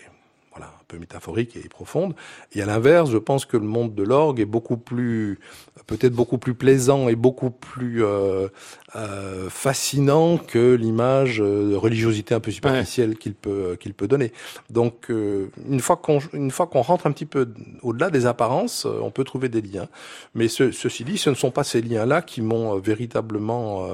voilà, 0.57 0.71
un 0.73 0.85
peu 0.87 0.99
métaphorique 0.99 1.57
et 1.57 1.69
profonde. 1.69 2.15
Et 2.53 2.63
à 2.63 2.67
l'inverse, 2.67 3.11
je 3.11 3.19
pense 3.19 3.45
que 3.45 3.57
le 3.57 3.65
monde 3.65 3.95
de 3.95 4.05
l'orgue 4.05 4.39
est 4.39 4.45
beaucoup 4.45 4.77
plus, 4.77 5.41
peut-être 5.87 6.15
beaucoup 6.15 6.39
plus 6.39 6.55
plaisant 6.55 7.09
et 7.09 7.17
beaucoup 7.17 7.51
plus 7.51 8.05
euh, 8.05 8.49
euh, 8.95 9.51
fascinant 9.51 10.39
que 10.39 10.75
l'image 10.75 11.39
de 11.39 11.75
religiosité 11.75 12.35
un 12.37 12.41
peu 12.41 12.53
superficielle 12.53 13.11
ouais. 13.11 13.17
qu'il 13.17 13.35
peut 13.35 13.77
qu'il 13.81 13.95
peut 13.95 14.07
donner. 14.07 14.33
Donc, 14.71 15.11
euh, 15.11 15.51
une 15.69 15.81
fois 15.81 15.97
qu'on 15.97 16.21
une 16.33 16.53
fois 16.53 16.69
qu'on 16.69 16.83
rentre 16.83 17.09
un 17.09 17.13
petit 17.13 17.27
peu 17.27 17.53
au-delà 17.83 18.11
des 18.11 18.27
apparences, 18.27 18.85
on 18.85 19.11
peut 19.11 19.25
trouver 19.25 19.49
des 19.49 19.61
liens. 19.61 19.89
Mais 20.35 20.47
ce, 20.47 20.71
ceci 20.71 21.03
dit, 21.03 21.19
ce 21.19 21.31
ne 21.31 21.35
sont 21.35 21.51
pas 21.51 21.65
ces 21.65 21.83
liens-là 21.83 22.23
qui 22.23 22.43
m'ont 22.43 22.79
véritablement 22.79 23.89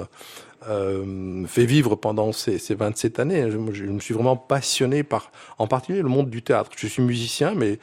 euh, 0.69 1.47
fait 1.47 1.65
vivre 1.65 1.97
pendant 1.97 2.33
ces, 2.33 2.59
ces 2.59 2.75
27 2.75 3.19
années. 3.19 3.51
Je, 3.51 3.59
je, 3.73 3.85
me 3.85 4.01
suis 4.01 4.15
vraiment 4.15 4.37
passionné 4.37 5.03
par, 5.03 5.33
en 5.59 5.67
particulier, 5.67 6.03
le 6.03 6.09
monde 6.09 6.29
du 6.29 6.43
théâtre. 6.43 6.71
Je 6.77 6.87
suis 6.87 7.03
musicien, 7.03 7.55
mais 7.55 7.79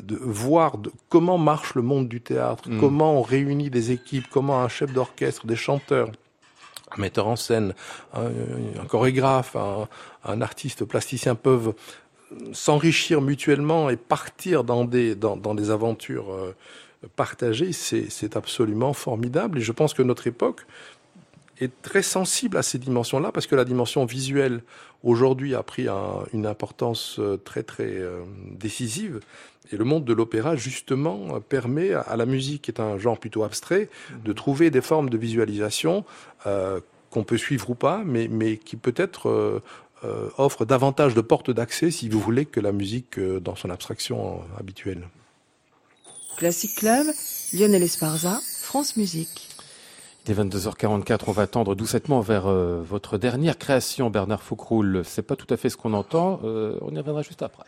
de 0.00 0.16
voir 0.16 0.78
de, 0.78 0.92
comment 1.08 1.38
marche 1.38 1.74
le 1.74 1.82
monde 1.82 2.08
du 2.08 2.20
théâtre, 2.20 2.70
mmh. 2.70 2.78
comment 2.78 3.18
on 3.18 3.22
réunit 3.22 3.70
des 3.70 3.90
équipes, 3.90 4.26
comment 4.30 4.60
un 4.60 4.68
chef 4.68 4.92
d'orchestre, 4.92 5.46
des 5.46 5.56
chanteurs, 5.56 6.10
un 6.96 7.00
metteur 7.00 7.26
en 7.26 7.36
scène, 7.36 7.74
un, 8.14 8.26
un 8.80 8.84
chorégraphe, 8.86 9.56
un, 9.56 9.88
un, 10.24 10.40
artiste 10.40 10.84
plasticien 10.84 11.34
peuvent 11.34 11.74
s'enrichir 12.52 13.20
mutuellement 13.20 13.90
et 13.90 13.96
partir 13.96 14.64
dans 14.64 14.84
des, 14.84 15.14
dans, 15.14 15.36
dans 15.36 15.54
des 15.54 15.70
aventures 15.70 16.32
euh, 16.32 16.54
partagées, 17.16 17.72
c'est 17.72 18.36
absolument 18.36 18.92
formidable. 18.92 19.58
Et 19.58 19.62
je 19.62 19.72
pense 19.72 19.94
que 19.94 20.02
notre 20.02 20.26
époque 20.26 20.66
est 21.60 21.82
très 21.82 22.02
sensible 22.02 22.56
à 22.56 22.62
ces 22.62 22.78
dimensions-là 22.78 23.32
parce 23.32 23.46
que 23.46 23.54
la 23.54 23.64
dimension 23.64 24.04
visuelle 24.04 24.62
aujourd'hui 25.02 25.54
a 25.54 25.62
pris 25.62 25.88
un, 25.88 26.24
une 26.32 26.46
importance 26.46 27.16
euh, 27.18 27.36
très 27.36 27.62
très 27.62 27.84
euh, 27.84 28.22
décisive 28.50 29.20
et 29.72 29.76
le 29.76 29.84
monde 29.84 30.04
de 30.04 30.12
l'opéra 30.12 30.56
justement 30.56 31.40
permet 31.40 31.92
à, 31.92 32.16
la 32.16 32.26
musique 32.26 32.62
qui 32.62 32.70
est 32.70 32.80
un 32.80 32.98
genre 32.98 33.18
plutôt 33.18 33.44
abstrait 33.44 33.88
de 34.24 34.32
trouver 34.32 34.70
des 34.70 34.80
formes 34.80 35.10
de 35.10 35.18
visualisation 35.18 36.04
euh, 36.46 36.80
qu'on 37.10 37.24
peut 37.24 37.38
suivre 37.38 37.70
ou 37.70 37.74
pas 37.74 38.02
mais 38.04 38.28
mais 38.28 38.56
qui 38.56 38.76
peut-être 38.76 39.28
euh, 39.28 39.62
euh, 40.02 40.30
offre 40.38 40.64
davantage 40.64 41.12
de 41.12 41.20
portes 41.20 41.50
d'accès 41.50 41.90
si 41.90 42.08
vous 42.08 42.20
voulez 42.20 42.46
que 42.46 42.58
la 42.58 42.72
musique 42.72 43.18
euh, 43.18 43.38
dans 43.38 43.54
son 43.54 43.68
abstraction 43.68 44.40
habituelle. 44.58 45.06
Classic 46.38 46.74
Club, 46.74 47.06
Lionel 47.52 47.82
Esparza, 47.82 48.40
France 48.62 48.96
Musique. 48.96 49.49
Il 50.26 50.32
est 50.32 50.34
22h44, 50.34 51.20
on 51.28 51.32
va 51.32 51.46
tendre 51.46 51.74
doucettement 51.74 52.20
vers 52.20 52.46
euh, 52.46 52.82
votre 52.82 53.16
dernière 53.16 53.56
création, 53.56 54.10
Bernard 54.10 54.42
Foucroul. 54.42 55.02
C'est 55.04 55.22
pas 55.22 55.36
tout 55.36 55.46
à 55.52 55.56
fait 55.56 55.70
ce 55.70 55.76
qu'on 55.76 55.94
entend, 55.94 56.40
euh, 56.44 56.78
on 56.82 56.94
y 56.94 56.98
reviendra 56.98 57.22
juste 57.22 57.42
après. 57.42 57.64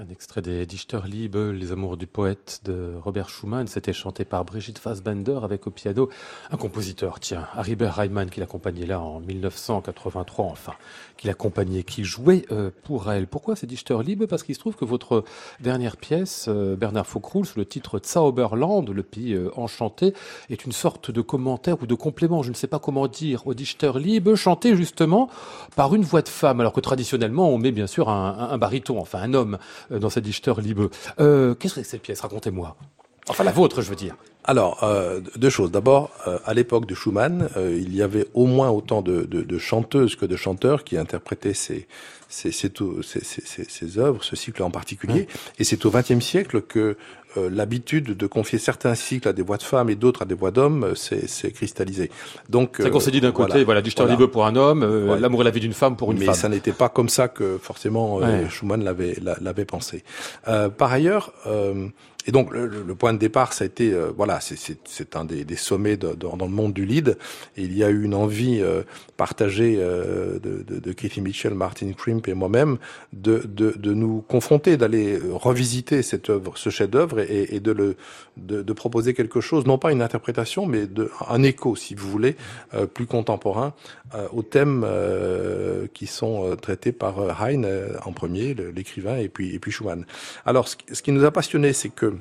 Un 0.00 0.08
extrait 0.10 0.42
des 0.42 0.64
Dichterliebe, 0.64 1.34
Les 1.52 1.72
amours 1.72 1.96
du 1.96 2.06
poète 2.06 2.60
de 2.64 2.92
Robert 3.02 3.28
Schumann. 3.28 3.66
C'était 3.66 3.92
chanté 3.92 4.24
par 4.24 4.44
Brigitte 4.44 4.78
Fassbender 4.78 5.40
avec 5.42 5.66
au 5.66 5.72
piano 5.72 6.08
un 6.52 6.56
compositeur, 6.56 7.18
tiens, 7.18 7.48
Haribert 7.54 7.96
Reimann 7.96 8.30
qui 8.30 8.38
l'accompagnait 8.38 8.86
là 8.86 9.00
en 9.00 9.18
1983, 9.18 10.44
enfin, 10.44 10.74
qui 11.16 11.26
l'accompagnait, 11.26 11.82
qui 11.82 12.04
jouait 12.04 12.46
euh, 12.52 12.70
pour 12.84 13.10
elle. 13.10 13.26
Pourquoi 13.26 13.56
ces 13.56 13.66
Dichterliebe 13.66 14.26
Parce 14.26 14.44
qu'il 14.44 14.54
se 14.54 14.60
trouve 14.60 14.76
que 14.76 14.84
votre 14.84 15.24
dernière 15.58 15.96
pièce, 15.96 16.46
euh, 16.46 16.76
Bernard 16.76 17.08
Faucroul, 17.08 17.44
sous 17.44 17.58
le 17.58 17.66
titre 17.66 18.00
Zauberland, 18.00 18.88
le 18.88 19.02
pays 19.02 19.32
euh, 19.32 19.50
enchanté, 19.56 20.14
est 20.48 20.64
une 20.64 20.70
sorte 20.70 21.10
de 21.10 21.22
commentaire 21.22 21.82
ou 21.82 21.86
de 21.86 21.94
complément, 21.96 22.44
je 22.44 22.50
ne 22.50 22.54
sais 22.54 22.68
pas 22.68 22.78
comment 22.78 23.08
dire, 23.08 23.48
au 23.48 23.54
Dichterliebe, 23.54 24.36
chanté 24.36 24.76
justement 24.76 25.28
par 25.74 25.92
une 25.96 26.04
voix 26.04 26.22
de 26.22 26.28
femme, 26.28 26.60
alors 26.60 26.72
que 26.72 26.80
traditionnellement 26.80 27.50
on 27.50 27.58
met 27.58 27.72
bien 27.72 27.88
sûr 27.88 28.08
un, 28.08 28.50
un 28.52 28.58
baryton, 28.58 29.00
enfin 29.00 29.18
un 29.18 29.34
homme. 29.34 29.58
Euh, 29.92 29.98
dans 29.98 30.10
cette 30.10 30.24
Dichter 30.24 30.54
Liebe. 30.58 30.86
Euh, 31.20 31.54
Qu'est-ce 31.54 31.74
que 31.74 31.82
c'est 31.82 31.90
cette 31.90 32.02
pièce? 32.02 32.20
Racontez-moi. 32.20 32.76
Enfin, 33.28 33.44
la 33.44 33.52
vôtre, 33.52 33.82
je 33.82 33.90
veux 33.90 33.96
dire. 33.96 34.16
Alors, 34.44 34.82
euh, 34.82 35.20
deux 35.36 35.50
choses. 35.50 35.70
D'abord, 35.70 36.10
euh, 36.26 36.38
à 36.46 36.54
l'époque 36.54 36.86
de 36.86 36.94
Schumann, 36.94 37.50
euh, 37.58 37.78
il 37.78 37.94
y 37.94 38.00
avait 38.00 38.26
au 38.32 38.46
moins 38.46 38.70
autant 38.70 39.02
de, 39.02 39.24
de, 39.24 39.42
de, 39.42 39.58
chanteuses 39.58 40.16
que 40.16 40.24
de 40.24 40.36
chanteurs 40.36 40.84
qui 40.84 40.96
interprétaient 40.96 41.52
ces, 41.52 41.86
ces, 42.30 42.50
ces, 42.50 42.72
ces, 43.02 43.20
ces, 43.22 43.64
ces 43.64 43.98
œuvres, 43.98 44.24
ce 44.24 44.36
cycle 44.36 44.62
en 44.62 44.70
particulier. 44.70 45.28
Et 45.58 45.64
c'est 45.64 45.84
au 45.84 45.90
XXe 45.90 46.24
siècle 46.24 46.62
que 46.62 46.96
l'habitude 47.36 48.16
de 48.16 48.26
confier 48.26 48.58
certains 48.58 48.94
cycles 48.94 49.28
à 49.28 49.32
des 49.32 49.42
voix 49.42 49.56
de 49.56 49.62
femmes 49.62 49.90
et 49.90 49.94
d'autres 49.94 50.22
à 50.22 50.24
des 50.24 50.34
voix 50.34 50.50
d'hommes 50.50 50.94
s'est 50.94 51.50
cristallisée. 51.52 52.10
Donc, 52.48 52.76
c'est 52.80 52.90
qu'on 52.90 53.00
s'est 53.00 53.10
dit 53.10 53.20
d'un 53.20 53.32
côté, 53.32 53.50
voilà, 53.52 53.64
voilà 53.64 53.82
Dichter 53.82 54.04
voilà. 54.04 54.26
pour 54.28 54.46
un 54.46 54.56
homme, 54.56 55.16
l'amour 55.20 55.42
et 55.42 55.44
la 55.44 55.50
vie 55.50 55.60
d'une 55.60 55.72
femme 55.72 55.96
pour 55.96 56.10
une 56.12 56.18
Mais 56.18 56.26
femme. 56.26 56.34
Mais 56.34 56.40
ça 56.40 56.48
n'était 56.48 56.72
pas 56.72 56.88
comme 56.88 57.08
ça 57.08 57.28
que 57.28 57.58
forcément 57.58 58.16
ouais. 58.16 58.48
Schumann 58.48 58.82
l'avait 58.82 59.16
l'avait 59.40 59.64
pensé. 59.64 60.02
par 60.44 60.92
ailleurs. 60.92 61.32
Et 62.28 62.30
donc 62.30 62.52
le, 62.52 62.66
le, 62.66 62.94
point 62.94 63.14
de 63.14 63.18
départ, 63.18 63.54
ça 63.54 63.64
a 63.64 63.66
été 63.66 63.90
euh, 63.90 64.12
voilà, 64.14 64.38
c'est 64.40 65.16
un 65.16 65.24
des, 65.24 65.46
des 65.46 65.56
sommets 65.56 65.96
de, 65.96 66.12
dans 66.12 66.36
le 66.36 66.52
monde 66.52 66.74
du 66.74 66.84
lead. 66.84 67.16
Il 67.56 67.74
y 67.74 67.82
a 67.82 67.88
eu 67.88 68.02
une 68.04 68.12
envie 68.14 68.60
euh, 68.60 68.82
partagée 69.16 69.76
euh, 69.78 70.38
de, 70.38 70.62
de, 70.62 70.78
de 70.78 70.92
Keith 70.92 71.16
Mitchell, 71.16 71.54
Martin 71.54 71.90
Crimp 71.94 72.28
et 72.28 72.34
moi-même 72.34 72.76
de, 73.14 73.38
de, 73.46 73.94
nous 73.94 74.20
confronter, 74.28 74.76
d'aller 74.76 75.18
revisiter 75.32 76.02
cette 76.02 76.28
œuvre, 76.28 76.58
ce 76.58 76.68
chef-d'œuvre 76.68 77.20
et, 77.20 77.56
et, 77.56 77.60
de 77.60 77.72
le 77.72 77.96
de, 78.36 78.72
proposer 78.74 79.14
quelque 79.14 79.40
chose, 79.40 79.66
non 79.66 79.78
pas 79.78 79.90
une 79.90 80.02
interprétation, 80.02 80.66
mais 80.66 80.86
de, 80.86 81.10
un 81.28 81.42
écho, 81.42 81.76
si 81.76 81.94
vous 81.94 82.10
voulez, 82.10 82.36
euh, 82.74 82.84
plus 82.84 83.06
contemporain 83.06 83.72
aux 84.32 84.42
thèmes 84.42 84.86
qui 85.92 86.06
sont 86.06 86.56
traités 86.56 86.92
par 86.92 87.42
Heine 87.42 87.66
en 88.06 88.12
premier, 88.12 88.54
l'écrivain, 88.54 89.18
et 89.18 89.28
puis 89.28 89.54
et 89.54 89.58
puis 89.58 89.70
Schumann. 89.70 90.06
Alors, 90.46 90.66
ce, 90.66 90.76
ce 90.92 91.02
qui 91.02 91.12
nous 91.12 91.24
a 91.24 91.30
passionné, 91.30 91.74
c'est 91.74 91.90
que 91.90 92.17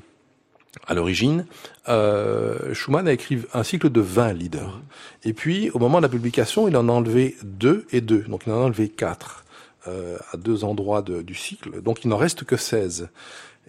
à 0.85 0.93
l'origine, 0.93 1.45
euh, 1.89 2.73
Schumann 2.73 3.07
a 3.07 3.13
écrit 3.13 3.39
un 3.53 3.63
cycle 3.63 3.89
de 3.89 4.01
20 4.01 4.33
leaders. 4.33 4.79
Et 5.23 5.33
puis, 5.33 5.69
au 5.71 5.79
moment 5.79 5.97
de 5.97 6.03
la 6.03 6.09
publication, 6.09 6.67
il 6.67 6.77
en 6.77 6.89
a 6.89 6.91
enlevé 6.91 7.35
deux 7.43 7.85
et 7.91 8.01
deux. 8.01 8.23
Donc, 8.23 8.43
il 8.45 8.53
en 8.53 8.61
a 8.61 8.65
enlevé 8.65 8.89
quatre 8.89 9.45
euh, 9.87 10.17
à 10.31 10.37
deux 10.37 10.63
endroits 10.63 11.01
du 11.01 11.35
cycle. 11.35 11.81
Donc, 11.81 12.03
il 12.03 12.09
n'en 12.09 12.17
reste 12.17 12.43
que 12.43 12.57
16. 12.57 13.09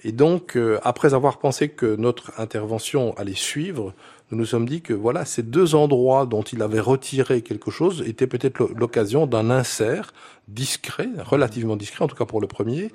Et 0.05 0.13
donc, 0.13 0.57
euh, 0.57 0.79
après 0.85 1.15
avoir 1.15 1.39
pensé 1.39 1.69
que 1.69 1.97
notre 1.97 2.33
intervention 2.39 3.17
allait 3.17 3.35
suivre, 3.35 3.95
nous 4.31 4.39
nous 4.39 4.45
sommes 4.45 4.69
dit 4.69 4.83
que 4.83 4.93
voilà, 4.93 5.25
ces 5.25 5.43
deux 5.43 5.75
endroits 5.75 6.27
dont 6.27 6.43
il 6.43 6.63
avait 6.63 6.81
retiré 6.81 7.43
quelque 7.43 7.71
chose 7.71 8.05
étaient 8.07 8.27
peut-être 8.27 8.71
l'occasion 8.77 9.27
d'un 9.27 9.51
insert 9.51 10.13
discret, 10.47 11.09
relativement 11.19 11.77
discret, 11.77 12.05
en 12.05 12.09
tout 12.09 12.17
cas 12.17 12.27
pour 12.27 12.41
le 12.41 12.47
premier, 12.47 12.93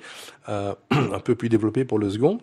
euh, 0.48 0.74
un 0.90 1.20
peu 1.20 1.34
plus 1.34 1.48
développé 1.48 1.84
pour 1.84 1.98
le 1.98 2.08
second. 2.08 2.38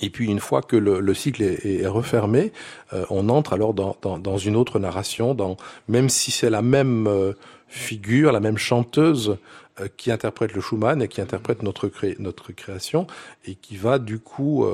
Et 0.00 0.10
puis 0.10 0.26
une 0.26 0.40
fois 0.40 0.62
que 0.62 0.76
le, 0.76 1.00
le 1.00 1.14
cycle 1.14 1.42
est, 1.42 1.86
refermé, 1.86 2.52
euh, 2.92 3.04
on 3.10 3.28
entre 3.28 3.52
alors 3.52 3.72
dans, 3.72 4.38
une 4.38 4.56
autre 4.56 4.78
narration, 4.78 5.34
dans, 5.34 5.56
même 5.88 6.08
si 6.08 6.30
c'est 6.30 6.50
la 6.50 6.62
même 6.62 7.06
euh, 7.06 7.32
figure, 7.68 8.32
la 8.32 8.40
même 8.40 8.58
chanteuse 8.58 9.38
euh, 9.80 9.88
qui 9.96 10.10
interprète 10.10 10.54
le 10.54 10.60
Schumann 10.60 11.02
et 11.02 11.08
qui 11.08 11.20
interprète 11.20 11.62
notre, 11.62 11.88
cré, 11.88 12.16
notre 12.18 12.52
création, 12.52 13.06
et 13.44 13.54
qui 13.54 13.76
va 13.76 13.98
du 13.98 14.18
coup 14.18 14.66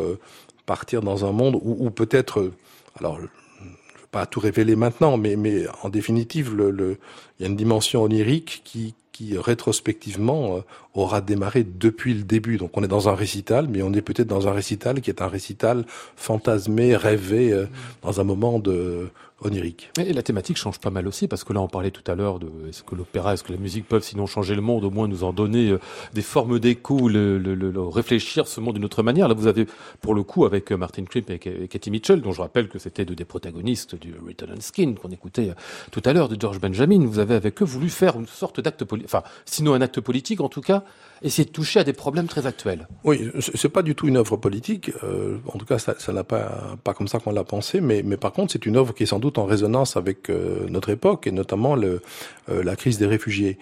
partir 0.64 1.02
dans 1.02 1.24
un 1.24 1.32
monde 1.32 1.58
où, 1.60 1.90
peut-être, 1.90 2.50
alors 2.98 3.16
je 3.16 3.22
ne 3.22 3.26
veux 3.26 4.06
pas 4.10 4.26
tout 4.26 4.40
révéler 4.40 4.76
maintenant, 4.76 5.16
mais, 5.18 5.66
en 5.82 5.88
définitive, 5.88 6.54
il 6.58 6.96
y 7.40 7.44
a 7.44 7.48
une 7.48 7.56
dimension 7.56 8.02
onirique 8.02 8.62
qui, 8.64 8.94
qui 9.12 9.36
rétrospectivement 9.36 10.62
aura 10.94 11.20
démarré 11.20 11.64
depuis 11.64 12.14
le 12.14 12.22
début. 12.22 12.58
Donc 12.58 12.76
on 12.76 12.82
est 12.82 12.88
dans 12.88 13.08
un 13.08 13.14
récital, 13.14 13.68
mais 13.68 13.82
on 13.82 13.92
est 13.92 14.02
peut-être 14.02 14.28
dans 14.28 14.48
un 14.48 14.52
récital 14.52 15.00
qui 15.00 15.10
est 15.10 15.22
un 15.22 15.28
récital 15.28 15.84
fantasmé, 16.16 16.96
rêvé, 16.96 17.52
euh, 17.52 17.66
dans 18.02 18.20
un 18.20 18.24
moment 18.24 18.58
de 18.58 19.10
onirique. 19.44 19.90
Et 19.98 20.12
la 20.12 20.22
thématique 20.22 20.56
change 20.56 20.78
pas 20.78 20.90
mal 20.90 21.06
aussi, 21.08 21.28
parce 21.28 21.44
que 21.44 21.52
là 21.52 21.60
on 21.60 21.68
parlait 21.68 21.90
tout 21.90 22.08
à 22.10 22.14
l'heure 22.14 22.38
de 22.38 22.48
est-ce 22.68 22.82
que 22.82 22.94
l'opéra, 22.94 23.34
est-ce 23.34 23.42
que 23.42 23.52
la 23.52 23.58
musique 23.58 23.88
peuvent 23.88 24.02
sinon 24.02 24.26
changer 24.26 24.54
le 24.54 24.60
monde, 24.60 24.84
au 24.84 24.90
moins 24.90 25.08
nous 25.08 25.24
en 25.24 25.32
donner 25.32 25.70
euh, 25.70 25.80
des 26.12 26.22
formes 26.22 26.58
d'écho, 26.58 27.08
le, 27.08 27.38
le, 27.38 27.54
le, 27.54 27.82
réfléchir 27.82 28.46
ce 28.46 28.60
monde 28.60 28.74
d'une 28.74 28.84
autre 28.84 29.02
manière. 29.02 29.28
Là 29.28 29.34
vous 29.34 29.46
avez 29.46 29.66
pour 30.00 30.14
le 30.14 30.22
coup 30.22 30.44
avec 30.44 30.70
Martin 30.72 31.04
Krimp 31.04 31.30
et 31.30 31.68
Katie 31.68 31.90
Mitchell, 31.90 32.20
dont 32.20 32.32
je 32.32 32.40
rappelle 32.40 32.68
que 32.68 32.78
c'était 32.78 33.04
deux 33.04 33.14
des 33.14 33.24
protagonistes 33.24 33.94
du 33.94 34.14
Written 34.22 34.48
on 34.56 34.60
Skin 34.60 34.94
qu'on 34.94 35.10
écoutait 35.10 35.52
tout 35.90 36.02
à 36.04 36.12
l'heure 36.12 36.28
de 36.28 36.40
George 36.40 36.60
Benjamin, 36.60 37.04
vous 37.06 37.18
avez 37.18 37.34
avec 37.34 37.60
eux 37.62 37.64
voulu 37.64 37.88
faire 37.88 38.16
une 38.16 38.26
sorte 38.26 38.60
d'acte 38.60 38.84
politique, 38.84 39.08
enfin 39.08 39.22
sinon 39.44 39.74
un 39.74 39.80
acte 39.80 40.00
politique 40.00 40.40
en 40.40 40.48
tout 40.48 40.60
cas, 40.60 40.81
essayer 41.22 41.44
de 41.44 41.52
toucher 41.52 41.80
à 41.80 41.84
des 41.84 41.92
problèmes 41.92 42.26
très 42.26 42.46
actuels. 42.46 42.88
Oui, 43.04 43.30
c'est 43.38 43.68
pas 43.68 43.82
du 43.82 43.94
tout 43.94 44.08
une 44.08 44.16
œuvre 44.16 44.36
politique. 44.36 44.90
Euh, 45.04 45.38
en 45.46 45.58
tout 45.58 45.66
cas, 45.66 45.78
ça, 45.78 45.94
ça 45.98 46.12
n'a 46.12 46.24
pas 46.24 46.76
pas 46.84 46.94
comme 46.94 47.08
ça 47.08 47.18
qu'on 47.18 47.32
l'a 47.32 47.44
pensé. 47.44 47.80
Mais 47.80 48.02
mais 48.04 48.16
par 48.16 48.32
contre, 48.32 48.52
c'est 48.52 48.66
une 48.66 48.76
œuvre 48.76 48.94
qui 48.94 49.04
est 49.04 49.06
sans 49.06 49.18
doute 49.18 49.38
en 49.38 49.44
résonance 49.44 49.96
avec 49.96 50.30
euh, 50.30 50.66
notre 50.68 50.90
époque 50.90 51.26
et 51.26 51.32
notamment 51.32 51.76
le, 51.76 52.02
euh, 52.48 52.62
la 52.62 52.76
crise 52.76 52.98
des 52.98 53.06
réfugiés. 53.06 53.58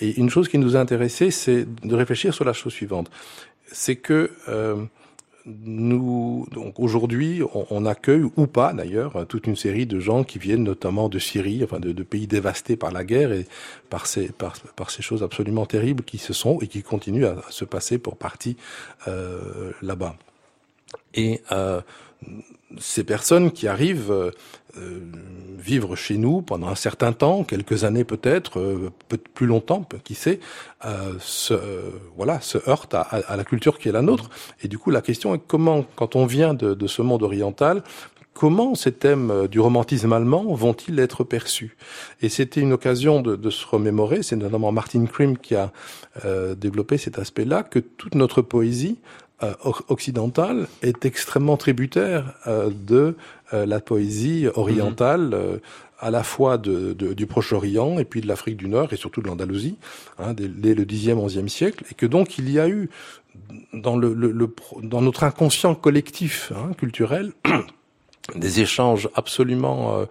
Et 0.00 0.18
une 0.18 0.30
chose 0.30 0.48
qui 0.48 0.58
nous 0.58 0.76
a 0.76 0.80
intéressé, 0.80 1.30
c'est 1.30 1.66
de 1.84 1.94
réfléchir 1.94 2.32
sur 2.34 2.44
la 2.44 2.52
chose 2.52 2.72
suivante. 2.72 3.10
C'est 3.70 3.96
que 3.96 4.30
nous, 5.44 6.46
donc 6.52 6.78
aujourd'hui, 6.78 7.42
on, 7.70 7.84
accueille 7.84 8.24
ou 8.36 8.46
pas 8.46 8.72
d'ailleurs 8.72 9.26
toute 9.26 9.46
une 9.46 9.56
série 9.56 9.86
de 9.86 9.98
gens 9.98 10.22
qui 10.22 10.38
viennent 10.38 10.62
notamment 10.62 11.08
de 11.08 11.18
Syrie, 11.18 11.64
enfin 11.64 11.80
de, 11.80 12.02
pays 12.02 12.26
dévastés 12.26 12.76
par 12.76 12.92
la 12.92 13.04
guerre 13.04 13.32
et 13.32 13.46
par 13.90 14.06
ces 14.06 15.02
choses 15.02 15.22
absolument 15.22 15.66
terribles 15.66 16.04
qui 16.04 16.18
se 16.18 16.32
sont 16.32 16.60
et 16.60 16.68
qui 16.68 16.82
continuent 16.82 17.24
à, 17.24 17.38
à 17.46 17.50
se 17.50 17.64
passer 17.64 17.98
pour 17.98 18.16
partie 18.16 18.56
euh, 19.08 19.72
là-bas. 19.82 20.14
Et 21.14 21.40
euh, 21.52 21.80
ces 22.78 23.04
personnes 23.04 23.50
qui 23.50 23.68
arrivent 23.68 24.32
euh, 24.78 25.00
vivre 25.58 25.96
chez 25.96 26.16
nous 26.16 26.42
pendant 26.42 26.68
un 26.68 26.74
certain 26.74 27.12
temps, 27.12 27.44
quelques 27.44 27.84
années 27.84 28.04
peut-être, 28.04 28.58
euh, 28.58 28.90
peut 29.08 29.18
plus 29.18 29.46
longtemps, 29.46 29.86
qui 30.02 30.14
sait, 30.14 30.40
euh, 30.84 31.12
se, 31.20 31.54
voilà, 32.16 32.40
se 32.40 32.58
heurtent 32.68 32.94
à, 32.94 33.36
la 33.36 33.44
culture 33.44 33.78
qui 33.78 33.88
est 33.88 33.92
la 33.92 34.02
nôtre. 34.02 34.30
Et 34.62 34.68
du 34.68 34.78
coup, 34.78 34.90
la 34.90 35.02
question 35.02 35.34
est 35.34 35.40
comment, 35.46 35.84
quand 35.94 36.16
on 36.16 36.26
vient 36.26 36.54
de, 36.54 36.86
ce 36.86 37.02
monde 37.02 37.22
oriental, 37.22 37.82
comment 38.32 38.74
ces 38.74 38.92
thèmes 38.92 39.46
du 39.46 39.60
romantisme 39.60 40.12
allemand 40.12 40.54
vont-ils 40.54 40.98
être 40.98 41.22
perçus? 41.22 41.76
Et 42.22 42.28
c'était 42.28 42.60
une 42.60 42.72
occasion 42.72 43.20
de, 43.20 43.50
se 43.50 43.66
remémorer, 43.66 44.22
c'est 44.22 44.36
notamment 44.36 44.72
Martin 44.72 45.04
Krim 45.04 45.36
qui 45.36 45.54
a 45.54 45.70
euh, 46.24 46.54
développé 46.54 46.96
cet 46.96 47.18
aspect-là, 47.18 47.62
que 47.62 47.78
toute 47.78 48.14
notre 48.14 48.42
poésie 48.42 48.98
euh, 48.98 49.31
occidentale 49.88 50.66
est 50.82 51.04
extrêmement 51.04 51.56
tributaire 51.56 52.34
euh, 52.46 52.70
de 52.70 53.16
euh, 53.52 53.66
la 53.66 53.80
poésie 53.80 54.46
orientale, 54.54 55.30
mmh. 55.30 55.60
à 56.00 56.10
la 56.10 56.22
fois 56.22 56.58
de, 56.58 56.92
de, 56.92 57.12
du 57.12 57.26
Proche-Orient 57.26 57.98
et 57.98 58.04
puis 58.04 58.20
de 58.20 58.28
l'Afrique 58.28 58.56
du 58.56 58.68
Nord 58.68 58.92
et 58.92 58.96
surtout 58.96 59.22
de 59.22 59.28
l'Andalousie, 59.28 59.76
hein, 60.18 60.34
dès, 60.34 60.48
dès, 60.48 60.74
le 60.74 60.84
10e, 60.84 61.14
11e 61.14 61.48
siècle, 61.48 61.84
et 61.90 61.94
que 61.94 62.06
donc 62.06 62.38
il 62.38 62.50
y 62.50 62.58
a 62.58 62.68
eu 62.68 62.90
dans, 63.72 63.96
le, 63.96 64.12
le, 64.14 64.30
le 64.30 64.54
dans 64.82 65.00
notre 65.00 65.24
inconscient 65.24 65.74
collectif 65.74 66.52
hein, 66.54 66.72
culturel 66.76 67.32
des 68.36 68.60
échanges 68.60 69.08
absolument 69.14 69.98
euh, 69.98 70.06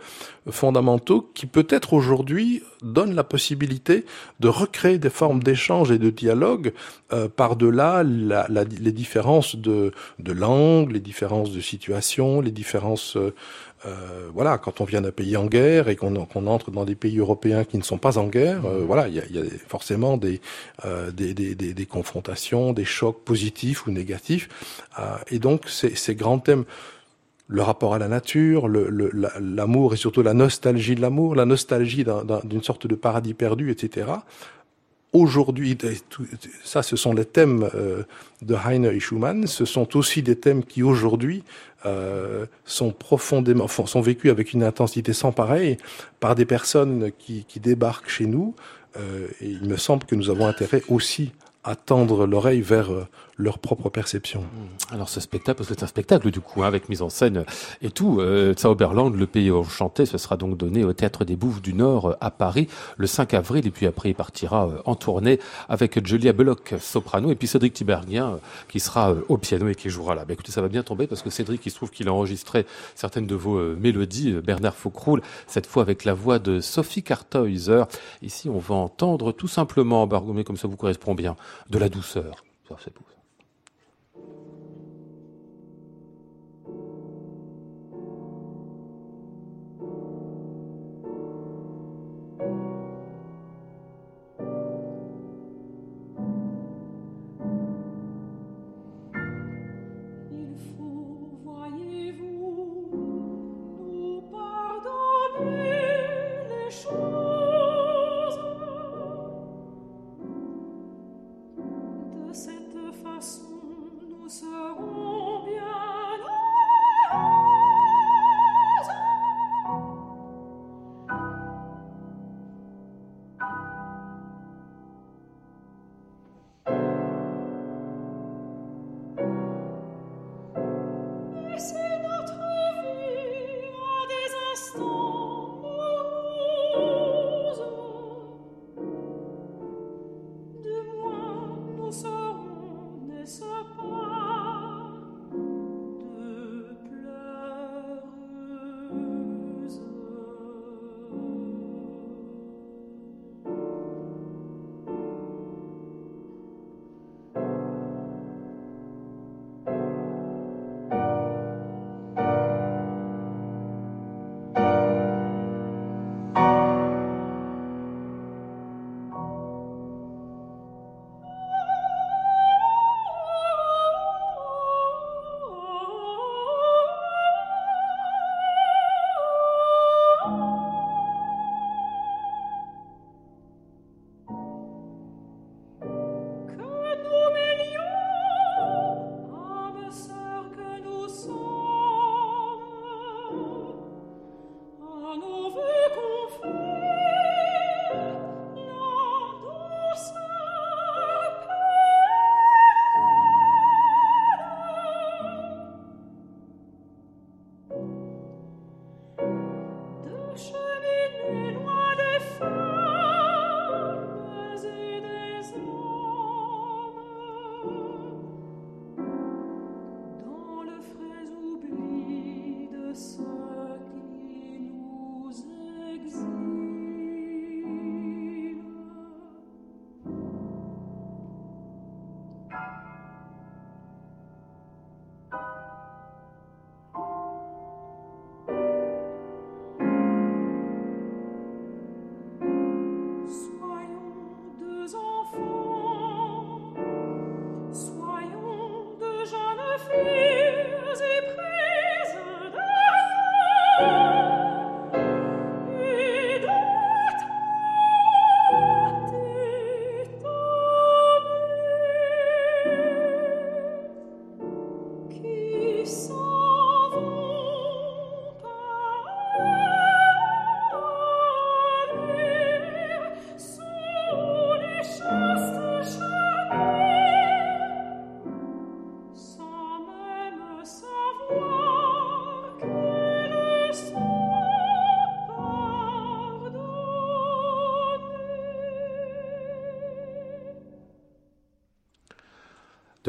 fondamentaux 0.49 1.29
qui 1.33 1.45
peut-être 1.45 1.93
aujourd'hui 1.93 2.61
donnent 2.81 3.15
la 3.15 3.23
possibilité 3.23 4.05
de 4.39 4.47
recréer 4.47 4.97
des 4.97 5.09
formes 5.09 5.41
d'échange 5.41 5.91
et 5.91 5.97
de 5.97 6.09
dialogue 6.09 6.73
euh, 7.13 7.29
par-delà 7.29 8.03
la, 8.03 8.47
la, 8.49 8.63
les 8.63 8.91
différences 8.91 9.55
de, 9.55 9.91
de 10.19 10.31
langue, 10.33 10.91
les 10.91 10.99
différences 10.99 11.51
de 11.51 11.61
situation, 11.61 12.41
les 12.41 12.51
différences... 12.51 13.17
Euh, 13.17 13.33
euh, 13.87 14.29
voilà, 14.31 14.59
quand 14.59 14.79
on 14.79 14.83
vient 14.83 15.01
d'un 15.01 15.11
pays 15.11 15.35
en 15.35 15.47
guerre 15.47 15.89
et 15.89 15.95
qu'on 15.95 16.13
qu 16.13 16.37
entre 16.37 16.69
dans 16.69 16.85
des 16.85 16.93
pays 16.93 17.17
européens 17.17 17.63
qui 17.63 17.79
ne 17.79 17.83
sont 17.83 17.97
pas 17.97 18.19
en 18.19 18.27
guerre, 18.27 18.63
euh, 18.67 18.83
voilà, 18.85 19.07
il 19.07 19.15
y 19.15 19.19
a, 19.19 19.25
y 19.25 19.39
a, 19.39 19.43
forcément 19.67 20.17
des, 20.17 20.39
des, 21.13 21.33
des, 21.33 21.55
des, 21.55 21.85
confrontations, 21.87 22.73
des 22.73 22.85
chocs 22.85 23.23
positifs 23.25 23.87
ou 23.87 23.91
négatifs. 23.91 24.49
et 25.31 25.39
donc, 25.39 25.67
ces, 25.67 25.95
ces 25.95 26.13
grands 26.13 26.37
thèmes 26.37 26.65
le 27.51 27.61
rapport 27.61 27.93
à 27.93 27.99
la 27.99 28.07
nature, 28.07 28.69
l'amour 28.69 29.93
et 29.93 29.97
surtout 29.97 30.21
la 30.21 30.33
nostalgie 30.33 30.95
de 30.95 31.01
l'amour, 31.01 31.35
la 31.35 31.45
nostalgie 31.45 32.05
d'une 32.05 32.59
un, 32.59 32.63
sorte 32.63 32.87
de 32.87 32.95
paradis 32.95 33.33
perdu, 33.33 33.71
etc., 33.71 34.07
aujourd'hui, 35.13 35.77
ça 36.63 36.81
ce 36.81 36.95
sont 36.95 37.13
les 37.13 37.25
thèmes 37.25 37.69
euh, 37.75 38.03
de 38.41 38.55
Heine 38.55 38.85
et 38.85 39.01
Schumann, 39.01 39.45
ce 39.47 39.65
sont 39.65 39.97
aussi 39.97 40.23
des 40.23 40.37
thèmes 40.37 40.63
qui 40.63 40.81
aujourd'hui 40.81 41.43
euh, 41.85 42.45
sont 42.63 42.91
profondément, 42.91 43.67
sont 43.67 43.99
vécus 43.99 44.31
avec 44.31 44.53
une 44.53 44.63
intensité 44.63 45.11
sans 45.11 45.33
pareille 45.33 45.75
par 46.21 46.35
des 46.35 46.45
personnes 46.45 47.11
qui, 47.19 47.45
débarquent 47.59 48.09
chez 48.09 48.27
nous. 48.27 48.55
Euh, 48.97 49.27
et 49.41 49.47
il 49.47 49.67
me 49.67 49.75
semble 49.75 50.05
que 50.05 50.15
nous 50.15 50.29
avons 50.29 50.47
intérêt 50.47 50.83
aussi 50.87 51.33
à 51.65 51.75
tendre 51.75 52.25
l'oreille 52.25 52.61
vers 52.61 52.89
leur 53.41 53.59
propre 53.59 53.89
perception. 53.89 54.41
Mmh. 54.41 54.93
Alors 54.93 55.09
ce 55.09 55.19
spectacle, 55.19 55.57
parce 55.57 55.69
que 55.69 55.75
c'est 55.75 55.83
un 55.83 55.87
spectacle 55.87 56.29
du 56.31 56.39
coup, 56.39 56.63
hein, 56.63 56.67
avec 56.67 56.89
mise 56.89 57.01
en 57.01 57.09
scène 57.09 57.43
et 57.81 57.89
tout, 57.89 58.19
euh, 58.19 58.53
Zauberland, 58.57 59.15
le 59.15 59.27
pays 59.27 59.51
enchanté, 59.51 60.05
ce 60.05 60.17
sera 60.17 60.37
donc 60.37 60.57
donné 60.57 60.83
au 60.83 60.93
Théâtre 60.93 61.25
des 61.25 61.35
Bouffes 61.35 61.61
du 61.61 61.73
Nord 61.73 62.09
euh, 62.09 62.13
à 62.21 62.31
Paris 62.31 62.67
le 62.97 63.07
5 63.07 63.33
avril, 63.33 63.65
et 63.65 63.71
puis 63.71 63.87
après 63.87 64.09
il 64.09 64.15
partira 64.15 64.67
euh, 64.67 64.81
en 64.85 64.95
tournée 64.95 65.39
avec 65.69 66.05
Julia 66.05 66.33
Belloc, 66.33 66.75
soprano, 66.79 67.31
et 67.31 67.35
puis 67.35 67.47
Cédric 67.47 67.73
Tiberghien, 67.73 68.39
qui 68.69 68.79
sera 68.79 69.13
au 69.27 69.37
piano 69.37 69.67
et 69.67 69.75
qui 69.75 69.89
jouera 69.89 70.15
là. 70.15 70.25
Bah, 70.25 70.33
écoutez, 70.33 70.51
ça 70.51 70.61
va 70.61 70.67
bien 70.67 70.83
tomber, 70.83 71.07
parce 71.07 71.21
que 71.21 71.29
Cédric, 71.29 71.65
il 71.65 71.71
se 71.71 71.75
trouve 71.75 71.89
qu'il 71.89 72.07
a 72.07 72.13
enregistré 72.13 72.65
certaines 72.95 73.27
de 73.27 73.35
vos 73.35 73.59
mélodies, 73.75 74.33
Bernard 74.33 74.75
Faucroul, 74.75 75.21
cette 75.47 75.65
fois 75.65 75.83
avec 75.83 76.05
la 76.05 76.13
voix 76.13 76.39
de 76.39 76.59
Sophie 76.59 77.03
Kartoiser. 77.03 77.83
Ici, 78.21 78.49
on 78.49 78.59
va 78.59 78.75
entendre 78.75 79.31
tout 79.31 79.47
simplement, 79.47 80.05
Bargomé, 80.07 80.43
comme 80.43 80.57
ça 80.57 80.67
vous 80.67 80.77
correspond 80.77 81.15
bien, 81.15 81.35
de 81.69 81.77
la 81.77 81.89
douceur. 81.89 82.43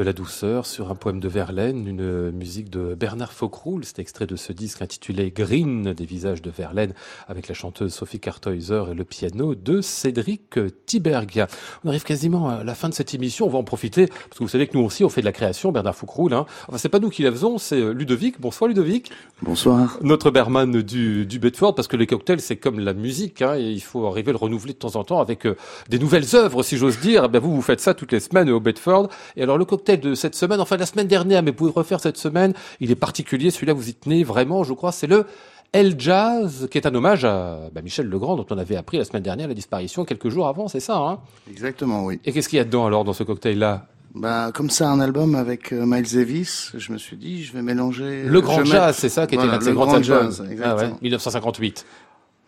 De 0.03 0.05
la 0.05 0.13
douceur 0.13 0.65
sur 0.65 0.91
un 0.91 0.95
poème 0.95 1.21
de 1.21 1.29
Verlaine, 1.29 1.87
une 1.87 2.31
musique 2.31 2.69
de 2.69 2.93
Bernard 2.93 3.31
Faucroul. 3.31 3.85
C'est 3.85 3.99
extrait 3.99 4.27
de 4.27 4.35
ce 4.35 4.51
disque 4.51 4.81
intitulé 4.81 5.31
Green 5.31 5.93
des 5.93 6.05
visages 6.05 6.41
de 6.41 6.51
Verlaine 6.51 6.93
avec 7.29 7.47
la 7.47 7.55
chanteuse 7.55 7.93
Sophie 7.93 8.19
Kartoiser 8.19 8.83
et 8.91 8.93
le 8.95 9.05
piano 9.05 9.55
de 9.55 9.79
Cédric 9.79 10.59
Tiberghia. 10.87 11.47
On 11.85 11.89
arrive 11.89 12.03
quasiment 12.03 12.49
à 12.49 12.65
la 12.65 12.75
fin 12.75 12.89
de 12.89 12.93
cette 12.93 13.13
émission. 13.13 13.45
On 13.45 13.49
va 13.49 13.59
en 13.59 13.63
profiter 13.63 14.07
parce 14.07 14.39
que 14.39 14.43
vous 14.43 14.49
savez 14.49 14.67
que 14.67 14.77
nous 14.77 14.83
aussi 14.83 15.05
on 15.05 15.09
fait 15.09 15.21
de 15.21 15.25
la 15.25 15.31
création. 15.31 15.71
Bernard 15.71 15.95
Faucroul, 15.95 16.33
hein. 16.33 16.45
Enfin, 16.67 16.77
c'est 16.77 16.89
pas 16.89 16.99
nous 16.99 17.09
qui 17.09 17.23
la 17.23 17.31
faisons, 17.31 17.57
c'est 17.57 17.79
Ludovic. 17.93 18.41
Bonsoir 18.41 18.67
Ludovic. 18.67 19.09
Bonsoir. 19.41 19.97
Notre 20.01 20.31
berman 20.31 20.81
du, 20.81 21.25
du 21.25 21.39
Bedford 21.39 21.75
parce 21.75 21.87
que 21.87 21.95
les 21.95 22.07
cocktails 22.07 22.41
c'est 22.41 22.57
comme 22.57 22.81
la 22.81 22.93
musique. 22.93 23.41
Hein, 23.41 23.55
et 23.55 23.71
il 23.71 23.81
faut 23.81 24.05
arriver 24.05 24.31
à 24.31 24.33
le 24.33 24.37
renouveler 24.37 24.73
de 24.73 24.79
temps 24.79 24.97
en 24.97 25.05
temps 25.05 25.21
avec 25.21 25.45
euh, 25.45 25.55
des 25.87 25.97
nouvelles 25.97 26.35
œuvres 26.35 26.61
si 26.61 26.75
j'ose 26.75 26.99
dire. 26.99 27.23
Eh 27.23 27.27
ben, 27.29 27.39
vous 27.39 27.55
vous 27.55 27.61
faites 27.61 27.79
ça 27.79 27.93
toutes 27.93 28.11
les 28.11 28.19
semaines 28.19 28.49
au 28.49 28.59
Bedford. 28.59 29.07
Et 29.37 29.43
alors 29.43 29.57
le 29.57 29.63
cocktail 29.63 29.92
de 29.97 30.15
cette 30.15 30.35
semaine, 30.35 30.59
enfin 30.59 30.77
la 30.77 30.85
semaine 30.85 31.07
dernière, 31.07 31.43
mais 31.43 31.51
vous 31.51 31.57
pouvez 31.57 31.71
refaire 31.71 31.99
cette 31.99 32.17
semaine. 32.17 32.53
Il 32.79 32.91
est 32.91 32.95
particulier, 32.95 33.51
celui-là 33.51 33.73
vous 33.73 33.89
y 33.89 33.93
tenez 33.93 34.23
vraiment, 34.23 34.63
je 34.63 34.73
crois, 34.73 34.91
c'est 34.91 35.07
le 35.07 35.25
El 35.71 35.99
Jazz, 35.99 36.67
qui 36.69 36.77
est 36.77 36.85
un 36.85 36.93
hommage 36.93 37.25
à 37.25 37.69
bah, 37.73 37.81
Michel 37.81 38.07
Legrand, 38.07 38.35
dont 38.35 38.45
on 38.51 38.57
avait 38.57 38.75
appris 38.75 38.97
la 38.97 39.05
semaine 39.05 39.23
dernière 39.23 39.47
la 39.47 39.55
disparition 39.55 40.05
quelques 40.05 40.29
jours 40.29 40.47
avant, 40.47 40.67
c'est 40.67 40.79
ça 40.79 40.97
hein? 40.97 41.19
Exactement, 41.49 42.05
oui. 42.05 42.19
Et 42.25 42.31
qu'est-ce 42.31 42.47
qu'il 42.47 42.57
y 42.57 42.61
a 42.61 42.65
dedans 42.65 42.85
alors 42.85 43.03
dans 43.03 43.13
ce 43.13 43.23
cocktail-là? 43.23 43.87
Bah, 44.13 44.51
comme 44.53 44.69
c'est 44.69 44.83
un 44.83 44.99
album 44.99 45.33
avec 45.33 45.73
euh, 45.73 45.85
Miles 45.87 46.13
Davis, 46.13 46.71
je 46.75 46.91
me 46.91 46.99
suis 46.99 47.17
dit, 47.17 47.43
je 47.43 47.53
vais 47.53 47.63
mélanger. 47.63 48.23
Le 48.23 48.41
Grand 48.41 48.63
Jazz, 48.63 48.95
c'est 48.95 49.09
ça, 49.09 49.25
qui 49.25 49.33
était 49.33 49.47
l'un 49.47 49.57
de 49.57 49.63
ses 49.63 49.73
grands 49.73 49.91
albums. 49.91 50.03
Jazz, 50.03 50.39
Ah 50.41 50.45
ouais, 50.45 50.51
exactement. 50.53 50.97
1958. 51.01 51.85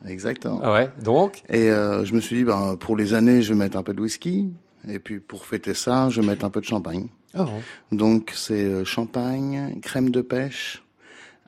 Exactement. 0.07 0.59
Ah 0.61 0.71
ouais, 0.73 0.89
donc? 1.03 1.41
Et 1.49 1.71
euh, 1.71 2.05
je 2.05 2.13
me 2.13 2.19
suis 2.19 2.35
dit, 2.35 2.43
ben, 2.43 2.75
pour 2.79 2.95
les 2.95 3.15
années, 3.15 3.41
je 3.41 3.53
vais 3.53 3.57
mettre 3.57 3.77
un 3.77 3.81
peu 3.83 3.95
de 3.95 4.01
whisky. 4.01 4.51
Et 4.87 4.99
puis 4.99 5.19
pour 5.19 5.45
fêter 5.45 5.73
ça, 5.73 6.09
je 6.09 6.21
vais 6.21 6.27
mettre 6.27 6.45
un 6.45 6.49
peu 6.49 6.61
de 6.61 6.65
champagne. 6.65 7.07
oh. 7.37 7.45
Donc 7.91 8.31
c'est 8.35 8.63
euh, 8.63 8.85
champagne, 8.85 9.79
crème 9.81 10.09
de 10.09 10.21
pêche, 10.21 10.83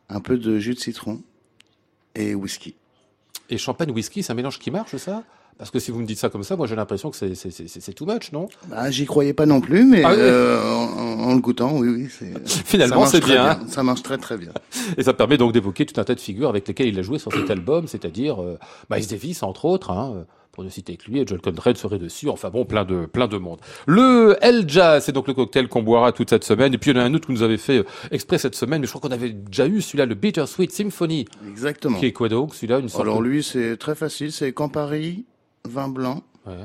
un 0.09 0.19
peu 0.21 0.37
de 0.37 0.57
jus 0.59 0.73
de 0.73 0.79
citron 0.79 1.21
et 2.15 2.33
whisky. 2.35 2.75
Et 3.49 3.57
champagne, 3.57 3.91
whisky, 3.91 4.23
c'est 4.23 4.31
un 4.31 4.35
mélange 4.35 4.59
qui 4.59 4.71
marche, 4.71 4.95
ça? 4.97 5.23
Parce 5.57 5.71
que 5.71 5.79
si 5.79 5.89
vous 5.89 5.99
me 5.99 6.05
dites 6.05 6.19
ça 6.19 6.29
comme 6.29 6.43
ça, 6.43 6.55
moi 6.55 6.67
j'ai 6.67 6.75
l'impression 6.75 7.09
que 7.09 7.17
c'est- 7.17 7.93
too 7.95 8.05
much, 8.05 8.31
non? 8.31 8.47
Bah, 8.67 8.91
j'y 8.91 9.05
croyais 9.05 9.33
pas 9.33 9.47
non 9.47 9.59
plus, 9.59 9.85
mais 9.85 10.03
Ah 10.03 10.09
oui. 10.11 10.15
euh, 10.19 10.61
en, 10.63 11.19
en 11.31 11.33
le 11.33 11.41
goûtant, 11.41 11.75
oui, 11.77 11.89
oui. 12.21 12.33
Finalement, 12.45 13.05
c'est 13.07 13.23
bien. 13.25 13.59
Ça 13.67 13.81
marche 13.81 14.03
très 14.03 14.19
très 14.19 14.37
bien. 14.37 14.51
Et 14.97 15.03
ça 15.03 15.13
permet 15.13 15.37
donc 15.37 15.53
d'évoquer 15.53 15.85
tout 15.87 15.99
un 15.99 16.03
tas 16.03 16.13
de 16.13 16.19
figures 16.19 16.49
avec 16.49 16.67
lesquelles 16.67 16.89
il 16.89 16.99
a 16.99 17.01
joué 17.01 17.17
sur 17.17 17.31
cet 17.33 17.49
album, 17.49 17.87
c'est-à-dire 17.87 18.39
euh, 18.41 18.59
Miles 18.91 19.07
Davis, 19.07 19.41
entre 19.41 19.65
autres, 19.65 19.89
hein, 19.89 20.25
pour 20.57 20.63
ne 20.63 20.69
citer 20.71 20.97
que 20.97 21.05
lui, 21.11 21.19
et 21.19 21.23
John 21.27 21.39
Conrad 21.39 21.77
serait 21.77 21.99
dessus, 21.99 22.29
enfin 22.29 22.49
bon, 22.49 22.65
plein 22.65 22.83
de, 22.83 23.05
plein 23.05 23.27
de 23.27 23.37
monde. 23.37 23.59
Le 23.85 24.35
El 24.41 24.67
Jazz, 24.67 25.03
c'est 25.05 25.11
donc 25.11 25.27
le 25.27 25.35
cocktail 25.35 25.67
qu'on 25.67 25.83
boira 25.83 26.11
toute 26.11 26.31
cette 26.31 26.43
semaine, 26.43 26.73
et 26.73 26.79
puis 26.79 26.89
il 26.89 26.97
y 26.97 26.99
en 26.99 27.03
a 27.03 27.05
un 27.05 27.13
autre 27.13 27.27
que 27.27 27.31
nous 27.31 27.43
avait 27.43 27.57
fait 27.57 27.77
euh, 27.77 27.83
exprès 28.09 28.39
cette 28.39 28.55
semaine, 28.55 28.81
mais 28.81 28.87
je 28.87 28.91
crois 28.91 29.07
qu'on 29.07 29.13
avait 29.13 29.29
déjà 29.29 29.67
eu 29.67 29.81
celui-là, 29.81 30.07
le 30.07 30.15
Bittersweet 30.15 30.71
Symphony, 30.71 31.25
Exactement. 31.47 31.99
qui 31.99 32.07
est 32.07 32.11
quoi 32.11 32.27
donc 32.27 32.55
Celui-là, 32.55 32.79
une 32.79 32.89
sorte 32.89 33.03
Alors 33.03 33.19
de... 33.19 33.25
lui, 33.27 33.43
c'est 33.43 33.77
très 33.77 33.93
facile. 33.93 34.31
C'est 34.31 34.51
Campari, 34.51 35.25
vin 35.69 35.89
blanc, 35.89 36.23
Ouais. 36.47 36.55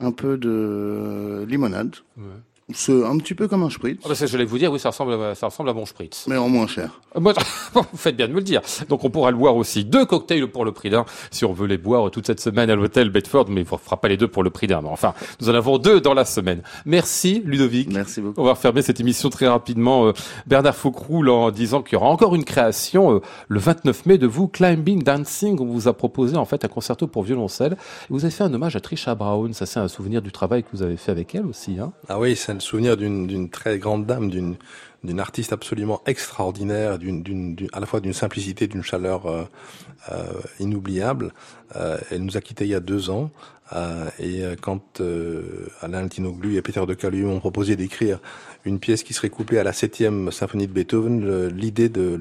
un 0.00 0.10
peu 0.10 0.36
de 0.36 1.44
limonade. 1.48 1.94
Ouais. 2.16 2.24
C'est 2.72 3.04
un 3.04 3.18
petit 3.18 3.34
peu 3.34 3.48
comme 3.48 3.62
un 3.64 3.70
spritz, 3.70 4.00
Ah 4.04 4.08
bah 4.08 4.14
ça, 4.14 4.26
je 4.26 4.36
vais 4.38 4.44
vous 4.44 4.56
dire, 4.56 4.72
oui, 4.72 4.78
ça 4.78 4.90
ressemble 4.90 5.12
à, 5.14 5.34
ça 5.34 5.46
ressemble 5.46 5.68
à 5.70 5.74
mon 5.74 5.84
spritz. 5.84 6.26
mais 6.28 6.36
en 6.36 6.48
moins 6.48 6.66
cher. 6.66 7.00
Euh, 7.16 7.20
vous 7.74 7.84
faites 7.96 8.16
bien 8.16 8.28
de 8.28 8.32
me 8.32 8.38
le 8.38 8.44
dire. 8.44 8.60
Donc 8.88 9.04
on 9.04 9.10
pourra 9.10 9.30
le 9.30 9.36
boire 9.36 9.56
aussi. 9.56 9.84
Deux 9.84 10.06
cocktails 10.06 10.46
pour 10.46 10.64
le 10.64 10.72
prix 10.72 10.88
d'un, 10.88 11.04
si 11.30 11.44
on 11.44 11.52
veut 11.52 11.66
les 11.66 11.76
boire 11.76 12.10
toute 12.10 12.26
cette 12.26 12.40
semaine 12.40 12.70
à 12.70 12.74
l'hôtel 12.76 13.10
Bedford, 13.10 13.46
mais 13.48 13.64
on 13.70 13.74
ne 13.74 13.80
fera 13.80 14.00
pas 14.00 14.08
les 14.08 14.16
deux 14.16 14.28
pour 14.28 14.42
le 14.42 14.50
prix 14.50 14.66
d'un. 14.68 14.82
Enfin, 14.84 15.12
nous 15.40 15.48
en 15.50 15.54
avons 15.54 15.78
deux 15.78 16.00
dans 16.00 16.14
la 16.14 16.24
semaine. 16.24 16.62
Merci 16.86 17.42
Ludovic. 17.44 17.92
Merci 17.92 18.20
beaucoup. 18.20 18.40
On 18.40 18.44
va 18.44 18.52
refermer 18.52 18.82
cette 18.82 19.00
émission 19.00 19.28
très 19.28 19.48
rapidement. 19.48 20.06
Euh, 20.06 20.12
Bernard 20.46 20.76
Faucroul 20.76 21.28
en 21.28 21.50
disant 21.50 21.82
qu'il 21.82 21.94
y 21.94 21.96
aura 21.96 22.08
encore 22.08 22.34
une 22.34 22.44
création 22.44 23.16
euh, 23.16 23.20
le 23.48 23.58
29 23.58 24.06
mai 24.06 24.18
de 24.18 24.26
vous, 24.26 24.48
Climbing 24.48 25.02
Dancing. 25.02 25.58
On 25.60 25.66
vous 25.66 25.88
a 25.88 25.92
proposé 25.92 26.36
en 26.36 26.44
fait 26.44 26.64
un 26.64 26.68
concerto 26.68 27.06
pour 27.06 27.22
violoncelle. 27.24 27.76
Vous 28.08 28.24
avez 28.24 28.32
fait 28.32 28.44
un 28.44 28.54
hommage 28.54 28.76
à 28.76 28.80
Trisha 28.80 29.14
Brown. 29.14 29.52
Ça 29.52 29.66
c'est 29.66 29.80
un 29.80 29.88
souvenir 29.88 30.22
du 30.22 30.32
travail 30.32 30.62
que 30.62 30.68
vous 30.72 30.82
avez 30.82 30.96
fait 30.96 31.10
avec 31.10 31.34
elle 31.34 31.46
aussi. 31.46 31.78
Hein 31.78 31.92
Ah 32.08 32.18
oui, 32.18 32.36
le 32.54 32.60
souvenir 32.60 32.96
d'une 32.96 33.48
très 33.50 33.78
grande 33.78 34.06
dame, 34.06 34.30
d'une 34.30 35.20
artiste 35.20 35.52
absolument 35.52 36.00
extraordinaire, 36.06 36.98
à 37.72 37.80
la 37.80 37.86
fois 37.86 38.00
d'une 38.00 38.12
simplicité, 38.12 38.66
d'une 38.66 38.82
chaleur 38.82 39.26
euh, 39.26 39.44
euh, 40.10 40.32
inoubliable. 40.60 41.32
Euh, 41.76 41.98
elle 42.10 42.24
nous 42.24 42.36
a 42.36 42.40
quittés 42.40 42.64
il 42.64 42.70
y 42.70 42.74
a 42.74 42.80
deux 42.80 43.10
ans. 43.10 43.30
et 44.18 44.42
quand 44.60 45.00
Alain 45.80 46.00
Altinoglu 46.04 46.56
et 46.56 46.62
Peter 46.62 46.84
de 46.84 46.94
Calu 46.94 47.24
m'ont 47.24 47.40
proposé 47.40 47.74
d'écrire 47.74 48.20
une 48.64 48.78
pièce 48.78 49.02
qui 49.02 49.14
serait 49.14 49.30
couplée 49.30 49.58
à 49.58 49.64
la 49.64 49.72
septième 49.72 50.30
symphonie 50.30 50.66
de 50.66 50.72
Beethoven, 50.72 51.48
l'idée 51.48 51.88
de 51.88 52.18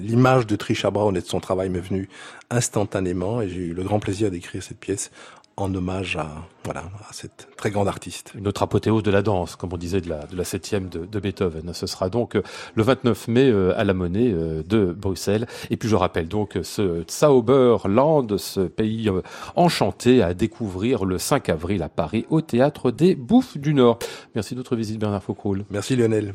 l'image 0.00 0.46
de 0.46 0.56
Trisha 0.56 0.90
Brown 0.90 1.14
et 1.14 1.20
de 1.20 1.26
son 1.26 1.40
travail 1.40 1.68
m'est 1.68 1.86
venue 1.90 2.08
instantanément 2.50 3.42
et 3.42 3.48
j'ai 3.50 3.66
eu 3.66 3.74
le 3.74 3.82
grand 3.82 4.00
plaisir 4.00 4.30
d'écrire 4.30 4.62
cette 4.62 4.80
pièce 4.80 5.10
en 5.56 5.74
hommage 5.74 6.16
à 6.16 6.28
voilà 6.64 6.84
à 7.08 7.12
cette 7.12 7.48
très 7.56 7.70
grande 7.70 7.88
artiste. 7.88 8.32
une 8.34 8.48
autre 8.48 8.62
apothéose 8.62 9.02
de 9.02 9.10
la 9.10 9.22
danse, 9.22 9.54
comme 9.54 9.72
on 9.72 9.76
disait 9.76 10.00
de 10.00 10.08
la, 10.08 10.20
de 10.26 10.36
la 10.36 10.44
septième 10.44 10.88
de, 10.88 11.04
de 11.04 11.20
Beethoven. 11.20 11.74
Ce 11.74 11.86
sera 11.86 12.08
donc 12.08 12.36
euh, 12.36 12.42
le 12.74 12.82
29 12.82 13.28
mai 13.28 13.50
euh, 13.50 13.78
à 13.78 13.84
la 13.84 13.92
Monnaie 13.92 14.32
euh, 14.32 14.62
de 14.62 14.92
Bruxelles. 14.92 15.46
Et 15.70 15.76
puis 15.76 15.88
je 15.88 15.96
rappelle 15.96 16.28
donc 16.28 16.58
ce 16.62 17.04
Zauberland, 17.10 18.38
ce 18.38 18.60
pays 18.60 19.10
enchanté 19.56 20.22
à 20.22 20.32
découvrir 20.32 21.04
le 21.04 21.18
5 21.18 21.50
avril 21.50 21.82
à 21.82 21.88
Paris 21.88 22.24
au 22.30 22.40
théâtre 22.40 22.90
des 22.90 23.14
Bouffes 23.14 23.58
du 23.58 23.74
Nord. 23.74 23.98
Merci 24.34 24.54
d'autres 24.54 24.76
visites 24.76 24.98
Bernard 24.98 25.22
Faucroul. 25.22 25.64
Merci 25.70 25.96
Lionel. 25.96 26.34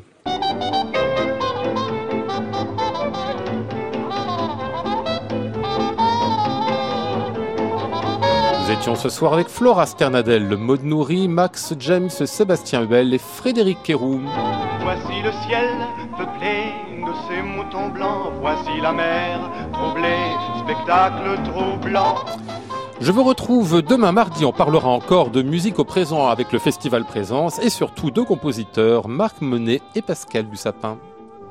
Étions 8.80 8.96
ce 8.96 9.10
soir 9.10 9.34
avec 9.34 9.48
Flora 9.48 9.84
Sternadel, 9.84 10.56
Maud 10.56 10.82
Nourri, 10.84 11.28
Max 11.28 11.74
James, 11.80 12.08
Sébastien 12.08 12.80
Huel 12.80 13.12
et 13.12 13.18
Frédéric 13.18 13.82
Kéroum. 13.82 14.26
Voici 14.82 15.20
le 15.22 15.30
ciel 15.46 15.68
peuplé 16.16 16.72
de 17.04 17.12
ces 17.28 17.42
moutons 17.42 17.90
blancs. 17.90 18.32
Voici 18.40 18.80
la 18.80 18.92
mer 18.92 19.50
troublée, 19.74 20.32
spectacle 20.64 21.38
troublant. 21.44 22.14
Je 23.02 23.12
vous 23.12 23.22
retrouve 23.22 23.82
demain 23.82 24.12
mardi. 24.12 24.46
On 24.46 24.52
parlera 24.52 24.88
encore 24.88 25.28
de 25.28 25.42
musique 25.42 25.78
au 25.78 25.84
présent 25.84 26.28
avec 26.28 26.50
le 26.50 26.58
Festival 26.58 27.04
Présence 27.04 27.58
et 27.58 27.68
surtout 27.68 28.10
deux 28.10 28.24
compositeurs, 28.24 29.08
Marc 29.08 29.42
Monet 29.42 29.82
et 29.94 30.00
Pascal 30.00 30.48
Dussapin. 30.48 30.96